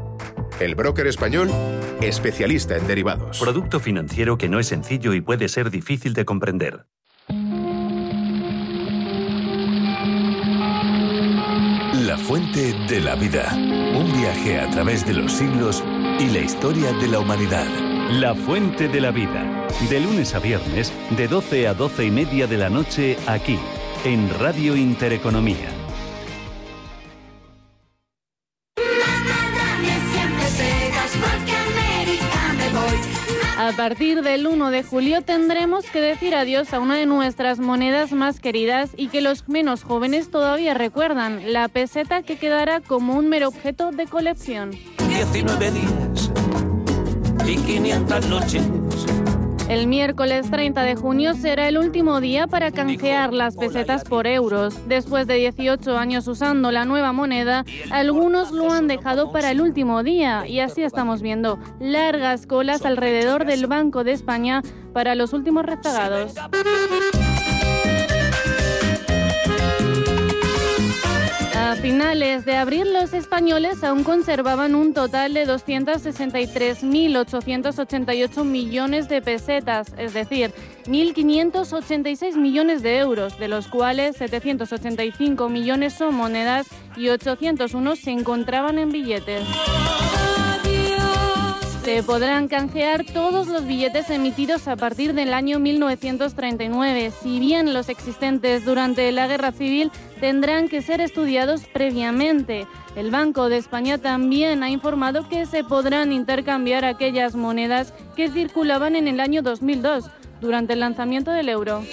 El 0.60 0.76
broker 0.76 1.08
español, 1.08 1.50
especialista 2.02 2.76
en 2.76 2.86
derivados. 2.86 3.40
Producto 3.40 3.80
financiero 3.80 4.38
que 4.38 4.50
no 4.50 4.60
es 4.60 4.68
sencillo 4.68 5.14
y 5.14 5.22
puede 5.22 5.48
ser 5.48 5.72
difícil 5.72 6.14
de 6.14 6.26
comprender. 6.26 6.86
La 11.94 12.18
fuente 12.18 12.74
de 12.90 13.00
la 13.00 13.16
vida. 13.16 13.54
Un 13.56 14.12
viaje 14.20 14.60
a 14.60 14.70
través 14.70 15.08
de 15.08 15.14
los 15.14 15.32
siglos 15.32 15.82
y 16.20 16.28
la 16.28 16.40
historia 16.40 16.92
de 16.92 17.08
la 17.08 17.20
humanidad. 17.20 17.93
La 18.20 18.36
Fuente 18.36 18.88
de 18.88 19.02
la 19.02 19.10
Vida. 19.10 19.44
De 19.90 20.00
lunes 20.00 20.36
a 20.36 20.40
viernes, 20.40 20.94
de 21.18 21.28
12 21.28 21.68
a 21.68 21.74
12 21.74 22.06
y 22.06 22.12
media 22.12 22.46
de 22.46 22.58
la 22.58 22.70
noche, 22.70 23.18
aquí, 23.26 23.58
en 24.06 24.30
Radio 24.38 24.76
Intereconomía. 24.76 25.68
A 33.58 33.72
partir 33.76 34.22
del 34.22 34.46
1 34.46 34.70
de 34.70 34.84
julio 34.84 35.24
tendremos 35.24 35.86
que 35.86 36.00
decir 36.00 36.36
adiós 36.36 36.72
a 36.76 36.80
una 36.80 36.96
de 36.96 37.08
nuestras 37.08 37.58
monedas 37.58 38.12
más 38.12 38.40
queridas 38.40 38.92
y 38.96 39.08
que 39.08 39.22
los 39.22 39.50
menos 39.50 39.84
jóvenes 39.84 40.30
todavía 40.30 40.76
recuerdan, 40.76 41.52
la 41.52 41.68
peseta 41.68 42.22
que 42.22 42.38
quedará 42.38 42.80
como 42.80 43.16
un 43.16 43.28
mero 43.28 43.48
objeto 43.48 43.90
de 43.90 44.06
colección. 44.06 44.70
19 45.10 45.72
días 45.72 46.43
y 47.48 47.56
500 47.58 48.28
noches 48.28 48.64
el 49.74 49.88
miércoles 49.88 50.52
30 50.52 50.84
de 50.84 50.96
junio 50.96 51.34
será 51.34 51.68
el 51.68 51.78
último 51.78 52.22
día 52.22 52.48
para 52.48 52.72
canjear 52.72 53.34
las 53.34 53.56
pesetas 53.56 54.04
por 54.04 54.28
euros. 54.28 54.78
Después 54.88 55.26
de 55.26 55.36
18 55.36 55.98
años 55.98 56.28
usando 56.28 56.72
la 56.72 56.86
nueva 56.86 57.12
moneda, 57.12 57.66
algunos 57.90 58.52
lo 58.52 58.72
han 58.72 58.88
dejado 58.88 59.32
para 59.32 59.52
el 59.52 59.62
último 59.62 60.04
día 60.04 60.46
y 60.48 60.60
así 60.60 60.84
estamos 60.84 61.22
viendo 61.22 61.58
largas 61.80 62.46
colas 62.46 62.86
alrededor 62.86 63.46
del 63.46 63.66
Banco 63.68 64.04
de 64.04 64.12
España 64.12 64.62
para 64.94 65.16
los 65.16 65.34
últimos 65.34 65.66
rezagados. 65.66 66.36
A 71.74 71.76
finales 71.76 72.46
de 72.46 72.56
abril 72.56 72.94
los 72.94 73.14
españoles 73.14 73.84
aún 73.84 74.04
conservaban 74.04 74.76
un 74.76 74.94
total 74.94 75.34
de 75.34 75.48
263.888 75.48 78.44
millones 78.44 79.10
de 79.10 79.24
pesetas, 79.24 79.92
es 79.98 80.14
decir, 80.14 80.52
1.586 80.86 82.36
millones 82.36 82.84
de 82.84 83.00
euros, 83.00 83.40
de 83.40 83.48
los 83.48 83.68
cuales 83.70 84.18
785 84.18 85.50
millones 85.50 85.94
son 85.94 86.14
monedas 86.14 86.68
y 86.96 87.10
801 87.10 87.96
se 87.96 88.12
encontraban 88.12 88.78
en 88.78 88.92
billetes. 88.92 89.42
Se 91.84 92.02
podrán 92.02 92.48
canjear 92.48 93.04
todos 93.04 93.48
los 93.48 93.66
billetes 93.66 94.10
emitidos 94.10 94.70
a 94.70 94.78
partir 94.78 95.14
del 95.14 95.34
año 95.34 95.60
1939, 95.60 97.12
si 97.22 97.40
bien 97.40 97.74
los 97.74 97.90
existentes 97.90 98.64
durante 98.64 99.12
la 99.12 99.28
Guerra 99.28 99.52
Civil 99.52 99.92
tendrán 100.22 100.70
que 100.70 100.82
ser 100.82 101.02
estudiados 101.02 101.64
previamente. 101.74 102.68
El 102.96 103.12
Banco 103.12 103.50
de 103.50 103.58
España 103.58 103.98
también 103.98 104.64
ha 104.64 104.70
informado 104.70 105.28
que 105.28 105.46
se 105.46 105.66
podrán 105.66 106.14
intercambiar 106.14 106.86
aquellas 106.86 107.36
monedas 107.36 107.94
que 108.16 108.30
circulaban 108.30 108.96
en 108.96 109.10
el 109.10 109.20
año 109.20 109.42
2002, 109.42 110.06
durante 110.40 110.74
el 110.74 110.80
lanzamiento 110.80 111.32
del 111.32 111.50
euro. 111.50 111.84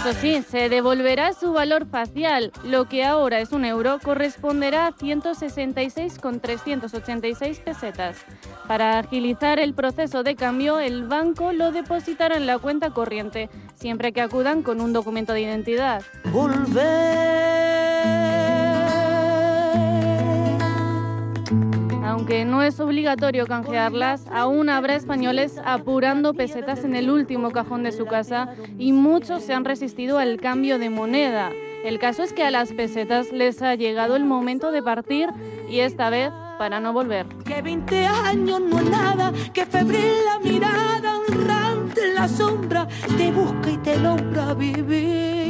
Eso 0.00 0.12
sí, 0.18 0.42
se 0.48 0.70
devolverá 0.70 1.34
su 1.34 1.52
valor 1.52 1.86
facial. 1.86 2.52
Lo 2.64 2.86
que 2.86 3.04
ahora 3.04 3.40
es 3.40 3.52
un 3.52 3.66
euro 3.66 3.98
corresponderá 4.02 4.86
a 4.86 4.92
166,386 4.92 7.60
pesetas. 7.60 8.16
Para 8.66 8.98
agilizar 8.98 9.58
el 9.58 9.74
proceso 9.74 10.22
de 10.22 10.36
cambio, 10.36 10.78
el 10.78 11.06
banco 11.06 11.52
lo 11.52 11.70
depositará 11.70 12.38
en 12.38 12.46
la 12.46 12.58
cuenta 12.58 12.92
corriente, 12.92 13.50
siempre 13.74 14.14
que 14.14 14.22
acudan 14.22 14.62
con 14.62 14.80
un 14.80 14.94
documento 14.94 15.34
de 15.34 15.42
identidad. 15.42 16.02
Aunque 22.10 22.44
no 22.44 22.60
es 22.64 22.80
obligatorio 22.80 23.46
canjearlas, 23.46 24.26
aún 24.32 24.68
habrá 24.68 24.96
españoles 24.96 25.60
apurando 25.64 26.34
pesetas 26.34 26.82
en 26.82 26.96
el 26.96 27.08
último 27.08 27.52
cajón 27.52 27.84
de 27.84 27.92
su 27.92 28.04
casa 28.06 28.48
y 28.76 28.92
muchos 28.92 29.44
se 29.44 29.54
han 29.54 29.64
resistido 29.64 30.18
al 30.18 30.40
cambio 30.40 30.80
de 30.80 30.90
moneda. 30.90 31.52
El 31.84 32.00
caso 32.00 32.24
es 32.24 32.32
que 32.32 32.42
a 32.42 32.50
las 32.50 32.72
pesetas 32.72 33.30
les 33.30 33.62
ha 33.62 33.76
llegado 33.76 34.16
el 34.16 34.24
momento 34.24 34.72
de 34.72 34.82
partir 34.82 35.28
y 35.70 35.78
esta 35.78 36.10
vez 36.10 36.32
para 36.58 36.80
no 36.80 36.92
volver. 36.92 37.26
Que 37.44 37.62
20 37.62 38.04
años 38.06 38.60
no 38.60 38.82
nada, 38.82 39.32
que 39.54 39.64
febril 39.64 40.12
la 40.24 40.40
mirada 40.40 41.14
en 41.96 42.14
la 42.16 42.26
sombra 42.26 42.88
te 43.16 43.30
busca 43.30 43.70
y 43.70 43.76
te 43.78 43.96
vivir. 44.58 45.49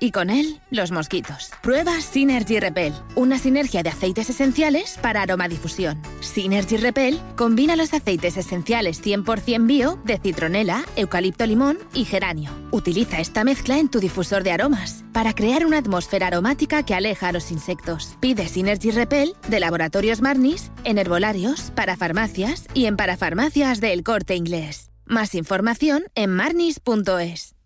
y 0.00 0.10
con 0.10 0.30
él 0.30 0.60
los 0.70 0.90
mosquitos. 0.90 1.50
Prueba 1.62 2.00
Synergy 2.00 2.58
Repel, 2.58 2.92
una 3.14 3.38
sinergia 3.38 3.82
de 3.82 3.90
aceites 3.90 4.30
esenciales 4.30 4.98
para 5.00 5.22
aromadifusión. 5.22 6.00
Synergy 6.20 6.78
Repel 6.78 7.20
combina 7.36 7.76
los 7.76 7.94
aceites 7.94 8.36
esenciales 8.36 9.02
100% 9.02 9.66
bio 9.66 10.00
de 10.04 10.18
citronela, 10.18 10.84
eucalipto 10.96 11.46
limón 11.46 11.78
y 11.94 12.04
geranio. 12.04 12.50
Utiliza 12.72 13.20
esta 13.20 13.44
mezcla 13.44 13.78
en 13.78 13.88
tu 13.88 14.00
difusor 14.00 14.42
de 14.42 14.52
aromas 14.52 15.04
para 15.12 15.34
crear 15.34 15.66
una 15.66 15.78
atmósfera 15.78 16.28
aromática 16.28 16.82
que 16.84 16.94
aleja 16.94 17.28
a 17.28 17.32
los 17.32 17.50
insectos. 17.50 18.16
Pide 18.20 18.48
Synergy 18.48 18.90
Repel 18.90 19.34
de 19.48 19.60
Laboratorios 19.60 20.22
Marnis 20.22 20.70
en 20.84 20.98
herbolarios, 20.98 21.70
para 21.74 21.96
farmacias 21.96 22.66
y 22.74 22.86
en 22.86 22.96
parafarmacias 22.96 23.80
del 23.80 24.02
Corte 24.02 24.34
Inglés. 24.34 24.90
Más 25.06 25.34
información 25.34 26.04
en 26.14 26.30
marnis.es. 26.30 27.59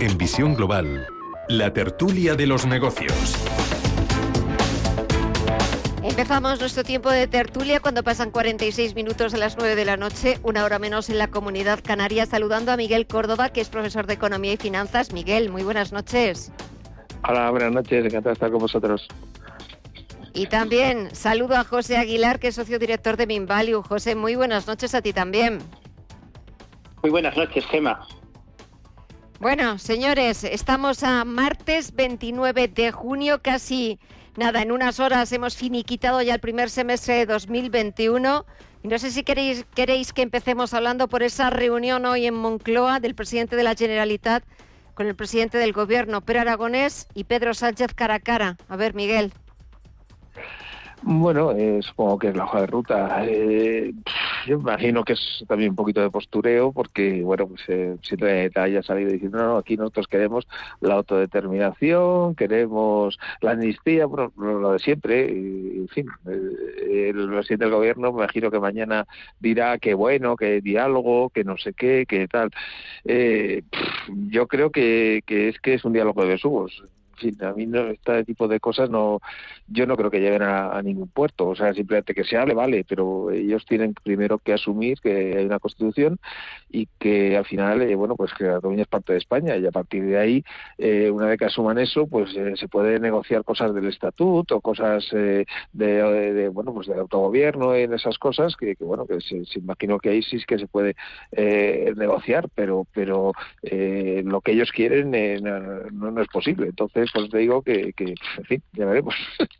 En 0.00 0.16
Visión 0.16 0.54
Global, 0.54 1.06
la 1.48 1.72
tertulia 1.72 2.34
de 2.34 2.46
los 2.46 2.66
negocios. 2.66 3.34
Empezamos 6.02 6.60
nuestro 6.60 6.84
tiempo 6.84 7.10
de 7.10 7.26
tertulia 7.26 7.80
cuando 7.80 8.02
pasan 8.02 8.30
46 8.30 8.94
minutos 8.94 9.32
de 9.32 9.38
las 9.38 9.56
9 9.56 9.74
de 9.74 9.84
la 9.84 9.96
noche, 9.96 10.38
una 10.42 10.64
hora 10.64 10.78
menos 10.78 11.10
en 11.10 11.18
la 11.18 11.28
comunidad 11.28 11.80
canaria, 11.82 12.26
saludando 12.26 12.72
a 12.72 12.76
Miguel 12.76 13.06
Córdoba, 13.06 13.50
que 13.50 13.60
es 13.60 13.68
profesor 13.68 14.06
de 14.06 14.14
Economía 14.14 14.52
y 14.52 14.56
Finanzas. 14.56 15.12
Miguel, 15.12 15.50
muy 15.50 15.62
buenas 15.62 15.92
noches. 15.92 16.52
Hola, 17.28 17.50
buenas 17.50 17.72
noches, 17.72 18.04
encantado 18.04 18.30
de 18.30 18.32
estar 18.34 18.50
con 18.50 18.60
vosotros. 18.60 19.06
Y 20.34 20.46
también 20.46 21.14
saludo 21.14 21.56
a 21.56 21.64
José 21.64 21.96
Aguilar, 21.96 22.38
que 22.38 22.48
es 22.48 22.54
socio 22.54 22.78
director 22.78 23.16
de 23.16 23.26
Minvalue. 23.26 23.82
José, 23.82 24.14
muy 24.14 24.34
buenas 24.36 24.66
noches 24.66 24.94
a 24.94 25.02
ti 25.02 25.12
también. 25.12 25.58
Muy 27.02 27.10
buenas 27.10 27.36
noches, 27.36 27.64
Gema. 27.66 28.06
Bueno, 29.40 29.78
señores, 29.78 30.42
estamos 30.42 31.04
a 31.04 31.24
martes 31.24 31.94
29 31.94 32.66
de 32.66 32.90
junio, 32.90 33.40
casi 33.40 34.00
nada, 34.36 34.62
en 34.62 34.72
unas 34.72 34.98
horas 34.98 35.30
hemos 35.30 35.56
finiquitado 35.56 36.20
ya 36.22 36.34
el 36.34 36.40
primer 36.40 36.70
semestre 36.70 37.14
de 37.14 37.26
2021. 37.26 38.44
Y 38.82 38.88
no 38.88 38.98
sé 38.98 39.12
si 39.12 39.22
queréis, 39.22 39.64
queréis 39.76 40.12
que 40.12 40.22
empecemos 40.22 40.74
hablando 40.74 41.06
por 41.06 41.22
esa 41.22 41.50
reunión 41.50 42.04
hoy 42.04 42.26
en 42.26 42.34
Moncloa 42.34 42.98
del 42.98 43.14
presidente 43.14 43.54
de 43.54 43.62
la 43.62 43.76
Generalitat 43.76 44.42
con 44.94 45.06
el 45.06 45.14
presidente 45.14 45.56
del 45.56 45.72
gobierno, 45.72 46.20
Pedro 46.20 46.40
Aragonés 46.40 47.06
y 47.14 47.22
Pedro 47.22 47.54
Sánchez 47.54 47.94
cara 47.94 48.14
a 48.14 48.20
cara. 48.20 48.56
A 48.68 48.74
ver, 48.74 48.94
Miguel. 48.94 49.32
Bueno, 51.02 51.52
eh, 51.52 51.80
supongo 51.82 52.18
que 52.18 52.28
es 52.28 52.36
la 52.36 52.44
hoja 52.44 52.62
de 52.62 52.66
ruta. 52.66 53.24
Eh, 53.24 53.92
yo 54.46 54.54
imagino 54.58 55.04
que 55.04 55.12
es 55.12 55.44
también 55.46 55.70
un 55.70 55.76
poquito 55.76 56.00
de 56.00 56.10
postureo, 56.10 56.72
porque, 56.72 57.22
bueno, 57.22 57.46
pues 57.48 57.62
eh, 57.68 57.96
siempre 58.02 58.50
haya 58.54 58.82
salido 58.82 59.12
diciendo, 59.12 59.38
no, 59.38 59.46
no, 59.46 59.56
aquí 59.58 59.76
nosotros 59.76 60.08
queremos 60.08 60.48
la 60.80 60.94
autodeterminación, 60.94 62.34
queremos 62.34 63.18
la 63.40 63.52
amnistía, 63.52 64.06
bueno, 64.06 64.32
lo 64.36 64.72
de 64.72 64.78
siempre, 64.80 65.30
y, 65.30 65.78
en 65.78 65.88
fin. 65.88 66.08
Eh, 66.26 67.12
el 67.14 67.28
presidente 67.28 67.66
del 67.66 67.74
gobierno, 67.74 68.12
me 68.12 68.24
imagino 68.24 68.50
que 68.50 68.58
mañana 68.58 69.06
dirá 69.40 69.78
que 69.78 69.94
bueno, 69.94 70.36
que 70.36 70.60
diálogo, 70.60 71.30
que 71.30 71.44
no 71.44 71.56
sé 71.58 71.74
qué, 71.74 72.06
que 72.06 72.26
tal. 72.26 72.50
Eh, 73.04 73.62
yo 74.28 74.48
creo 74.48 74.70
que, 74.70 75.22
que 75.26 75.48
es 75.48 75.60
que 75.60 75.74
es 75.74 75.84
un 75.84 75.92
diálogo 75.92 76.22
de 76.22 76.28
besugos 76.30 76.82
a 77.40 77.52
mí 77.52 77.66
no, 77.66 77.88
este 77.88 78.24
tipo 78.24 78.48
de 78.48 78.60
cosas 78.60 78.90
no, 78.90 79.20
yo 79.70 79.86
no 79.86 79.96
creo 79.96 80.10
que 80.10 80.20
lleguen 80.20 80.42
a, 80.42 80.80
ningún 80.82 81.08
puerto. 81.08 81.48
O 81.48 81.56
sea, 81.56 81.74
simplemente 81.74 82.14
que 82.14 82.24
se 82.24 82.36
hable, 82.36 82.54
vale, 82.54 82.84
pero 82.88 83.30
ellos 83.30 83.64
tienen 83.66 83.94
primero 83.94 84.38
que 84.38 84.52
asumir 84.52 84.98
que 85.00 85.36
hay 85.36 85.44
una 85.44 85.58
constitución 85.58 86.18
y 86.70 86.86
que 86.98 87.36
al 87.36 87.44
final, 87.44 87.82
eh, 87.82 87.94
bueno, 87.94 88.16
pues 88.16 88.32
que 88.34 88.44
Cataluña 88.44 88.82
es 88.82 88.88
parte 88.88 89.12
de 89.12 89.18
España 89.18 89.56
y 89.56 89.66
a 89.66 89.70
partir 89.70 90.04
de 90.04 90.18
ahí, 90.18 90.44
eh, 90.78 91.10
una 91.10 91.26
vez 91.26 91.38
que 91.38 91.46
asuman 91.46 91.78
eso, 91.78 92.06
pues 92.06 92.34
eh, 92.36 92.54
se 92.56 92.68
puede 92.68 92.98
negociar 93.00 93.44
cosas 93.44 93.74
del 93.74 93.86
estatuto, 93.88 94.60
cosas 94.60 95.08
de, 95.10 96.50
bueno, 96.52 96.72
pues 96.74 96.86
del 96.86 97.00
autogobierno 97.00 97.74
en 97.74 97.92
esas 97.94 98.18
cosas 98.18 98.56
que, 98.56 98.76
bueno, 98.80 99.06
que 99.06 99.20
se, 99.20 99.42
imagino 99.58 99.98
que 99.98 100.10
ahí 100.10 100.22
sí 100.22 100.38
que 100.46 100.58
se 100.58 100.66
puede 100.66 100.94
negociar, 101.96 102.48
pero, 102.54 102.86
pero 102.94 103.32
lo 103.62 104.40
que 104.40 104.52
ellos 104.52 104.70
quieren 104.72 105.10
no, 105.42 106.10
no, 106.10 106.22
es 106.22 106.28
posible. 106.28 106.68
Entonces, 106.68 107.10
pues 107.12 107.30
te 107.30 107.38
digo 107.38 107.62
que, 107.62 107.92
que 107.92 108.14
en 108.38 108.44
fin, 108.44 108.62
ya 108.72 108.86
veremos. 108.86 109.14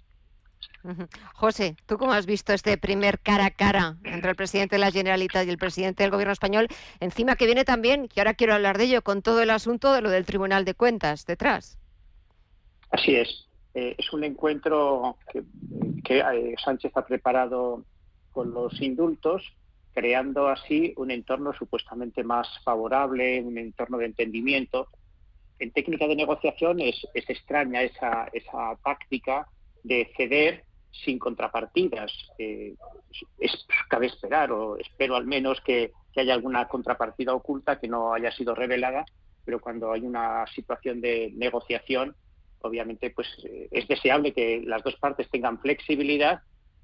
José, 1.35 1.77
¿tú 1.87 1.99
cómo 1.99 2.13
has 2.13 2.27
visto 2.27 2.53
este 2.53 2.79
primer 2.79 3.19
cara 3.21 3.47
a 3.47 3.51
cara 3.51 3.97
entre 4.05 4.31
el 4.31 4.37
presidente 4.37 4.77
de 4.77 4.81
la 4.81 4.91
Generalitat 4.91 5.47
y 5.47 5.51
el 5.51 5.59
presidente 5.59 6.03
del 6.03 6.11
Gobierno 6.11 6.33
español? 6.33 6.69
Encima 7.01 7.37
que 7.37 7.47
viene 7.47 7.65
también, 7.65 8.09
y 8.15 8.21
ahora 8.21 8.35
quiero 8.35 8.55
hablar 8.55 8.79
de 8.79 8.85
ello, 8.85 9.03
con 9.03 9.23
todo 9.23 9.43
el 9.43 9.51
asunto 9.51 9.93
de 9.93 10.03
lo 10.03 10.11
del 10.11 10.25
Tribunal 10.25 10.65
de 10.65 10.75
Cuentas 10.75 11.27
detrás. 11.27 11.79
Así 12.91 13.15
es. 13.15 13.49
Eh, 13.75 13.95
es 13.99 14.13
un 14.13 14.25
encuentro 14.25 15.19
que, 15.33 15.43
eh, 16.09 16.55
Sánchez 16.65 16.93
ha 16.97 17.07
preparado 17.07 17.85
con 18.33 18.53
los 18.53 18.81
indultos, 18.81 19.43
creando 19.93 20.49
así 20.49 20.95
un 20.97 21.11
entorno 21.11 21.53
supuestamente 21.53 22.25
más 22.25 22.49
favorable, 22.65 23.43
un 23.43 23.59
entorno 23.59 23.99
de 23.99 24.07
entendimiento. 24.07 24.89
En 25.59 25.71
técnica 25.73 26.07
de 26.07 26.17
negociación 26.17 26.81
es, 26.81 26.97
extraña 27.15 27.83
esa, 27.83 28.29
esa 28.33 28.77
táctica 28.83 29.49
de 29.83 30.11
ceder 30.17 30.65
sin 30.91 31.19
contrapartidas. 31.19 32.13
Eh, 32.39 32.75
cabe 33.89 34.07
esperar, 34.07 34.53
o 34.53 34.77
espero 34.77 35.17
al 35.17 35.27
menos 35.27 35.61
que, 35.61 35.93
haya 36.17 36.35
alguna 36.35 36.67
contrapartida 36.67 37.33
oculta 37.33 37.79
que 37.79 37.87
no 37.87 38.13
haya 38.13 38.33
sido 38.33 38.53
revelada, 38.53 39.05
pero 39.45 39.61
cuando 39.61 39.93
hay 39.93 40.01
una 40.01 40.45
situación 40.49 41.01
de 41.01 41.33
negociación, 41.37 42.17
obviamente 42.61 43.11
pues 43.11 43.29
eh, 43.45 43.69
es 43.71 43.87
deseable 43.87 44.33
que 44.33 44.61
las 44.67 44.83
dos 44.83 44.97
partes 44.97 45.31
tengan 45.31 45.61
flexibilidad, 45.61 46.41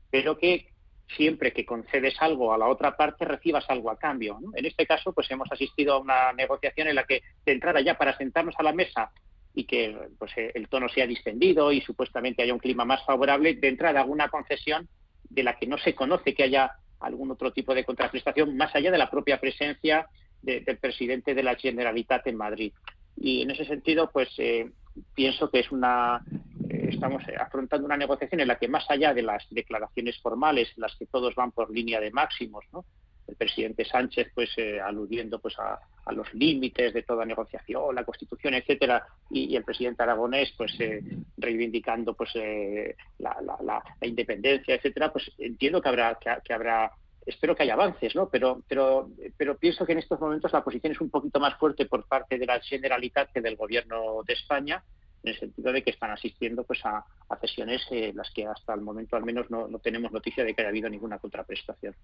pero 0.08 0.38
que 0.38 0.68
siempre 1.16 1.52
que 1.52 1.66
concedes 1.66 2.14
algo 2.20 2.54
a 2.54 2.58
la 2.58 2.68
otra 2.68 2.96
parte 2.96 3.24
recibas 3.24 3.68
algo 3.68 3.90
a 3.90 3.98
cambio. 3.98 4.38
En 4.54 4.66
este 4.66 4.86
caso, 4.86 5.12
pues 5.12 5.28
hemos 5.32 5.50
asistido 5.50 5.94
a 5.94 5.98
una 5.98 6.32
negociación 6.32 6.86
en 6.86 6.94
la 6.94 7.04
que 7.04 7.22
de 7.44 7.52
entrada 7.52 7.80
ya 7.80 7.98
para 7.98 8.16
sentarnos 8.16 8.54
a 8.56 8.62
la 8.62 8.72
mesa 8.72 9.10
y 9.54 9.64
que 9.64 10.08
pues, 10.18 10.32
eh, 10.36 10.50
el 10.54 10.68
tono 10.68 10.88
sea 10.88 11.06
distendido 11.06 11.70
y 11.72 11.80
supuestamente 11.80 12.42
haya 12.42 12.52
un 12.52 12.58
clima 12.58 12.84
más 12.84 13.04
favorable, 13.04 13.54
de 13.54 13.68
entrada 13.68 14.00
alguna 14.00 14.28
concesión 14.28 14.88
de 15.30 15.42
la 15.42 15.56
que 15.56 15.66
no 15.66 15.78
se 15.78 15.94
conoce 15.94 16.34
que 16.34 16.42
haya 16.42 16.72
algún 17.00 17.30
otro 17.30 17.52
tipo 17.52 17.74
de 17.74 17.84
contraprestación 17.84 18.56
más 18.56 18.74
allá 18.74 18.90
de 18.90 18.98
la 18.98 19.10
propia 19.10 19.40
presencia 19.40 20.06
del 20.42 20.76
presidente 20.76 21.34
de 21.34 21.42
la 21.42 21.54
Generalitat 21.54 22.26
en 22.26 22.36
Madrid. 22.36 22.72
Y 23.16 23.42
en 23.42 23.50
ese 23.50 23.64
sentido, 23.64 24.10
pues 24.12 24.28
eh, 24.38 24.70
pienso 25.14 25.50
que 25.50 25.60
es 25.60 25.72
una 25.72 26.22
eh, 26.68 26.88
estamos 26.90 27.22
afrontando 27.38 27.86
una 27.86 27.96
negociación 27.96 28.40
en 28.40 28.48
la 28.48 28.58
que 28.58 28.68
más 28.68 28.84
allá 28.90 29.14
de 29.14 29.22
las 29.22 29.46
declaraciones 29.50 30.20
formales, 30.20 30.68
en 30.76 30.82
las 30.82 30.94
que 30.96 31.06
todos 31.06 31.34
van 31.34 31.52
por 31.52 31.70
línea 31.70 32.00
de 32.00 32.10
máximos, 32.10 32.64
¿no? 32.72 32.84
El 33.26 33.36
presidente 33.36 33.84
Sánchez 33.84 34.30
pues 34.34 34.50
eh, 34.56 34.80
aludiendo 34.80 35.38
pues 35.38 35.58
a, 35.58 35.80
los 36.12 36.32
límites 36.34 36.92
de 36.92 37.02
toda 37.02 37.24
negociación, 37.24 37.94
la 37.94 38.04
Constitución, 38.04 38.54
etcétera, 38.54 39.06
y, 39.30 39.56
el 39.56 39.64
presidente 39.64 40.02
aragonés 40.02 40.52
pues 40.56 40.72
eh, 40.78 41.02
reivindicando 41.38 42.14
pues 42.14 42.30
eh, 42.34 42.94
la, 43.18 43.36
la, 43.62 43.82
independencia, 44.06 44.74
etcétera, 44.74 45.10
pues 45.10 45.30
entiendo 45.38 45.80
que 45.80 45.88
habrá 45.88 46.18
que, 46.44 46.52
habrá 46.52 46.92
espero 47.24 47.56
que 47.56 47.62
haya 47.62 47.72
avances, 47.72 48.14
¿no? 48.14 48.28
Pero 48.28 48.62
pero 48.68 49.08
pero 49.38 49.56
pienso 49.56 49.86
que 49.86 49.92
en 49.92 49.98
estos 49.98 50.20
momentos 50.20 50.52
la 50.52 50.62
posición 50.62 50.92
es 50.92 51.00
un 51.00 51.08
poquito 51.08 51.40
más 51.40 51.54
fuerte 51.58 51.86
por 51.86 52.06
parte 52.06 52.38
de 52.38 52.46
la 52.46 52.60
Generalitat 52.60 53.32
que 53.32 53.40
del 53.40 53.56
Gobierno 53.56 54.22
de 54.26 54.34
España 54.34 54.84
en 55.22 55.30
el 55.30 55.40
sentido 55.40 55.72
de 55.72 55.82
que 55.82 55.90
están 55.90 56.10
asistiendo 56.10 56.64
pues 56.64 56.84
a, 56.84 57.02
a 57.30 57.40
sesiones 57.40 57.82
en 57.90 58.14
las 58.14 58.30
que 58.30 58.46
hasta 58.46 58.74
el 58.74 58.82
momento 58.82 59.16
al 59.16 59.24
menos 59.24 59.50
no, 59.50 59.68
no 59.68 59.78
tenemos 59.78 60.12
noticia 60.12 60.44
de 60.44 60.54
que 60.54 60.60
haya 60.60 60.68
habido 60.68 60.90
ninguna 60.90 61.18
contraprestación. 61.18 61.94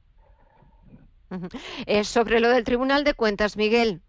Eh, 1.86 2.04
sobre 2.04 2.40
lo 2.40 2.48
del 2.48 2.64
Tribunal 2.64 3.04
de 3.04 3.14
Cuentas, 3.14 3.56
Miguel. 3.56 4.02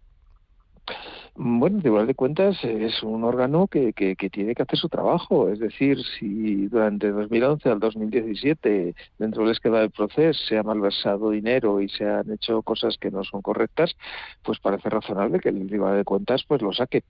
Bueno, 1.34 1.76
el 1.76 1.82
Tribunal 1.82 2.06
de 2.06 2.14
Cuentas 2.14 2.62
es 2.62 3.02
un 3.02 3.24
órgano 3.24 3.66
que, 3.66 3.94
tiene 4.30 4.54
que 4.54 4.62
hacer 4.62 4.78
su 4.78 4.90
trabajo. 4.90 5.48
Es 5.48 5.58
decir, 5.60 5.98
si 6.18 6.66
durante 6.66 7.10
2011 7.10 7.70
al 7.70 7.80
2017, 7.80 8.94
dentro 9.18 9.42
del 9.42 9.52
esquema 9.52 9.80
del 9.80 9.90
proceso, 9.90 10.38
se 10.46 10.58
ha 10.58 10.62
malversado 10.62 11.30
dinero 11.30 11.80
y 11.80 11.88
se 11.88 12.06
han 12.06 12.30
hecho 12.32 12.60
cosas 12.62 12.98
que 12.98 13.10
no 13.10 13.24
son 13.24 13.40
correctas, 13.40 13.96
pues 14.42 14.58
parece 14.58 14.90
razonable 14.90 15.40
que 15.40 15.48
el 15.48 15.66
Tribunal 15.66 15.96
de 15.96 16.04
Cuentas 16.04 16.44
pues 16.46 16.60
lo 16.60 16.72
saque. 16.72 17.02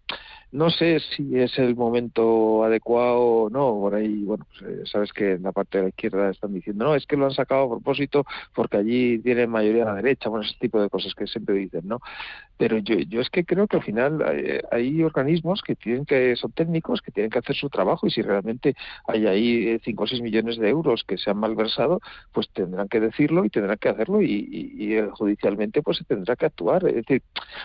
No 0.52 0.70
sé 0.70 1.00
si 1.00 1.38
es 1.38 1.58
el 1.58 1.74
momento 1.74 2.62
adecuado 2.62 3.20
o 3.20 3.50
no. 3.50 3.72
Por 3.80 3.94
ahí, 3.96 4.22
bueno, 4.22 4.46
pues, 4.50 4.70
eh, 4.70 4.82
sabes 4.84 5.12
que 5.12 5.32
en 5.32 5.42
la 5.42 5.52
parte 5.52 5.78
de 5.78 5.84
la 5.84 5.88
izquierda 5.88 6.30
están 6.30 6.52
diciendo, 6.52 6.84
no, 6.84 6.94
es 6.94 7.06
que 7.06 7.16
lo 7.16 7.24
han 7.24 7.32
sacado 7.32 7.64
a 7.64 7.70
propósito 7.70 8.24
porque 8.54 8.76
allí 8.76 9.18
tienen 9.18 9.50
mayoría 9.50 9.82
a 9.82 9.86
la 9.86 9.94
derecha. 9.94 10.28
Bueno, 10.28 10.44
ese 10.44 10.58
tipo 10.60 10.80
de 10.80 10.90
cosas 10.90 11.14
que 11.14 11.26
siempre 11.26 11.56
dicen, 11.56 11.88
¿no? 11.88 12.00
Pero 12.56 12.78
yo, 12.78 12.96
yo 12.98 13.20
es 13.20 13.30
que 13.30 13.44
creo 13.44 13.61
que 13.66 13.76
al 13.76 13.82
final 13.82 14.24
hay, 14.70 15.02
organismos 15.02 15.62
que 15.62 15.74
tienen 15.74 16.04
que 16.04 16.36
son 16.36 16.52
técnicos 16.52 17.02
que 17.02 17.10
tienen 17.12 17.30
que 17.30 17.38
hacer 17.38 17.56
su 17.56 17.68
trabajo 17.68 18.06
y 18.06 18.10
si 18.10 18.22
realmente 18.22 18.74
hay 19.06 19.26
ahí 19.26 19.78
5 19.84 20.02
o 20.02 20.06
6 20.06 20.22
millones 20.22 20.58
de 20.58 20.68
euros 20.68 21.04
que 21.04 21.18
se 21.18 21.30
han 21.30 21.38
malversado, 21.38 22.00
pues 22.32 22.48
tendrán 22.50 22.88
que 22.88 23.00
decirlo 23.00 23.44
y 23.44 23.50
tendrán 23.50 23.78
que 23.78 23.88
hacerlo 23.88 24.22
y, 24.22 24.94
eh, 24.94 25.08
judicialmente 25.12 25.82
pues 25.82 25.98
se 25.98 26.04
tendrá 26.04 26.36
que 26.36 26.46
actuar. 26.46 26.86
Es 26.86 26.94
decir, 26.94 27.22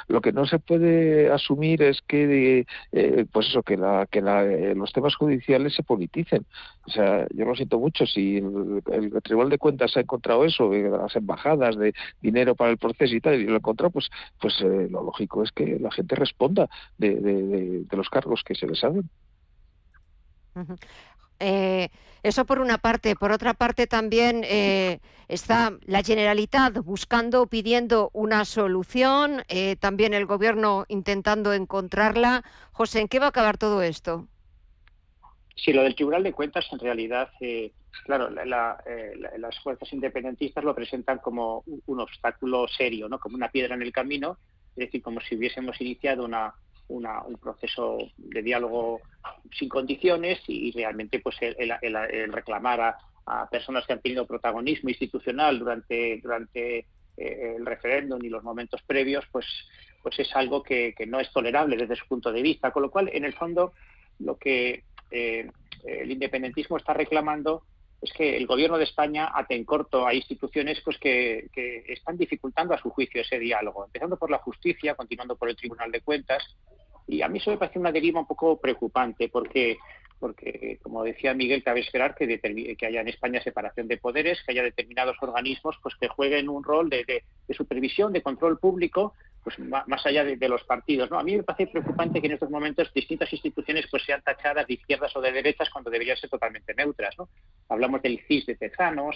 lo 0.07 0.21
que 0.21 0.31
no 0.31 0.45
se 0.45 0.59
puede 0.59 1.31
asumir 1.31 1.81
es 1.83 2.01
que 2.01 2.65
eh, 2.91 3.25
pues 3.31 3.47
eso 3.47 3.63
que 3.63 3.77
la, 3.77 4.07
que 4.09 4.19
eh, 4.19 4.75
los 4.75 4.91
temas 4.93 5.15
judiciales 5.15 5.75
se 5.75 5.83
politicen. 5.83 6.45
O 6.85 6.91
sea, 6.91 7.27
yo 7.33 7.45
lo 7.45 7.55
siento 7.55 7.79
mucho 7.79 8.05
si 8.05 8.37
el, 8.37 9.13
Tribunal 9.23 9.49
de 9.49 9.57
Cuentas 9.57 9.97
ha 9.97 10.01
encontrado 10.01 10.45
eso, 10.45 10.71
las 10.71 11.15
embajadas 11.15 11.77
de 11.77 11.93
dinero 12.21 12.55
para 12.55 12.71
el 12.71 12.77
proceso 12.77 13.13
y 13.13 13.21
tal, 13.21 13.35
y 13.35 13.45
lo 13.45 13.57
encontrado, 13.57 13.91
pues 13.91 14.09
pues 14.39 14.61
lo 14.61 15.03
lógico 15.03 15.43
es 15.43 15.51
que 15.51 15.77
la 15.87 15.91
gente 15.93 16.15
responda 16.15 16.69
de, 16.97 17.85
los 17.91 18.09
cargos 18.09 18.43
que 18.43 18.55
se 18.55 18.67
les 18.67 18.83
hacen. 18.83 19.09
Eh, 21.39 21.89
eso 22.23 22.45
por 22.45 22.59
una 22.59 22.77
parte. 22.77 23.15
Por 23.15 23.31
otra 23.31 23.53
parte 23.53 23.87
también 23.87 24.43
eh, 24.43 24.99
está 25.27 25.77
la 25.85 26.03
Generalitat 26.03 26.77
buscando, 26.79 27.47
pidiendo 27.47 28.09
una 28.13 28.43
solución, 28.43 29.43
eh, 29.47 29.75
también 29.77 30.13
el 30.13 30.25
Gobierno 30.25 30.85
intentando 30.89 31.53
encontrarla. 31.53 32.43
José, 32.71 32.99
¿en 32.99 33.07
qué 33.07 33.19
va 33.19 33.27
a 33.27 33.29
acabar 33.29 33.57
todo 33.57 33.81
esto? 33.81 34.27
Sí, 35.55 35.73
lo 35.73 35.83
del 35.83 35.95
Tribunal 35.95 36.23
de 36.23 36.33
Cuentas 36.33 36.65
en 36.71 36.79
realidad, 36.79 37.31
claro, 38.05 38.29
las 38.29 39.59
fuerzas 39.63 39.91
independentistas 39.91 40.63
lo 40.63 40.75
presentan 40.75 41.17
como 41.17 41.63
un 41.87 41.99
obstáculo 41.99 42.67
serio, 42.67 43.09
¿no? 43.09 43.19
como 43.19 43.37
una 43.37 43.49
piedra 43.49 43.73
en 43.73 43.81
el 43.81 43.91
camino 43.91 44.37
es 44.77 44.85
decir, 44.85 45.01
como 45.01 45.19
si 45.21 45.35
hubiésemos 45.35 45.81
iniciado 45.81 46.29
un 46.87 47.37
proceso 47.41 47.97
de 48.15 48.43
diálogo 48.43 49.01
sin 49.57 49.69
condiciones 49.69 50.39
y 50.47 50.71
realmente 50.71 51.19
pues 51.19 51.35
el, 51.41 52.31
reclamar 52.31 52.95
a, 53.25 53.49
personas 53.49 53.85
que 53.85 53.93
han 53.93 54.01
tenido 54.01 54.27
protagonismo 54.27 54.89
institucional 54.89 55.59
durante, 55.59 56.21
durante 56.21 56.77
eh, 57.17 57.55
el 57.57 57.65
referéndum 57.65 58.23
y 58.23 58.29
los 58.29 58.43
momentos 58.43 58.81
previos, 58.83 59.25
pues, 59.31 59.45
pues 60.01 60.17
es 60.19 60.33
algo 60.33 60.63
que, 60.63 60.93
no 61.07 61.19
es 61.19 61.29
tolerable 61.33 61.75
desde 61.75 61.97
su 61.97 62.07
punto 62.07 62.31
de 62.31 62.41
vista. 62.41 62.71
Con 62.71 62.83
lo 62.83 62.91
cual, 62.91 63.09
en 63.11 63.25
el 63.25 63.33
fondo, 63.33 63.73
lo 64.19 64.37
que 64.37 64.83
eh, 65.11 65.49
el 65.83 66.11
independentismo 66.11 66.77
está 66.77 66.93
reclamando 66.93 67.63
es 68.01 68.13
que 68.13 68.37
el 68.37 68.45
gobierno 68.45 68.77
de 68.77 68.83
España 68.83 69.31
ate 69.33 69.55
en 69.55 69.65
corto 69.65 70.05
a 70.05 70.13
instituciones 70.13 70.79
pues 70.83 70.97
que, 70.99 71.49
están 71.87 72.17
dificultando 72.17 72.73
a 72.73 72.81
su 72.81 72.89
juicio 72.89 73.21
ese 73.21 73.39
diálogo, 73.39 73.85
empezando 73.85 74.17
por 74.17 74.29
la 74.29 74.37
justicia, 74.37 74.95
continuando 74.95 75.35
por 75.35 75.49
el 75.49 75.55
Tribunal 75.55 75.91
de 75.91 76.01
Cuentas. 76.01 76.43
Y 77.07 77.21
a 77.21 77.27
mí 77.27 77.39
eso 77.39 77.51
me 77.51 77.57
parece 77.57 77.79
una 77.79 77.91
deriva 77.91 78.19
un 78.19 78.27
poco 78.27 78.59
preocupante 78.59 79.29
porque, 79.29 79.77
porque 80.19 80.77
como 80.83 81.03
decía 81.03 81.33
Miguel, 81.33 81.63
cabe 81.63 81.79
esperar 81.79 82.13
que, 82.13 82.39
que 82.77 82.85
haya 82.85 83.01
en 83.01 83.07
España 83.07 83.41
separación 83.41 83.87
de 83.87 83.97
poderes, 83.97 84.43
que 84.43 84.51
haya 84.51 84.63
determinados 84.63 85.17
organismos 85.21 85.77
pues 85.81 85.95
que 85.95 86.07
jueguen 86.07 86.49
un 86.49 86.63
rol 86.63 86.89
de, 86.89 87.03
de 87.47 87.53
supervisión, 87.55 88.13
de 88.13 88.21
control 88.21 88.59
público 88.59 89.13
pues 89.47 89.59
más 89.59 90.05
allá 90.05 90.25
de, 90.25 90.49
los 90.49 90.61
partidos. 90.65 91.09
¿no? 91.09 91.17
A 91.17 91.23
mí 91.23 91.37
me 91.37 91.43
parece 91.43 91.71
preocupante 91.71 92.19
que 92.19 92.27
en 92.27 92.33
estos 92.33 92.49
momentos 92.49 92.91
distintas 92.93 93.31
instituciones 93.31 93.87
pues 93.89 94.03
sean 94.03 94.21
tachadas 94.21 94.67
de 94.67 94.73
izquierdas 94.73 95.15
o 95.15 95.21
de 95.21 95.31
derechas 95.31 95.69
cuando 95.69 95.89
deberían 95.89 96.17
ser 96.17 96.29
totalmente 96.29 96.73
neutras. 96.73 97.17
¿no? 97.17 97.29
Hablamos 97.69 98.01
del 98.01 98.19
CIS 98.27 98.45
de 98.45 98.55
Tezanos, 98.55 99.15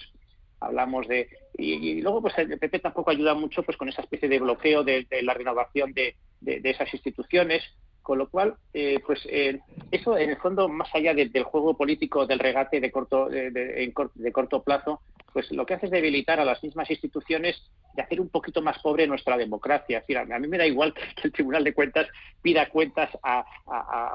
hablamos 0.62 1.06
de... 1.10 1.28
Y, 1.58 2.02
luego 2.02 2.22
pues 2.22 2.38
el 2.38 2.58
PP 2.58 2.80
tampoco 2.80 3.12
ayuda 3.12 3.34
mucho 3.34 3.62
pues 3.64 3.76
con 3.76 3.90
esa 3.90 4.04
especie 4.04 4.30
de 4.30 4.40
bloqueo 4.40 4.86
de, 4.86 5.06
la 5.22 5.34
renovación 5.34 5.92
de, 5.92 6.16
esas 6.40 6.94
instituciones, 6.94 7.62
Con 8.02 8.18
lo 8.18 8.30
cual, 8.30 8.56
eh, 8.74 9.02
pues 9.06 9.20
eh, 9.26 9.60
eso 9.92 10.18
en 10.18 10.30
el 10.30 10.38
fondo, 10.38 10.70
más 10.70 10.96
allá 10.96 11.14
del 11.14 11.44
juego 11.44 11.76
político 11.76 12.26
del 12.26 12.40
regate 12.40 12.80
de 12.80 12.90
corto, 12.90 13.28
de, 13.28 14.32
corto 14.32 14.64
plazo, 14.64 15.02
pues 15.34 15.52
lo 15.52 15.66
que 15.66 15.76
hace 15.76 15.86
es 15.86 15.92
debilitar 15.92 16.40
a 16.40 16.46
las 16.46 16.62
mismas 16.64 16.90
instituciones 16.90 17.62
de 17.94 18.02
hacer 18.02 18.22
un 18.22 18.30
poquito 18.30 18.62
más 18.62 18.80
pobre 18.80 19.08
nuestra 19.08 19.38
democracia. 19.38 19.98
Es 19.98 20.04
decir, 20.08 20.18
a 20.18 20.40
mí 20.40 20.48
me 20.48 20.58
da 20.58 20.66
igual 20.66 20.94
que 20.94 21.02
el 21.24 21.32
Tribunal 21.32 21.64
de 21.64 21.74
Cuentas 21.74 22.08
pida 22.42 22.70
cuentas 22.70 23.10
a, 23.24 23.46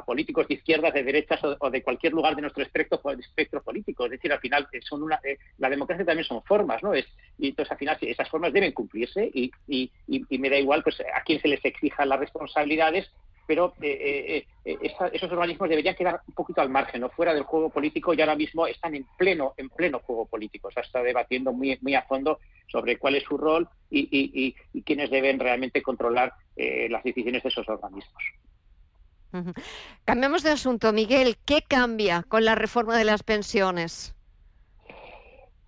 políticos 0.06 0.48
de 0.48 0.54
izquierdas, 0.54 0.94
de 0.94 1.02
derechas 1.02 1.40
o, 1.42 1.70
de 1.70 1.82
cualquier 1.82 2.12
lugar 2.12 2.36
de 2.36 2.42
nuestro 2.42 2.62
espectro, 2.62 3.00
político. 3.62 4.04
Es 4.06 4.12
decir, 4.12 4.32
al 4.32 4.40
final 4.40 4.68
eh, 4.72 4.80
son 4.82 5.02
una, 5.02 5.20
la 5.58 5.68
democracia 5.68 6.04
también 6.04 6.26
son 6.26 6.42
formas, 6.44 6.82
¿no? 6.82 6.94
Es, 6.94 7.06
y 7.38 7.48
entonces 7.48 7.72
al 7.72 7.78
final 7.78 7.98
esas 8.00 8.28
formas 8.28 8.52
deben 8.52 8.72
cumplirse 8.72 9.30
y, 9.32 9.50
y, 9.66 9.90
y, 10.06 10.38
me 10.38 10.50
da 10.50 10.56
igual 10.56 10.82
pues 10.82 11.00
a 11.00 11.22
quién 11.22 11.40
se 11.40 11.48
les 11.48 11.64
exija 11.64 12.04
las 12.04 12.20
responsabilidades 12.20 13.10
pero 13.46 13.74
eh, 13.80 14.44
eh, 14.64 14.72
eh, 14.82 14.94
esos 15.12 15.30
organismos 15.30 15.68
deberían 15.68 15.94
quedar 15.94 16.20
un 16.26 16.34
poquito 16.34 16.60
al 16.60 16.68
margen, 16.68 17.00
¿no? 17.00 17.08
fuera 17.10 17.32
del 17.32 17.44
juego 17.44 17.70
político 17.70 18.12
y 18.12 18.20
ahora 18.20 18.34
mismo 18.34 18.66
están 18.66 18.94
en 18.94 19.06
pleno, 19.16 19.54
en 19.56 19.70
pleno 19.70 20.00
juego 20.00 20.26
político. 20.26 20.70
Se 20.72 20.80
está 20.80 21.02
debatiendo 21.02 21.52
muy, 21.52 21.78
muy 21.80 21.94
a 21.94 22.02
fondo 22.02 22.40
sobre 22.66 22.98
cuál 22.98 23.14
es 23.14 23.22
su 23.22 23.38
rol 23.38 23.68
y, 23.90 24.54
quiénes 24.84 25.10
deben 25.10 25.38
realmente 25.38 25.82
controlar 25.82 26.32
las 26.56 27.02
decisiones 27.04 27.42
de 27.42 27.48
esos 27.48 27.68
organismos. 27.68 28.22
Cambiamos 30.04 30.42
de 30.42 30.50
asunto, 30.50 30.92
Miguel. 30.92 31.36
¿Qué 31.44 31.62
cambia 31.62 32.24
con 32.24 32.44
la 32.44 32.54
reforma 32.54 32.96
de 32.96 33.04
las 33.04 33.22
pensiones? 33.22 34.15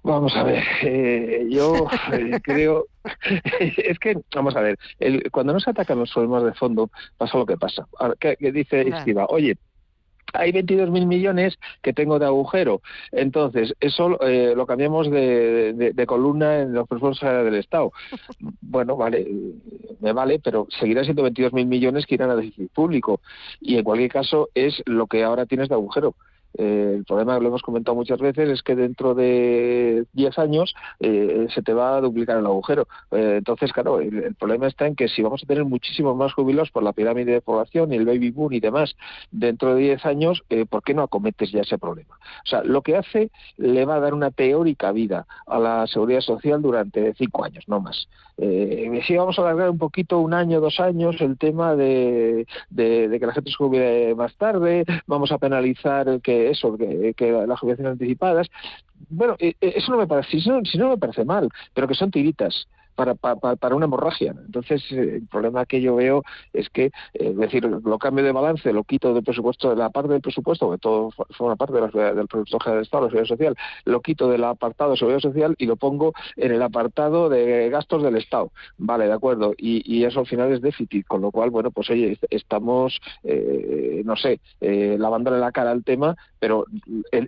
Vamos 0.09 0.35
a 0.37 0.43
ver, 0.43 0.65
eh, 0.85 1.47
yo 1.51 1.87
eh, 2.15 2.41
creo, 2.43 2.87
es 3.61 3.99
que, 3.99 4.17
vamos 4.35 4.57
a 4.57 4.63
ver, 4.63 4.79
el, 5.01 5.31
cuando 5.31 5.53
no 5.53 5.61
se 5.61 5.69
atacan 5.69 5.99
los 5.99 6.11
problemas 6.11 6.45
de 6.45 6.55
fondo, 6.55 6.91
pasa 7.19 7.37
lo 7.37 7.45
que 7.45 7.59
pasa. 7.59 7.87
Que, 8.19 8.37
dice 8.51 8.89
Estiva, 8.89 9.27
oye, 9.29 9.59
hay 10.33 10.51
22 10.53 10.91
mil 10.91 11.05
millones 11.05 11.59
que 11.83 11.93
tengo 11.93 12.19
de 12.19 12.25
agujero. 12.25 12.81
Entonces, 13.13 13.75
eso 13.81 14.19
eh, 14.23 14.55
lo 14.57 14.67
cambiamos 14.67 15.11
de, 15.11 16.05
columna 16.07 16.61
en 16.61 16.73
los 16.73 16.89
presupuestos 16.89 17.45
del 17.45 17.57
Estado. 17.57 17.93
Bueno, 18.63 18.97
vale, 18.97 19.27
me 20.01 20.13
vale, 20.13 20.41
pero 20.43 20.67
seguirá 20.71 21.05
siendo 21.05 21.23
22 21.23 21.53
mil 21.53 21.67
millones 21.67 22.07
que 22.07 22.15
irán 22.15 22.31
a 22.31 22.37
déficit 22.37 22.73
público. 22.73 23.21
Y 23.61 23.77
en 23.77 23.85
cualquier 23.85 24.11
caso, 24.11 24.49
es 24.55 24.83
lo 24.87 25.07
que 25.07 25.23
ahora 25.23 25.45
tienes 25.45 25.69
de 25.69 25.75
agujero. 25.75 26.15
Eh, 26.59 26.95
el 26.97 27.05
problema, 27.05 27.37
que 27.37 27.43
lo 27.43 27.49
hemos 27.49 27.63
comentado 27.63 27.95
muchas 27.95 28.19
veces, 28.19 28.49
es 28.49 28.63
que 28.63 28.75
dentro 28.75 29.15
de 29.15 30.05
10 30.13 30.39
años 30.39 30.75
eh, 30.99 31.47
se 31.55 31.63
te 31.63 31.73
va 31.73 31.97
a 31.97 32.01
duplicar 32.01 32.37
el 32.39 32.47
agujero. 32.47 32.89
Eh, 33.13 33.37
entonces, 33.39 33.73
claro, 33.73 34.01
el, 34.01 34.35
problema 34.35 34.67
está 34.67 34.87
en 34.87 34.97
que 34.97 35.09
si 35.09 35.23
vamos 35.23 35.43
a 35.45 35.47
tener 35.47 35.65
muchísimos 35.65 36.17
más 36.17 36.33
jubilados 36.33 36.71
por 36.71 36.83
la 36.83 36.93
pirámide 36.93 37.33
de 37.33 37.41
población 37.41 37.93
y 37.93 37.97
el 37.97 38.05
baby 38.05 38.31
boom 38.31 38.53
y 38.53 38.61
demás 38.61 38.97
dentro 39.31 39.75
de 39.75 39.83
10 39.83 40.07
años, 40.07 40.43
¿por 40.69 40.83
qué 40.83 40.95
no 40.95 41.03
acometes 41.03 41.53
ya 41.53 41.61
ese 41.61 41.79
problema? 41.79 42.17
O 42.45 42.47
sea, 42.47 42.65
lo 42.65 42.83
que 42.83 42.97
hace 42.97 43.31
le 43.57 43.85
va 43.85 43.97
a 43.97 44.01
dar 44.01 44.15
una 44.15 44.33
teórica 44.33 44.91
vida 44.91 45.27
a 45.47 45.59
la 45.59 45.87
seguridad 45.87 46.21
social 46.21 46.61
durante 46.61 47.15
5 47.15 47.45
años, 47.45 47.65
no 47.69 47.81
más. 47.81 48.09
si 48.37 49.17
vamos 49.17 49.39
a 49.39 49.43
alargar 49.43 49.71
un 49.71 49.79
poquito, 49.79 50.19
un 50.19 50.35
año, 50.35 50.61
dos 50.61 50.81
años, 50.81 51.21
el 51.21 51.39
tema 51.39 51.77
de, 51.77 52.47
de 52.71 53.17
que 53.21 53.27
la 53.27 53.33
gente 53.33 53.51
se 53.51 53.57
jubile 53.57 54.15
más 54.17 54.35
tarde, 54.37 54.85
vamos 55.07 55.31
a 55.31 55.39
penalizar 55.39 56.21
que 56.21 56.48
eso, 56.51 56.77
que, 56.77 57.33
las 57.47 57.61
jubilaciones 57.61 57.93
anticipadas. 57.93 58.49
Bueno, 59.09 59.37
eh, 59.39 59.55
eh, 59.61 59.75
eso 59.77 59.93
no 59.93 59.99
me 59.99 60.07
parece, 60.07 60.41
si 60.41 60.49
no, 60.49 60.65
si 60.65 60.79
no 60.79 60.91
me 60.91 60.99
parece 60.99 61.25
mal, 61.25 61.49
pero 61.75 61.89
que 61.89 61.95
son 61.95 62.11
tiritas 62.11 62.67
para, 62.99 63.15
para, 63.15 63.55
para 63.55 63.77
una 63.77 63.85
hemorragia. 63.85 64.35
Entonces, 64.45 64.83
eh, 64.91 65.19
el 65.21 65.29
problema 65.29 65.65
que 65.67 65.81
yo 65.81 65.95
veo 65.95 66.25
es 66.53 66.69
que, 66.69 66.91
es 67.13 67.37
decir, 67.37 67.65
lo 67.65 67.99
cambio 67.99 68.25
de 68.25 68.33
balance, 68.33 68.73
lo 68.73 68.83
quito 68.83 69.15
del 69.15 69.23
presupuesto, 69.23 69.71
de 69.71 69.77
la 69.77 69.91
parte 69.91 70.13
del 70.13 70.21
presupuesto, 70.21 70.69
que 70.73 70.79
todo 70.79 71.13
forma 71.31 71.55
parte 71.55 71.75
de 71.75 72.15
del 72.15 72.27
presupuesto 72.27 72.59
general 72.59 72.79
del 72.79 72.83
Estado, 72.83 73.05
la 73.05 73.11
seguridad 73.11 73.29
social, 73.29 73.57
lo 73.85 74.01
quito 74.01 74.29
del 74.29 74.43
apartado 74.43 74.91
de 74.91 74.97
seguridad 74.97 75.21
social 75.21 75.55
y 75.59 75.67
lo 75.67 75.77
pongo 75.77 76.13
en 76.37 76.51
el 76.51 76.61
apartado 76.61 77.29
de 77.29 77.71
gastos 77.71 78.03
del 78.03 78.17
Estado. 78.17 78.51
Vale, 78.79 79.07
de 79.07 79.13
acuerdo. 79.13 79.55
Y, 79.57 79.79
eso 80.09 80.21
al 80.21 80.27
final 80.27 80.53
es 80.53 80.63
déficit, 80.63 81.07
con 81.07 81.21
lo 81.21 81.31
cual, 81.31 81.51
bueno, 81.51 81.71
pues 81.71 81.91
oye, 81.91 82.19
estamos, 82.31 82.99
eh, 83.23 84.03
no 84.05 84.17
sé, 84.17 84.41
lavándole 84.61 85.39
la 85.39 85.53
cara 85.53 85.71
al 85.71 85.85
tema, 85.85 86.17
pero 86.39 86.65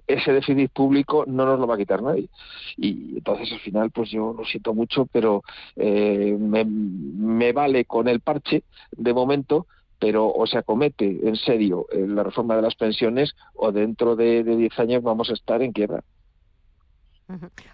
ese 0.07 0.33
déficit 0.33 0.71
público 0.71 1.25
no 1.27 1.47
nos 1.47 1.59
lo 1.59 1.67
va 1.67 1.75
a 1.75 1.79
quitar 1.79 2.03
nadie. 2.03 2.29
Y 2.77 3.17
entonces 3.19 3.53
al 3.53 3.61
final, 3.61 3.91
pues 3.91 4.11
yo 4.11 4.35
lo 4.37 4.45
siento 4.45 4.75
mucho, 4.75 5.07
pero 5.07 5.43
eh, 5.77 6.37
me, 6.39 7.53
vale 7.53 7.85
con 7.85 8.09
el 8.09 8.21
parche 8.21 8.65
de 8.93 9.13
momento, 9.13 9.67
pero 9.99 10.29
o 10.29 10.47
se 10.47 10.59
acomete 10.59 11.21
en 11.29 11.37
serio 11.37 11.87
eh, 11.93 12.07
la 12.07 12.23
reforma 12.23 12.57
de 12.57 12.63
las 12.63 12.75
pensiones 12.75 13.35
o 13.55 13.73
dentro 13.73 14.17
de 14.17 14.45
10 14.45 14.79
años 14.79 15.03
vamos 15.03 15.31
a 15.31 15.35
estar 15.35 15.63
en 15.63 15.73
quiebra. 15.73 16.03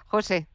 José. 0.06 0.46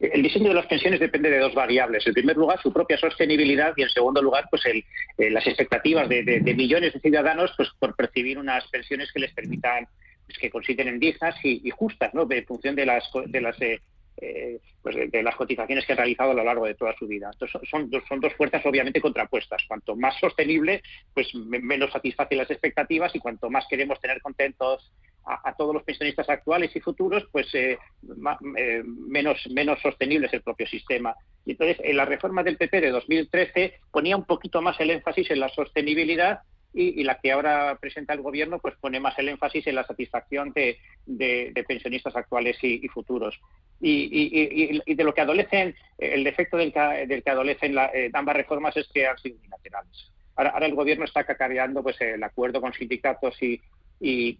El 0.00 0.22
diseño 0.22 0.48
de 0.48 0.54
las 0.54 0.66
pensiones 0.66 0.98
depende 0.98 1.28
de 1.28 1.38
dos 1.38 1.54
variables. 1.54 2.06
En 2.06 2.14
primer 2.14 2.36
lugar, 2.36 2.60
su 2.62 2.72
propia 2.72 2.96
sostenibilidad 2.96 3.74
y 3.76 3.82
en 3.82 3.90
segundo 3.90 4.22
lugar, 4.22 4.46
pues 4.50 4.64
el, 4.64 4.82
eh, 5.18 5.30
las 5.30 5.46
expectativas 5.46 6.08
de, 6.08 6.40
millones 6.56 6.94
de 6.94 7.00
ciudadanos 7.00 7.52
pues, 7.56 7.68
por 7.78 7.94
percibir 7.94 8.38
unas 8.38 8.66
pensiones 8.68 9.12
que 9.12 9.20
les 9.20 9.32
permitan 9.34 9.86
pues, 10.24 10.38
que 10.38 10.48
consideren 10.48 10.98
dignas 10.98 11.34
y, 11.44 11.68
justas, 11.70 12.14
¿no? 12.14 12.26
En 12.30 12.46
función 12.46 12.74
de 12.76 12.86
las, 12.86 13.04
de 13.26 13.40
las 13.42 13.60
eh, 13.60 13.80
pues 14.82 15.10
de, 15.10 15.22
las 15.22 15.36
cotizaciones 15.36 15.86
que 15.86 15.92
ha 15.92 15.96
realizado 15.96 16.30
a 16.30 16.34
lo 16.34 16.44
largo 16.44 16.66
de 16.66 16.74
toda 16.74 16.94
su 16.98 17.06
vida. 17.06 17.30
Entonces, 17.32 17.60
son, 17.70 17.90
dos, 17.90 18.02
son 18.08 18.20
dos 18.20 18.32
fuerzas 18.34 18.64
obviamente 18.64 19.00
contrapuestas. 19.00 19.62
Cuanto 19.66 19.96
más 19.96 20.18
sostenible, 20.18 20.82
pues 21.14 21.34
menos 21.34 21.92
satisface 21.92 22.34
las 22.34 22.50
expectativas 22.50 23.14
y 23.14 23.18
cuanto 23.18 23.50
más 23.50 23.66
queremos 23.68 24.00
tener 24.00 24.20
contentos 24.20 24.92
a, 25.24 25.54
todos 25.54 25.74
los 25.74 25.84
pensionistas 25.84 26.28
actuales 26.28 26.74
y 26.74 26.80
futuros, 26.80 27.24
pues 27.30 27.46
eh, 27.54 27.78
eh, 28.56 28.82
menos, 28.84 29.38
menos 29.50 29.80
sostenible 29.80 30.26
es 30.26 30.32
el 30.32 30.42
propio 30.42 30.66
sistema. 30.66 31.14
Y 31.44 31.52
entonces, 31.52 31.78
en 31.82 31.96
la 31.96 32.04
reforma 32.04 32.42
del 32.42 32.56
PP 32.56 32.80
de 32.80 32.90
2013 32.90 33.74
ponía 33.90 34.16
un 34.16 34.24
poquito 34.24 34.60
más 34.62 34.78
el 34.80 34.90
énfasis 34.90 35.30
en 35.30 35.40
la 35.40 35.48
sostenibilidad 35.48 36.40
y, 36.72 37.02
la 37.02 37.18
que 37.18 37.32
ahora 37.32 37.76
presenta 37.80 38.14
el 38.14 38.22
gobierno 38.22 38.58
pues 38.58 38.74
pone 38.80 39.00
más 39.00 39.18
el 39.18 39.28
énfasis 39.28 39.66
en 39.66 39.74
la 39.74 39.86
satisfacción 39.86 40.52
de, 40.52 40.78
pensionistas 41.66 42.14
actuales 42.16 42.56
y, 42.62 42.86
futuros. 42.88 43.40
Y, 43.80 44.94
de 44.94 45.04
lo 45.04 45.14
que 45.14 45.20
adolecen, 45.20 45.74
el 45.98 46.24
defecto 46.24 46.56
del 46.56 46.72
que, 46.72 47.06
del 47.06 47.22
que 47.22 47.30
adolecen 47.30 47.76
eh, 47.94 48.10
ambas 48.12 48.36
reformas 48.36 48.76
es 48.76 48.88
que 48.88 49.06
han 49.06 49.18
sido 49.18 49.36
unilaterales. 49.38 50.10
Ahora, 50.36 50.50
ahora 50.50 50.66
el 50.66 50.74
gobierno 50.74 51.04
está 51.04 51.24
cacareando 51.24 51.82
pues 51.82 52.00
el 52.00 52.22
acuerdo 52.22 52.60
con 52.60 52.72
sindicatos 52.72 53.42
y, 53.42 53.60
y, 54.00 54.32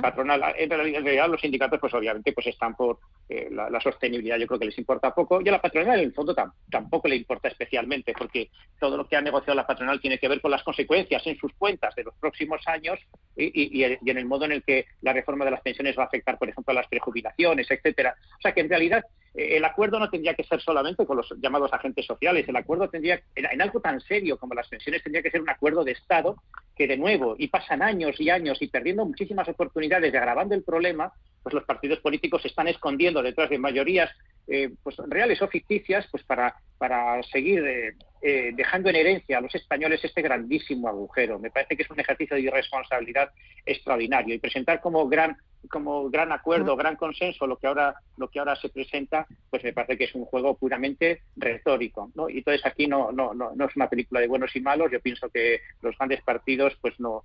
patronal. 0.00 0.54
En 0.56 0.70
realidad 0.70 1.28
los 1.28 1.40
sindicatos 1.40 1.80
pues 1.80 1.92
obviamente 1.92 2.32
pues 2.32 2.46
están 2.46 2.76
por 2.76 3.00
eh, 3.28 3.48
la, 3.50 3.80
sostenibilidad, 3.80 4.38
yo 4.38 4.46
creo 4.46 4.60
que 4.60 4.66
les 4.66 4.78
importa 4.78 5.12
poco 5.12 5.40
y 5.40 5.48
a 5.48 5.52
la 5.52 5.60
patronal 5.60 5.98
en 5.98 6.06
el 6.06 6.12
fondo 6.12 6.36
tampoco 6.70 7.08
le 7.08 7.16
importa 7.16 7.48
especialmente 7.48 8.14
porque 8.16 8.50
todo 8.78 8.96
lo 8.96 9.08
que 9.08 9.16
ha 9.16 9.20
negociado 9.20 9.56
la 9.56 9.66
patronal 9.66 10.00
tiene 10.00 10.18
que 10.18 10.28
ver 10.28 10.40
con 10.40 10.52
las 10.52 10.62
consecuencias 10.62 11.26
en 11.26 11.36
sus 11.36 11.52
cuentas 11.54 11.94
de 11.96 12.04
los 12.04 12.14
próximos 12.14 12.60
años 12.66 13.00
y, 13.36 13.82
en 13.82 14.18
el 14.18 14.26
modo 14.26 14.44
en 14.44 14.52
el 14.52 14.62
que 14.62 14.86
la 15.02 15.12
reforma 15.12 15.44
de 15.44 15.50
las 15.50 15.62
pensiones 15.62 15.98
va 15.98 16.04
a 16.04 16.06
afectar 16.06 16.38
por 16.38 16.48
ejemplo 16.48 16.70
a 16.70 16.74
las 16.74 16.86
prejubilaciones, 16.86 17.68
etcétera. 17.70 18.14
O 18.38 18.40
sea 18.40 18.52
que 18.52 18.60
en 18.60 18.68
realidad 18.68 19.04
eh, 19.34 19.56
el 19.56 19.64
acuerdo 19.64 19.98
no 19.98 20.10
tendría 20.10 20.34
que 20.34 20.44
ser 20.44 20.60
solamente 20.60 21.06
con 21.06 21.16
los 21.16 21.32
llamados 21.40 21.72
agentes 21.72 22.06
sociales, 22.06 22.48
el 22.48 22.56
acuerdo 22.56 22.88
tendría, 22.88 23.20
en, 23.34 23.62
algo 23.62 23.80
tan 23.80 24.00
serio 24.00 24.38
como 24.38 24.54
las 24.54 24.68
pensiones, 24.68 25.02
tendría 25.02 25.22
que 25.22 25.30
ser 25.30 25.40
un 25.40 25.50
acuerdo 25.50 25.84
de 25.84 25.92
Estado 25.92 26.36
que 26.76 26.86
de 26.86 26.96
nuevo, 26.96 27.34
y 27.38 27.48
pasan 27.48 27.82
años 27.82 28.20
y 28.20 28.30
años 28.30 28.58
y 28.60 28.68
perdiendo 28.68 29.04
muchísimas 29.08 29.48
oportunidades 29.48 30.12
de 30.12 30.18
agravando 30.18 30.54
el 30.54 30.62
problema, 30.62 31.12
pues 31.42 31.54
los 31.54 31.64
partidos 31.64 32.00
políticos 32.00 32.42
se 32.42 32.48
están 32.48 32.68
escondiendo 32.68 33.22
detrás 33.22 33.50
de 33.50 33.58
mayorías 33.58 34.10
eh, 34.46 34.70
pues 34.82 34.96
reales 35.08 35.42
o 35.42 35.48
ficticias 35.48 36.06
pues 36.10 36.22
para, 36.24 36.54
para 36.78 37.22
seguir 37.24 37.62
eh, 37.66 37.94
eh, 38.22 38.50
dejando 38.54 38.88
en 38.88 38.96
herencia 38.96 39.38
a 39.38 39.40
los 39.40 39.54
españoles 39.54 40.02
este 40.02 40.22
grandísimo 40.22 40.88
agujero. 40.88 41.38
Me 41.38 41.50
parece 41.50 41.76
que 41.76 41.82
es 41.82 41.90
un 41.90 42.00
ejercicio 42.00 42.34
de 42.34 42.42
irresponsabilidad 42.42 43.30
extraordinario 43.66 44.34
y 44.34 44.38
presentar 44.38 44.80
como 44.80 45.06
gran 45.08 45.36
como 45.70 46.08
gran 46.08 46.32
acuerdo, 46.32 46.76
gran 46.76 46.96
consenso 46.96 47.46
lo 47.46 47.56
que 47.56 47.66
ahora 47.66 47.94
lo 48.16 48.28
que 48.28 48.38
ahora 48.38 48.56
se 48.56 48.68
presenta, 48.70 49.26
pues 49.50 49.62
me 49.64 49.72
parece 49.72 49.98
que 49.98 50.04
es 50.04 50.14
un 50.14 50.24
juego 50.24 50.56
puramente 50.56 51.22
retórico, 51.36 52.10
¿no? 52.14 52.30
Y 52.30 52.38
entonces 52.38 52.64
aquí 52.64 52.86
no 52.86 53.12
no 53.12 53.34
no, 53.34 53.52
no 53.54 53.66
es 53.66 53.76
una 53.76 53.90
película 53.90 54.20
de 54.20 54.28
buenos 54.28 54.54
y 54.56 54.60
malos. 54.60 54.90
Yo 54.90 55.00
pienso 55.00 55.28
que 55.28 55.60
los 55.82 55.96
grandes 55.98 56.22
partidos 56.22 56.74
pues 56.80 56.98
no 56.98 57.24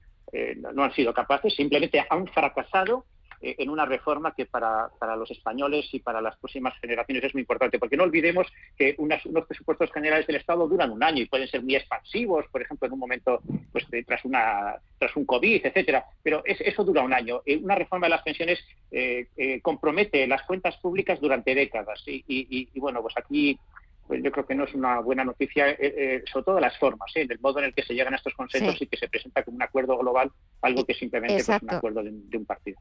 no 0.74 0.84
han 0.84 0.94
sido 0.94 1.14
capaces, 1.14 1.54
simplemente 1.56 2.04
han 2.10 2.28
fracasado 2.28 3.06
eh, 3.44 3.56
en 3.60 3.70
una 3.70 3.86
reforma 3.86 4.34
que 4.34 4.46
para, 4.46 4.88
para, 4.98 5.18
los 5.18 5.30
españoles 5.30 5.86
y 5.92 6.00
para 6.00 6.22
las 6.22 6.38
próximas 6.38 6.74
generaciones 6.80 7.26
es 7.26 7.34
muy 7.34 7.42
importante, 7.42 7.78
porque 7.78 7.98
no 7.98 8.06
olvidemos 8.06 8.48
que 8.78 8.96
unos 8.98 9.46
presupuestos 9.46 9.92
generales 9.92 10.26
del 10.26 10.38
Estado 10.38 10.66
duran 10.66 10.92
un 10.92 11.04
año 11.04 11.22
y 11.22 11.26
pueden 11.26 11.50
ser 11.50 11.62
muy 11.62 11.76
expansivos, 11.76 12.46
por 12.50 12.62
ejemplo, 12.62 12.88
en 12.88 12.94
un 12.94 13.00
momento 13.00 13.42
pues, 13.74 13.86
tras, 14.08 14.24
una, 14.24 14.78
tras 14.98 15.14
un 15.18 15.26
COVID, 15.26 15.66
etcétera, 15.66 16.06
pero 16.24 16.42
eso 16.46 16.86
dura 16.86 17.02
un 17.02 17.14
año. 17.14 17.42
Eh, 17.46 17.58
una 17.58 17.76
reforma 17.76 18.06
de 18.06 18.12
las 18.12 18.22
pensiones 18.22 18.66
eh, 18.92 19.28
compromete 19.62 20.26
las 20.26 20.44
cuentas 20.44 20.78
públicas 20.78 21.20
durante 21.20 21.54
décadas 21.54 22.02
y, 22.06 22.80
bueno, 22.80 23.02
pues 23.02 23.16
aquí 23.18 23.60
pues 24.08 24.22
yo 24.22 24.32
creo 24.32 24.46
que 24.46 24.56
no 24.56 24.66
es 24.66 24.74
una 24.74 25.00
buena 25.00 25.24
noticia, 25.24 25.70
eh, 25.70 25.78
eh, 25.80 26.24
sobre 26.32 26.46
todo 26.46 26.60
las 26.60 26.78
formas, 26.78 27.12
¿eh? 27.16 27.26
del 27.26 27.40
modo 27.40 27.60
en 27.60 27.66
el 27.66 27.74
que 27.74 27.84
se 27.84 27.94
llegan 27.94 28.14
a 28.14 28.18
estos 28.18 28.34
consensos 28.34 28.82
y 28.82 28.88
que 28.88 28.98
se 28.98 29.08
presenta 29.08 29.44
como 29.44 29.56
un 29.56 29.64
acuerdo 29.64 29.98
global, 29.98 30.32
algo 30.62 30.86
que 30.86 30.94
simplemente 30.94 31.38
es 31.38 31.48
un 31.48 31.70
acuerdo 31.70 32.04
de, 32.04 32.38
un 32.38 32.46
partido. 32.46 32.80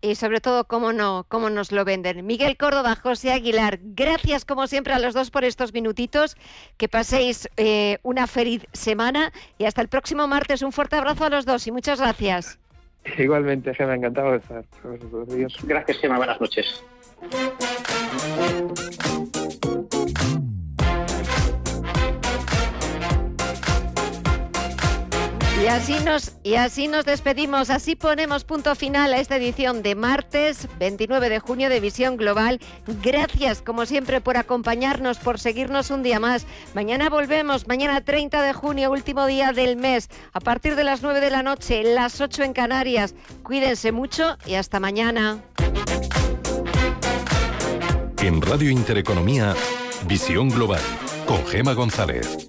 Y 0.00 0.16
sobre 0.16 0.40
todo, 0.40 0.64
cómo 0.66 0.92
no, 0.92 1.26
cómo 1.28 1.48
nos 1.48 1.70
lo 1.70 1.84
venden. 1.84 2.26
Miguel 2.26 2.56
Córdoba, 2.56 2.96
José 2.96 3.30
Aguilar, 3.30 3.78
gracias 3.80 4.44
como 4.44 4.66
siempre 4.66 4.94
a 4.94 4.98
los 4.98 5.14
dos 5.14 5.30
por 5.30 5.44
estos 5.44 5.72
minutitos. 5.72 6.36
Que 6.76 6.88
paséis 6.88 7.48
una 8.02 8.26
feliz 8.26 8.66
semana 8.72 9.32
y 9.58 9.64
hasta 9.66 9.80
el 9.80 9.86
próximo 9.86 10.26
martes. 10.26 10.62
Un 10.62 10.72
fuerte 10.72 10.96
abrazo 10.96 11.26
a 11.26 11.30
los 11.30 11.46
dos 11.46 11.68
y 11.68 11.70
muchas 11.70 12.00
gracias. 12.00 12.58
Igualmente, 13.16 13.72
Gemma, 13.74 13.94
encantado 13.94 14.32
de 14.32 14.38
estar. 14.38 14.64
Gracias, 15.62 15.98
Gemma. 15.98 16.16
Buenas 16.16 16.40
noches. 16.40 16.82
Y 25.62 25.68
así, 25.68 26.00
nos, 26.00 26.32
y 26.42 26.56
así 26.56 26.88
nos 26.88 27.04
despedimos, 27.04 27.70
así 27.70 27.94
ponemos 27.94 28.42
punto 28.42 28.74
final 28.74 29.12
a 29.12 29.20
esta 29.20 29.36
edición 29.36 29.84
de 29.84 29.94
martes 29.94 30.66
29 30.80 31.28
de 31.28 31.38
junio 31.38 31.68
de 31.68 31.78
Visión 31.78 32.16
Global. 32.16 32.58
Gracias, 33.00 33.62
como 33.62 33.86
siempre, 33.86 34.20
por 34.20 34.36
acompañarnos, 34.36 35.18
por 35.18 35.38
seguirnos 35.38 35.92
un 35.92 36.02
día 36.02 36.18
más. 36.18 36.46
Mañana 36.74 37.08
volvemos, 37.10 37.68
mañana 37.68 38.00
30 38.00 38.42
de 38.42 38.52
junio, 38.52 38.90
último 38.90 39.24
día 39.26 39.52
del 39.52 39.76
mes, 39.76 40.10
a 40.32 40.40
partir 40.40 40.74
de 40.74 40.82
las 40.82 41.00
9 41.00 41.20
de 41.20 41.30
la 41.30 41.44
noche, 41.44 41.84
las 41.84 42.20
8 42.20 42.42
en 42.42 42.54
Canarias. 42.54 43.14
Cuídense 43.44 43.92
mucho 43.92 44.36
y 44.44 44.54
hasta 44.54 44.80
mañana. 44.80 45.44
En 48.20 48.42
Radio 48.42 48.68
Intereconomía, 48.68 49.54
Visión 50.08 50.48
Global, 50.48 50.82
con 51.24 51.46
Gema 51.46 51.74
González. 51.74 52.48